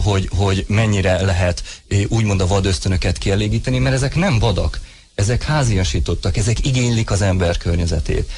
[0.03, 1.63] hogy, hogy mennyire lehet
[2.09, 4.81] úgymond a vadösztönöket kielégíteni, mert ezek nem vadak,
[5.15, 8.31] ezek háziasítottak, ezek igénylik az ember környezetét.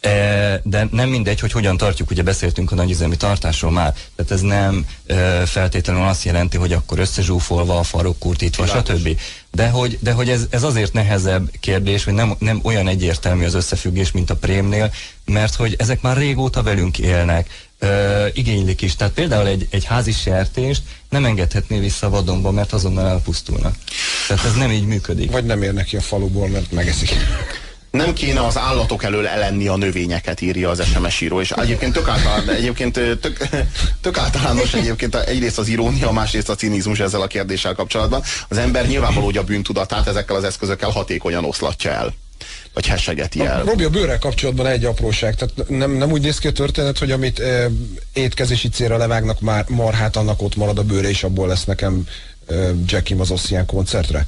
[0.00, 4.40] E, de nem mindegy, hogy hogyan tartjuk, ugye beszéltünk a nagyüzemi tartásról már, tehát ez
[4.40, 9.18] nem e, feltétlenül azt jelenti, hogy akkor összezsúfolva, a farok kurtítva, stb.
[9.52, 13.54] De hogy, de hogy ez, ez azért nehezebb kérdés, hogy nem, nem olyan egyértelmű az
[13.54, 14.92] összefüggés, mint a prémnél,
[15.24, 17.48] mert hogy ezek már régóta velünk élnek,
[17.78, 18.96] ö, igénylik is.
[18.96, 23.74] Tehát például egy, egy házi sertést nem engedhetné vissza vadonba, mert azonnal elpusztulnak.
[24.28, 25.30] Tehát ez nem így működik.
[25.30, 27.16] Vagy nem ér neki a faluból, mert megeszik
[27.96, 31.40] nem kéne az állatok elől elenni a növényeket, írja az SMS író.
[31.40, 33.48] És egyébként tök, általán, egyébként tök,
[34.00, 38.22] tök általános egyébként egyrészt az irónia, másrészt a cinizmus ezzel a kérdéssel kapcsolatban.
[38.48, 42.14] Az ember nyilvánvaló, hogy a bűntudatát ezekkel az eszközökkel hatékonyan oszlatja el
[42.72, 43.62] vagy hessegeti el.
[43.64, 45.34] Robi, a bőrrel kapcsolatban egy apróság.
[45.34, 47.70] Tehát nem, nem úgy néz ki a történet, hogy amit e,
[48.12, 52.08] étkezési célra levágnak már marhát, annak ott marad a bőre, és abból lesz nekem
[52.46, 52.54] e,
[52.86, 54.26] Jackie az Ossian koncertre?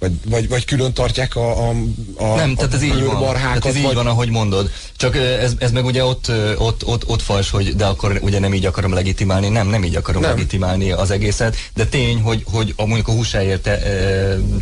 [0.00, 1.74] Vagy, vagy, vagy külön tartják a, a,
[2.16, 3.32] a Nem, tehát ez így van.
[3.32, 3.94] Tehát ez így vagy...
[3.94, 4.70] van, ahogy mondod.
[4.96, 8.54] Csak ez, ez meg ugye ott, ott, ott, ott fals, hogy de akkor ugye nem
[8.54, 9.48] így akarom legitimálni.
[9.48, 10.30] Nem, nem így akarom nem.
[10.30, 11.56] legitimálni az egészet.
[11.74, 13.82] De tény, hogy, hogy a, mondjuk a húsáért te,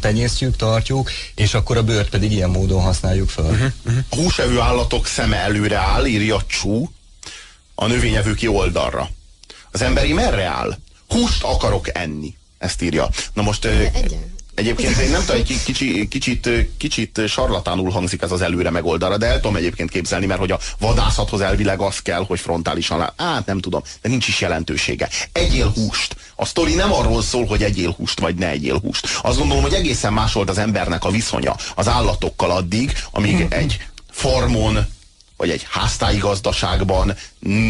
[0.00, 3.44] tenyésztjük, tartjuk, és akkor a bőrt pedig ilyen módon használjuk fel.
[3.44, 4.02] Uh-huh, uh-huh.
[4.08, 6.90] A húsevő állatok szeme előre áll, írja Csú,
[7.74, 9.10] a növényevőki oldalra.
[9.70, 10.78] Az emberi merre áll?
[11.08, 12.36] Húst akarok enni.
[12.58, 13.08] Ezt írja.
[13.32, 13.64] Na most...
[13.64, 14.36] Egyen.
[14.58, 19.26] Egyébként én nem tudom, egy kicsi, kicsit, kicsit sarlatánul hangzik ez az előre megoldalra, de
[19.26, 23.60] el tudom egyébként képzelni, mert hogy a vadászathoz elvileg az kell, hogy frontálisan, hát nem
[23.60, 25.08] tudom, de nincs is jelentősége.
[25.32, 26.16] Egyél húst.
[26.34, 29.08] A sztori nem arról szól, hogy egyél húst, vagy ne egyél húst.
[29.22, 33.80] Azt gondolom, hogy egészen más volt az embernek a viszonya az állatokkal addig, amíg egy
[34.10, 34.86] farmon,
[35.38, 37.14] vagy egy háztáji gazdaságban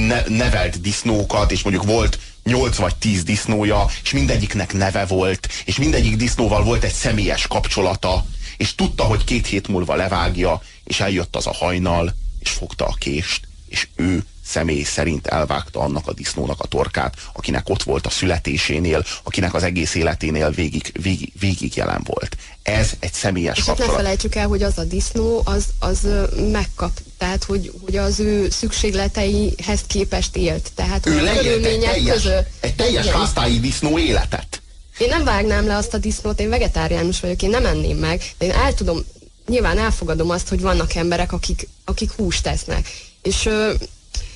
[0.09, 5.77] ne, nevelt disznókat, és mondjuk volt 8 vagy 10 disznója, és mindegyiknek neve volt, és
[5.79, 8.25] mindegyik disznóval volt egy személyes kapcsolata,
[8.57, 12.95] és tudta, hogy két hét múlva levágja, és eljött az a hajnal, és fogta a
[12.99, 18.11] kést, és ő személy szerint elvágta annak a disznónak a torkát, akinek ott volt a
[18.11, 22.37] születésénél, akinek az egész életénél végig, végig, végig jelen volt.
[22.63, 23.91] Ez egy személyes És kapcsolat.
[23.91, 26.09] ne felejtsük el, hogy az a disznó, az, az
[26.53, 30.71] megkap, tehát hogy, hogy az ő szükségleteihez képest élt.
[30.75, 33.19] Tehát ő leélt egy teljes, közül, egy teljes igen.
[33.19, 34.63] háztáji disznó életet.
[34.99, 38.45] Én nem vágnám le azt a disznót, én vegetáriánus vagyok, én nem enném meg, de
[38.45, 39.05] én el tudom,
[39.47, 42.89] nyilván elfogadom azt, hogy vannak emberek, akik, akik húst tesznek.
[43.23, 43.43] És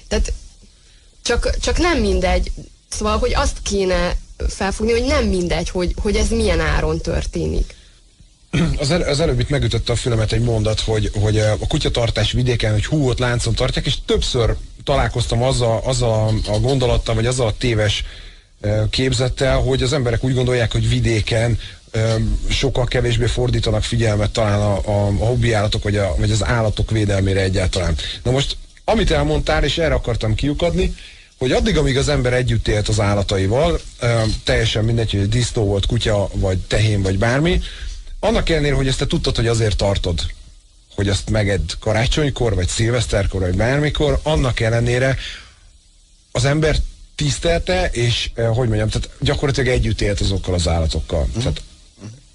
[0.09, 0.33] tehát
[1.23, 2.53] csak, csak nem mindegy,
[2.89, 4.17] szóval, hogy azt kéne
[4.49, 7.75] felfogni, hogy nem mindegy, hogy, hogy ez milyen áron történik.
[8.79, 12.73] Az, el, az előbb itt megütötte a fülemet egy mondat, hogy, hogy a kutyatartás vidéken,
[12.73, 17.57] hogy hú, ott láncon tartják, és többször találkoztam azzal, azzal a gondolattal, vagy azzal a
[17.59, 18.05] téves
[18.91, 21.59] képzettel, hogy az emberek úgy gondolják, hogy vidéken
[22.49, 26.91] sokkal kevésbé fordítanak figyelmet talán a, a, a hobbi állatok, vagy, a, vagy az állatok
[26.91, 27.97] védelmére egyáltalán.
[28.23, 30.95] Na most, amit elmondtál, és erre akartam kiukadni,
[31.39, 33.81] hogy addig, amíg az ember együtt élt az állataival,
[34.45, 37.61] teljesen mindegy, hogy disznó volt, kutya, vagy tehén, vagy bármi,
[38.25, 40.21] annak ellenére, hogy ezt te tudtad, hogy azért tartod,
[40.95, 45.17] hogy azt meged karácsonykor, vagy szilveszterkor, vagy bármikor, annak ellenére
[46.33, 46.77] az ember
[47.15, 51.27] tisztelte, és hogy mondjam, tehát gyakorlatilag együtt élt azokkal az állatokkal.
[51.27, 51.39] Mm.
[51.39, 51.63] Tehát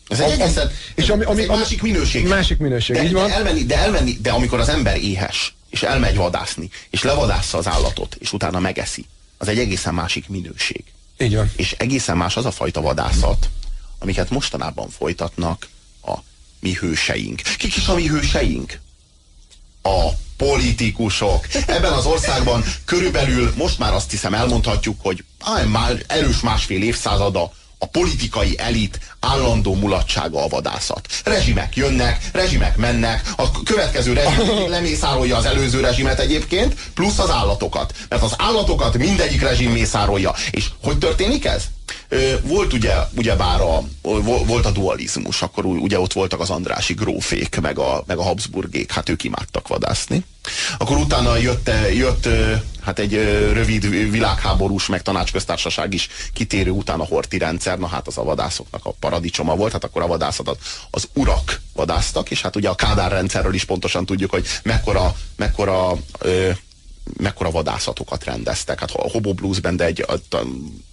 [0.07, 2.27] ez egy egészen, és ami, ami, ez egy másik minőség.
[2.27, 3.27] Másik minőség, de, így van.
[3.27, 7.67] De elmenni, de elmenni, de amikor az ember éhes, és elmegy vadászni, és levadásza az
[7.67, 9.05] állatot, és utána megeszi,
[9.37, 10.83] az egy egészen másik minőség.
[11.17, 11.51] Így van.
[11.55, 13.49] És egészen más az a fajta vadászat,
[13.99, 15.67] amiket mostanában folytatnak
[16.59, 17.41] mi hőseink.
[17.57, 18.79] Kik is a mi hőseink?
[19.81, 21.47] A politikusok.
[21.67, 27.51] Ebben az országban körülbelül most már azt hiszem elmondhatjuk, hogy áj, már erős másfél évszázada
[27.79, 31.07] a politikai elit állandó mulatsága a vadászat.
[31.23, 37.93] Rezsimek jönnek, rezsimek mennek, a következő rezsim lemészárolja az előző rezsimet egyébként, plusz az állatokat.
[38.09, 40.33] Mert az állatokat mindegyik rezsim mészárolja.
[40.51, 41.63] És hogy történik ez?
[42.41, 43.83] Volt ugye, ugye bár a,
[44.45, 48.91] volt a dualizmus, akkor ugye ott voltak az Andrási grófék, meg a, meg a Habsburgék,
[48.91, 50.23] hát ők imádtak vadászni.
[50.77, 52.27] Akkor utána jött, jött
[52.81, 53.13] hát egy
[53.53, 58.85] rövid világháborús, meg tanácsköztársaság is kitérő után a horti rendszer, na hát az a vadászoknak
[58.85, 60.59] a paradicsoma volt, hát akkor a vadászatot
[60.91, 65.97] az urak vadáztak, és hát ugye a Kádár rendszerről is pontosan tudjuk, hogy mekkora, mekkora
[66.19, 66.49] ö,
[67.17, 68.79] mekkora vadászatokat rendeztek.
[68.79, 70.05] Hát a Hobo Blues Band egy,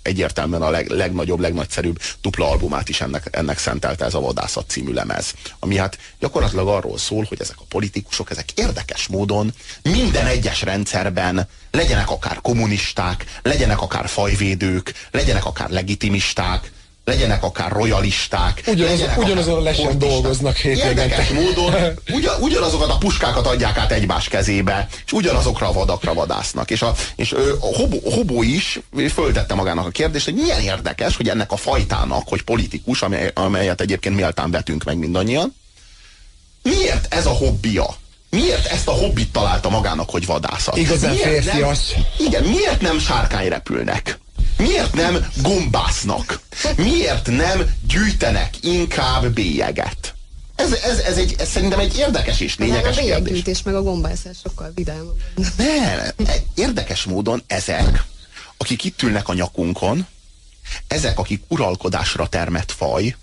[0.02, 4.92] egyértelműen a leg, legnagyobb, legnagyszerűbb dupla albumát is ennek, ennek szentelte ez a Vadászat című
[4.92, 5.34] lemez.
[5.58, 11.48] Ami hát gyakorlatilag arról szól, hogy ezek a politikusok, ezek érdekes módon minden egyes rendszerben
[11.70, 16.72] legyenek akár kommunisták, legyenek akár fajvédők, legyenek akár legitimisták,
[17.04, 18.62] legyenek akár royalisták.
[18.66, 21.26] Ugyanaz, ugyanazon a lesen dolgoznak hétvégente.
[21.32, 21.74] módon
[22.12, 26.70] ugyan, ugyanazokat a puskákat adják át egymás kezébe, és ugyanazokra a vadakra vadásznak.
[26.70, 28.80] És a, és a Hobó, Hobó is
[29.12, 33.80] föltette magának a kérdést, hogy milyen érdekes, hogy ennek a fajtának, hogy politikus, amely, amelyet
[33.80, 35.54] egyébként méltán vetünk meg mindannyian,
[36.62, 37.86] miért ez a hobbija?
[38.30, 40.76] Miért ezt a hobbit találta magának, hogy vadászat?
[40.76, 41.78] Igazán férfias.
[42.18, 44.18] Igen, miért nem sárkány repülnek?
[44.56, 46.40] Miért nem gombásznak?
[46.76, 50.14] Miért nem gyűjtenek inkább bélyeget?
[50.56, 53.62] Ez, ez, ez, egy, ez szerintem egy érdekes és lényeges a kérdés.
[53.62, 55.16] meg a gombászás sokkal vidámabb.
[55.56, 58.04] Nem, érdekes módon ezek,
[58.56, 60.06] akik itt ülnek a nyakunkon,
[60.86, 63.16] ezek, akik uralkodásra termett faj,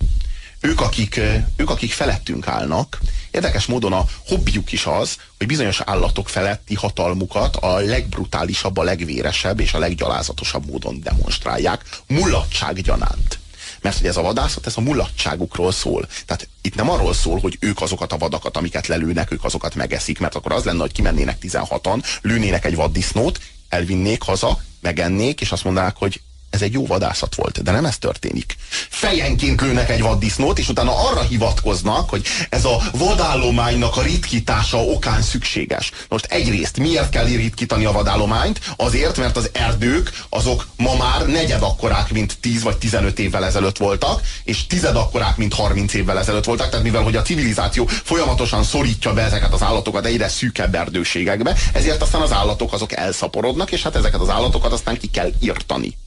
[0.60, 1.20] ők akik,
[1.56, 3.00] ők, akik felettünk állnak,
[3.32, 9.60] érdekes módon a hobbiuk is az, hogy bizonyos állatok feletti hatalmukat a legbrutálisabb, a legvéresebb
[9.60, 13.40] és a leggyalázatosabb módon demonstrálják, mulatság gyanánt.
[13.82, 16.08] Mert hogy ez a vadászat, ez a mulatságukról szól.
[16.26, 20.20] Tehát itt nem arról szól, hogy ők azokat a vadakat, amiket lelőnek, ők azokat megeszik,
[20.20, 23.40] mert akkor az lenne, hogy kimennének 16-an, lőnének egy vaddisznót,
[23.70, 26.22] elvinnék haza, megennék, és azt mondanák, hogy
[26.52, 28.56] ez egy jó vadászat volt, de nem ez történik.
[28.90, 35.22] Fejenként lőnek egy vaddisznót, és utána arra hivatkoznak, hogy ez a vadállománynak a ritkítása okán
[35.22, 35.92] szükséges.
[36.10, 38.60] Most egyrészt miért kell ritkítani a vadállományt?
[38.76, 43.78] Azért, mert az erdők azok ma már negyed akkorák, mint 10 vagy 15 évvel ezelőtt
[43.78, 48.64] voltak, és tized akkorák, mint 30 évvel ezelőtt voltak, tehát mivel hogy a civilizáció folyamatosan
[48.64, 53.84] szorítja be ezeket az állatokat egyre szűkebb erdőségekbe, ezért aztán az állatok azok elszaporodnak, és
[53.84, 55.98] hát ezeket az állatokat aztán ki kell írtani.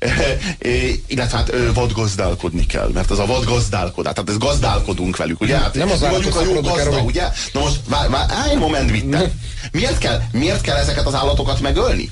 [1.06, 5.58] illetve hát vadgazdálkodni kell, mert ez a vadgazdálkodás, tehát ez gazdálkodunk velük, ugye?
[5.58, 7.28] Hát, nem az vagyunk a jó gazda, erről, ugye?
[7.52, 9.30] Na most, várj, várj, állj, moment, vitte.
[9.72, 12.10] Miért kell, miért kell ezeket az állatokat megölni?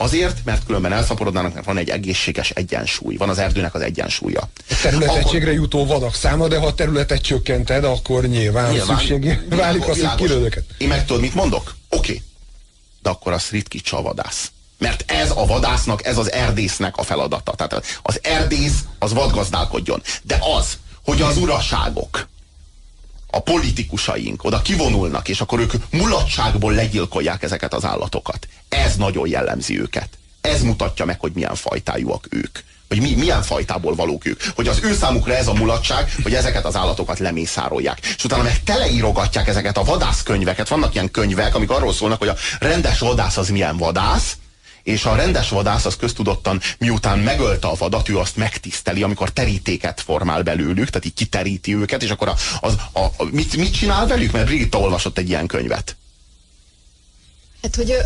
[0.00, 4.40] Azért, mert különben elszaporodnának, mert van egy egészséges egyensúly, van az erdőnek az egyensúlya.
[4.40, 5.62] A területegységre akkor...
[5.62, 10.14] jutó vadak száma, de ha a területet csökkented, akkor nyilván, nyilván szükségé válik az, hogy
[10.14, 11.74] kilőd Én meg tudod, mit mondok?
[11.88, 11.98] Oké.
[11.98, 12.22] Okay.
[13.02, 14.50] De akkor az ritkítsa a vadász.
[14.78, 17.52] Mert ez a vadásznak, ez az erdésznek a feladata.
[17.52, 20.02] Tehát az erdész az vadgazdálkodjon.
[20.22, 22.28] De az, hogy az uraságok,
[23.30, 28.48] a politikusaink oda kivonulnak, és akkor ők mulatságból legyilkolják ezeket az állatokat.
[28.68, 30.08] Ez nagyon jellemzi őket.
[30.40, 32.58] Ez mutatja meg, hogy milyen fajtájúak ők.
[32.88, 34.40] Hogy mi, milyen fajtából valók ők.
[34.54, 37.98] Hogy az ő számukra ez a mulatság, hogy ezeket az állatokat lemészárolják.
[38.16, 40.68] És utána meg teleírogatják ezeket a vadászkönyveket.
[40.68, 44.36] Vannak ilyen könyvek, amik arról szólnak, hogy a rendes vadász az milyen vadász,
[44.88, 50.00] és a rendes vadász az köztudottan, miután megölte a vadat, ő azt megtiszteli, amikor terítéket
[50.00, 54.06] formál belőlük, tehát így kiteríti őket, és akkor a, az, a, a, mit, mit csinál
[54.06, 54.32] velük?
[54.32, 55.96] Mert Brigitta olvasott egy ilyen könyvet.
[57.62, 57.96] Hát, hogy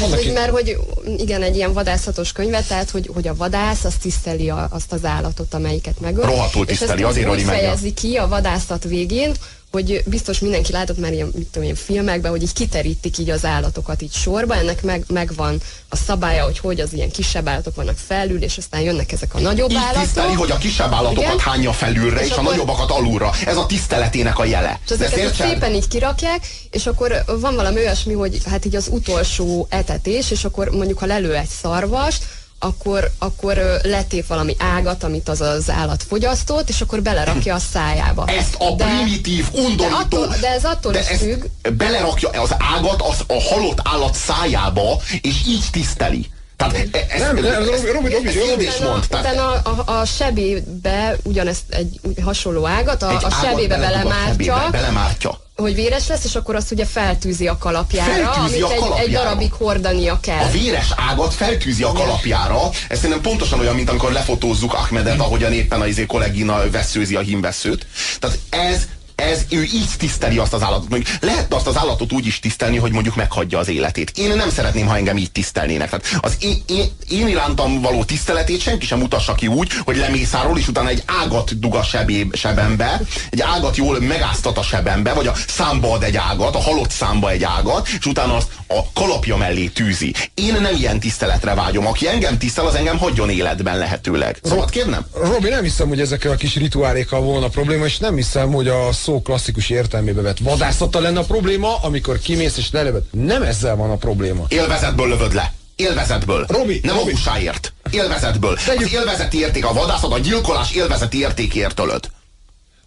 [0.00, 0.76] Hát, hogy, mert hogy
[1.18, 5.04] igen, egy ilyen vadászatos könyvet, tehát hogy, hogy a vadász az tiszteli a, azt az
[5.04, 6.24] állatot, amelyiket megöl.
[6.24, 9.34] Rohadtul tiszteli, azért, hogy fejezi ki a vadászat végén,
[9.70, 13.44] hogy biztos mindenki látott már ilyen, mit tudom, ilyen filmekben, hogy így kiterítik így az
[13.44, 17.96] állatokat így sorba, ennek meg, megvan a szabálya, hogy hogy az ilyen kisebb állatok vannak
[18.06, 20.02] felül, és aztán jönnek ezek a nagyobb így állatok.
[20.02, 21.38] tiszteli, hogy a kisebb állatokat Igen?
[21.38, 22.46] hányja felülre, és, és akkor...
[22.46, 23.30] a nagyobbakat alulra.
[23.46, 24.80] Ez a tiszteletének a jele.
[24.84, 29.66] És ezeket szépen így kirakják, és akkor van valami olyasmi, hogy hát így az utolsó
[29.70, 32.24] etetés, és akkor mondjuk, ha lelő egy szarvast,
[32.66, 38.24] akkor, akkor letép valami ágat, amit az az állat fogyasztott, és akkor belerakja a szájába.
[38.26, 39.88] Ezt a de, primitív, undorító...
[39.88, 41.44] De, attól, de ez attól de is függ.
[41.76, 46.26] Belerakja az ágat az, a halott állat szájába, és így tiszteli.
[46.56, 49.04] Tehát e- ez, nem, nem, Robi, Robi, Robi, Robi mond.
[49.10, 54.68] Utána a, a, a sebébe ugyanezt egy hasonló ágat, a, a sebébe belemártja.
[54.70, 58.98] belemártja hogy véres lesz, és akkor azt ugye feltűzi a kalapjára, feltűzi amit a kalapjára.
[59.00, 60.44] Egy, egy darabig hordania kell.
[60.44, 62.60] A véres ágat feltűzi a kalapjára.
[62.88, 67.20] Ez szerintem pontosan olyan, mint amikor lefotózzuk Ahmedet, ahogyan éppen az izé kollégina veszőzi a
[67.20, 67.86] hímveszőt.
[68.18, 70.88] Tehát ez ez, ő így tiszteli azt az állatot.
[70.88, 74.12] Mondjuk lehetne azt az állatot úgy is tisztelni, hogy mondjuk meghagyja az életét.
[74.14, 75.90] Én nem szeretném, ha engem így tisztelnének.
[75.90, 80.58] Tehát az én, én, én irántam való tiszteletét senki sem mutassa ki úgy, hogy lemészáról,
[80.58, 85.26] és utána egy ágat dug a sebé, sebembe, egy ágat jól megáztat a sebembe, vagy
[85.26, 89.36] a számba ad egy ágat, a halott számba egy ágat, és utána azt a kalapja
[89.36, 90.14] mellé tűzi.
[90.34, 91.86] Én nem ilyen tiszteletre vágyom.
[91.86, 94.38] Aki engem tisztel, az engem hagyjon életben lehetőleg.
[94.42, 95.06] Szabad kérnem?
[95.14, 98.92] Robi, nem hiszem, hogy ezekkel a kis rituálékkal volna probléma, és nem hiszem, hogy a
[99.06, 103.02] szó klasszikus értelmébe vett vadászata lenne a probléma, amikor kimész és lelövöd.
[103.10, 104.44] Nem ezzel van a probléma.
[104.48, 105.52] Élvezetből lövöd le.
[105.76, 106.44] Élvezetből.
[106.48, 107.10] Robi, nem Robi.
[107.10, 107.72] a húsáért.
[107.90, 108.56] Élvezetből.
[108.64, 108.84] Tegyük.
[108.84, 112.10] Az élvezeti érték, a vadászat, a gyilkolás élvezeti értékért ölöd.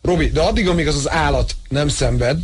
[0.01, 2.39] Robi, de addig, amíg az az állat nem szenved,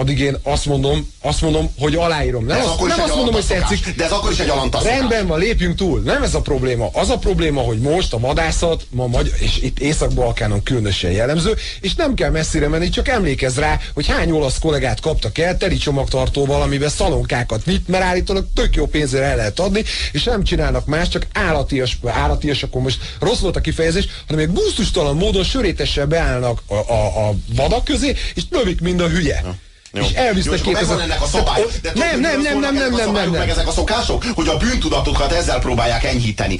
[0.00, 2.44] addig én azt mondom, azt mondom, hogy aláírom.
[2.44, 3.94] Nem, az, nem azt mondom, hogy tetszik.
[3.96, 4.98] De ez akkor is egy alantaszokás.
[4.98, 6.00] Rendben van, lépjünk túl.
[6.00, 6.88] Nem ez a probléma.
[6.92, 11.94] Az a probléma, hogy most a vadászat, ma magy és itt Észak-Balkánon különösen jellemző, és
[11.94, 16.62] nem kell messzire menni, csak emlékezz rá, hogy hány olasz kollégát kaptak el teli csomagtartóval,
[16.62, 21.08] amiben szalonkákat vitt, mert állítólag tök jó pénzre el lehet adni, és nem csinálnak más,
[21.08, 26.62] csak állatias, állatias, akkor most rossz volt a kifejezés, hanem egy gusztustalan módon sörétesen beállnak
[26.66, 29.40] a, a, a vadak közé, és lövik mind a hülye.
[29.44, 29.54] Ja.
[29.92, 30.04] Jó.
[30.04, 31.64] És elvisznek két megvan ennek a szabály.
[31.82, 35.32] De nem, nem, nem, nem, nem, nem, nem, Meg ezek a szokások, hogy a bűntudatokat
[35.32, 36.58] ezzel próbálják enyhíteni.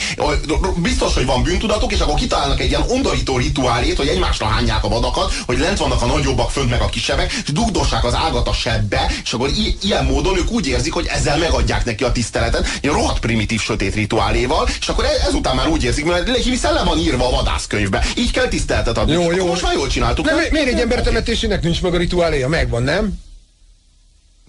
[0.76, 4.88] Biztos, hogy van bűntudatok, és akkor kitalálnak egy ilyen undorító rituálét, hogy egymásra hányják a
[4.88, 8.52] vadakat, hogy lent vannak a nagyobbak, fönt meg a kisebbek, és dugdossák az ágat a
[8.52, 9.50] sebbe, és akkor
[9.82, 13.94] ilyen módon ők úgy érzik, hogy ezzel megadják neki a tiszteletet, ilyen rohadt primitív sötét
[13.94, 18.04] rituáléval, és akkor e- ezután már úgy érzik, mert hiszen le van írva a vadászkönyvbe.
[18.16, 19.12] Így kell tiszteletet adni.
[19.12, 19.46] Jó, jó.
[19.46, 20.24] Most már jól csináltuk.
[20.24, 22.48] Nem, miért egy ember temetésének nincs meg a rituáléja?
[22.48, 23.19] Megvan, nem?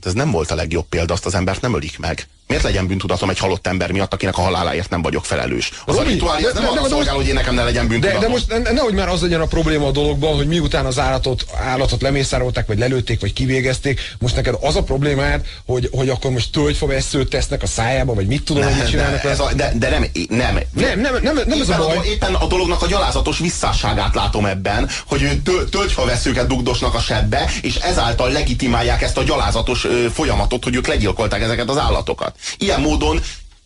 [0.05, 2.27] Ez nem volt a legjobb példa, azt az embert nem ölik meg.
[2.51, 5.71] Miért legyen bűntudatom egy halott ember miatt, akinek a haláláért nem vagyok felelős?
[5.85, 8.19] Az Robi, a rituálé, ez nem arra szolgál, hogy én nekem ne legyen bűntudatom.
[8.19, 11.45] De, de most nehogy már az legyen a probléma a dologban, hogy miután az állatot,
[11.65, 16.51] állatot lemészárolták, vagy lelőtték, vagy kivégezték, most neked az a problémád, hogy, hogy akkor most
[16.51, 19.23] tölgyfa veszőt tesznek a szájába, vagy mit tudom, hogy mit csinálnak.
[19.23, 21.97] Ez a, de, de nem, nem, nem, nem, nem, nem ez a baj.
[21.97, 27.49] A, éppen a dolognak a gyalázatos visszásságát látom ebben, hogy tölgyfa veszőket dugdosnak a sebbe,
[27.61, 32.35] és ezáltal legitimálják ezt a gyalázatos ö, folyamatot, hogy ők legyilkolták ezeket az állatokat.
[32.57, 33.21] Ilyen módon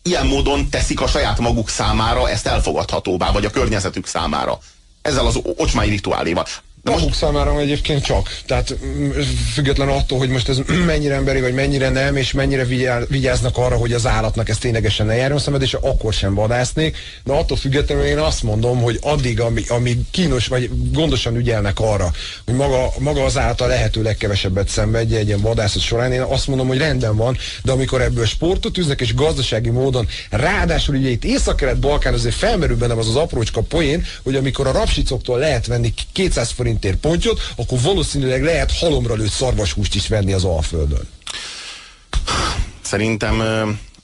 [0.06, 4.58] ilyen módon teszik a saját maguk számára ezt elfogadhatóvá, vagy a környezetük számára.
[5.02, 6.46] Ezzel az ocsmai rituáléval.
[6.86, 8.28] De maguk számára egyébként csak.
[8.46, 9.10] Tehát mm,
[9.52, 12.64] független attól, hogy most ez mennyire emberi, vagy mennyire nem, és mennyire
[13.08, 16.96] vigyáznak arra, hogy az állatnak ez ténylegesen ne járjon szemed, és akkor sem vadásznék.
[17.24, 22.10] De attól függetlenül én azt mondom, hogy addig, ami, ami kínos, vagy gondosan ügyelnek arra,
[22.44, 26.46] hogy maga, maga az állat a lehető legkevesebbet szenvedje egy ilyen vadászat során, én azt
[26.46, 31.24] mondom, hogy rendben van, de amikor ebből sportot üznek, és gazdasági módon, ráadásul ugye itt
[31.24, 36.50] Észak-Kelet-Balkán azért felmerül bennem az az aprócska poén, hogy amikor a rapsicoktól lehet venni 200
[36.50, 41.08] forint forintért pontyot, akkor valószínűleg lehet halomra lőtt szarvashúst is venni az Alföldön.
[42.80, 43.40] Szerintem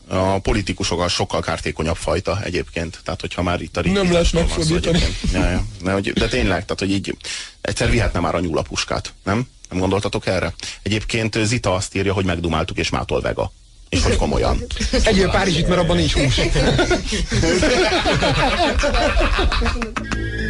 [0.08, 3.00] a politikusok a sokkal kártékonyabb fajta egyébként.
[3.04, 5.02] Tehát, hogyha már itt a Nem lehet megfordítani.
[5.32, 5.64] Ja, ja.
[5.82, 7.16] De, de tényleg, tehát, hogy így
[7.60, 9.48] egyszer vihetne már a nyúlapuskát, nem?
[9.68, 10.54] Nem gondoltatok erre?
[10.82, 13.52] Egyébként Zita azt írja, hogy megdumáltuk és mától vega.
[13.88, 14.66] És hogy komolyan.
[15.04, 16.40] Egyél Párizsit, mert abban nincs hús.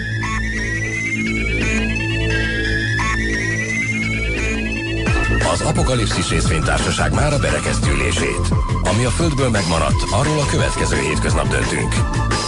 [5.53, 8.49] Az Apokalipszis részvénytársaság már a berekeztülését.
[8.83, 11.95] Ami a Földből megmaradt, arról a következő hétköznap döntünk.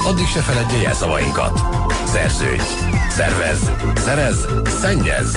[0.06, 1.60] Addig se feledje jelszavainkat.
[2.06, 2.62] Szerződj!
[3.08, 3.70] Szervez!
[3.96, 4.46] Szerez!
[4.80, 5.36] Szennyez!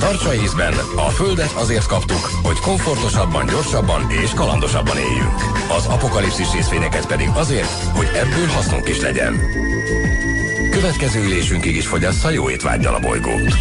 [0.00, 5.36] Tartsa észben, a Földet azért kaptuk, hogy komfortosabban, gyorsabban és kalandosabban éljünk.
[5.76, 9.40] Az apokalipszis részvényeket pedig azért, hogy ebből hasznunk is legyen.
[10.70, 13.54] Következő ülésünkig is fogyassza jó étvágyal a bolygót.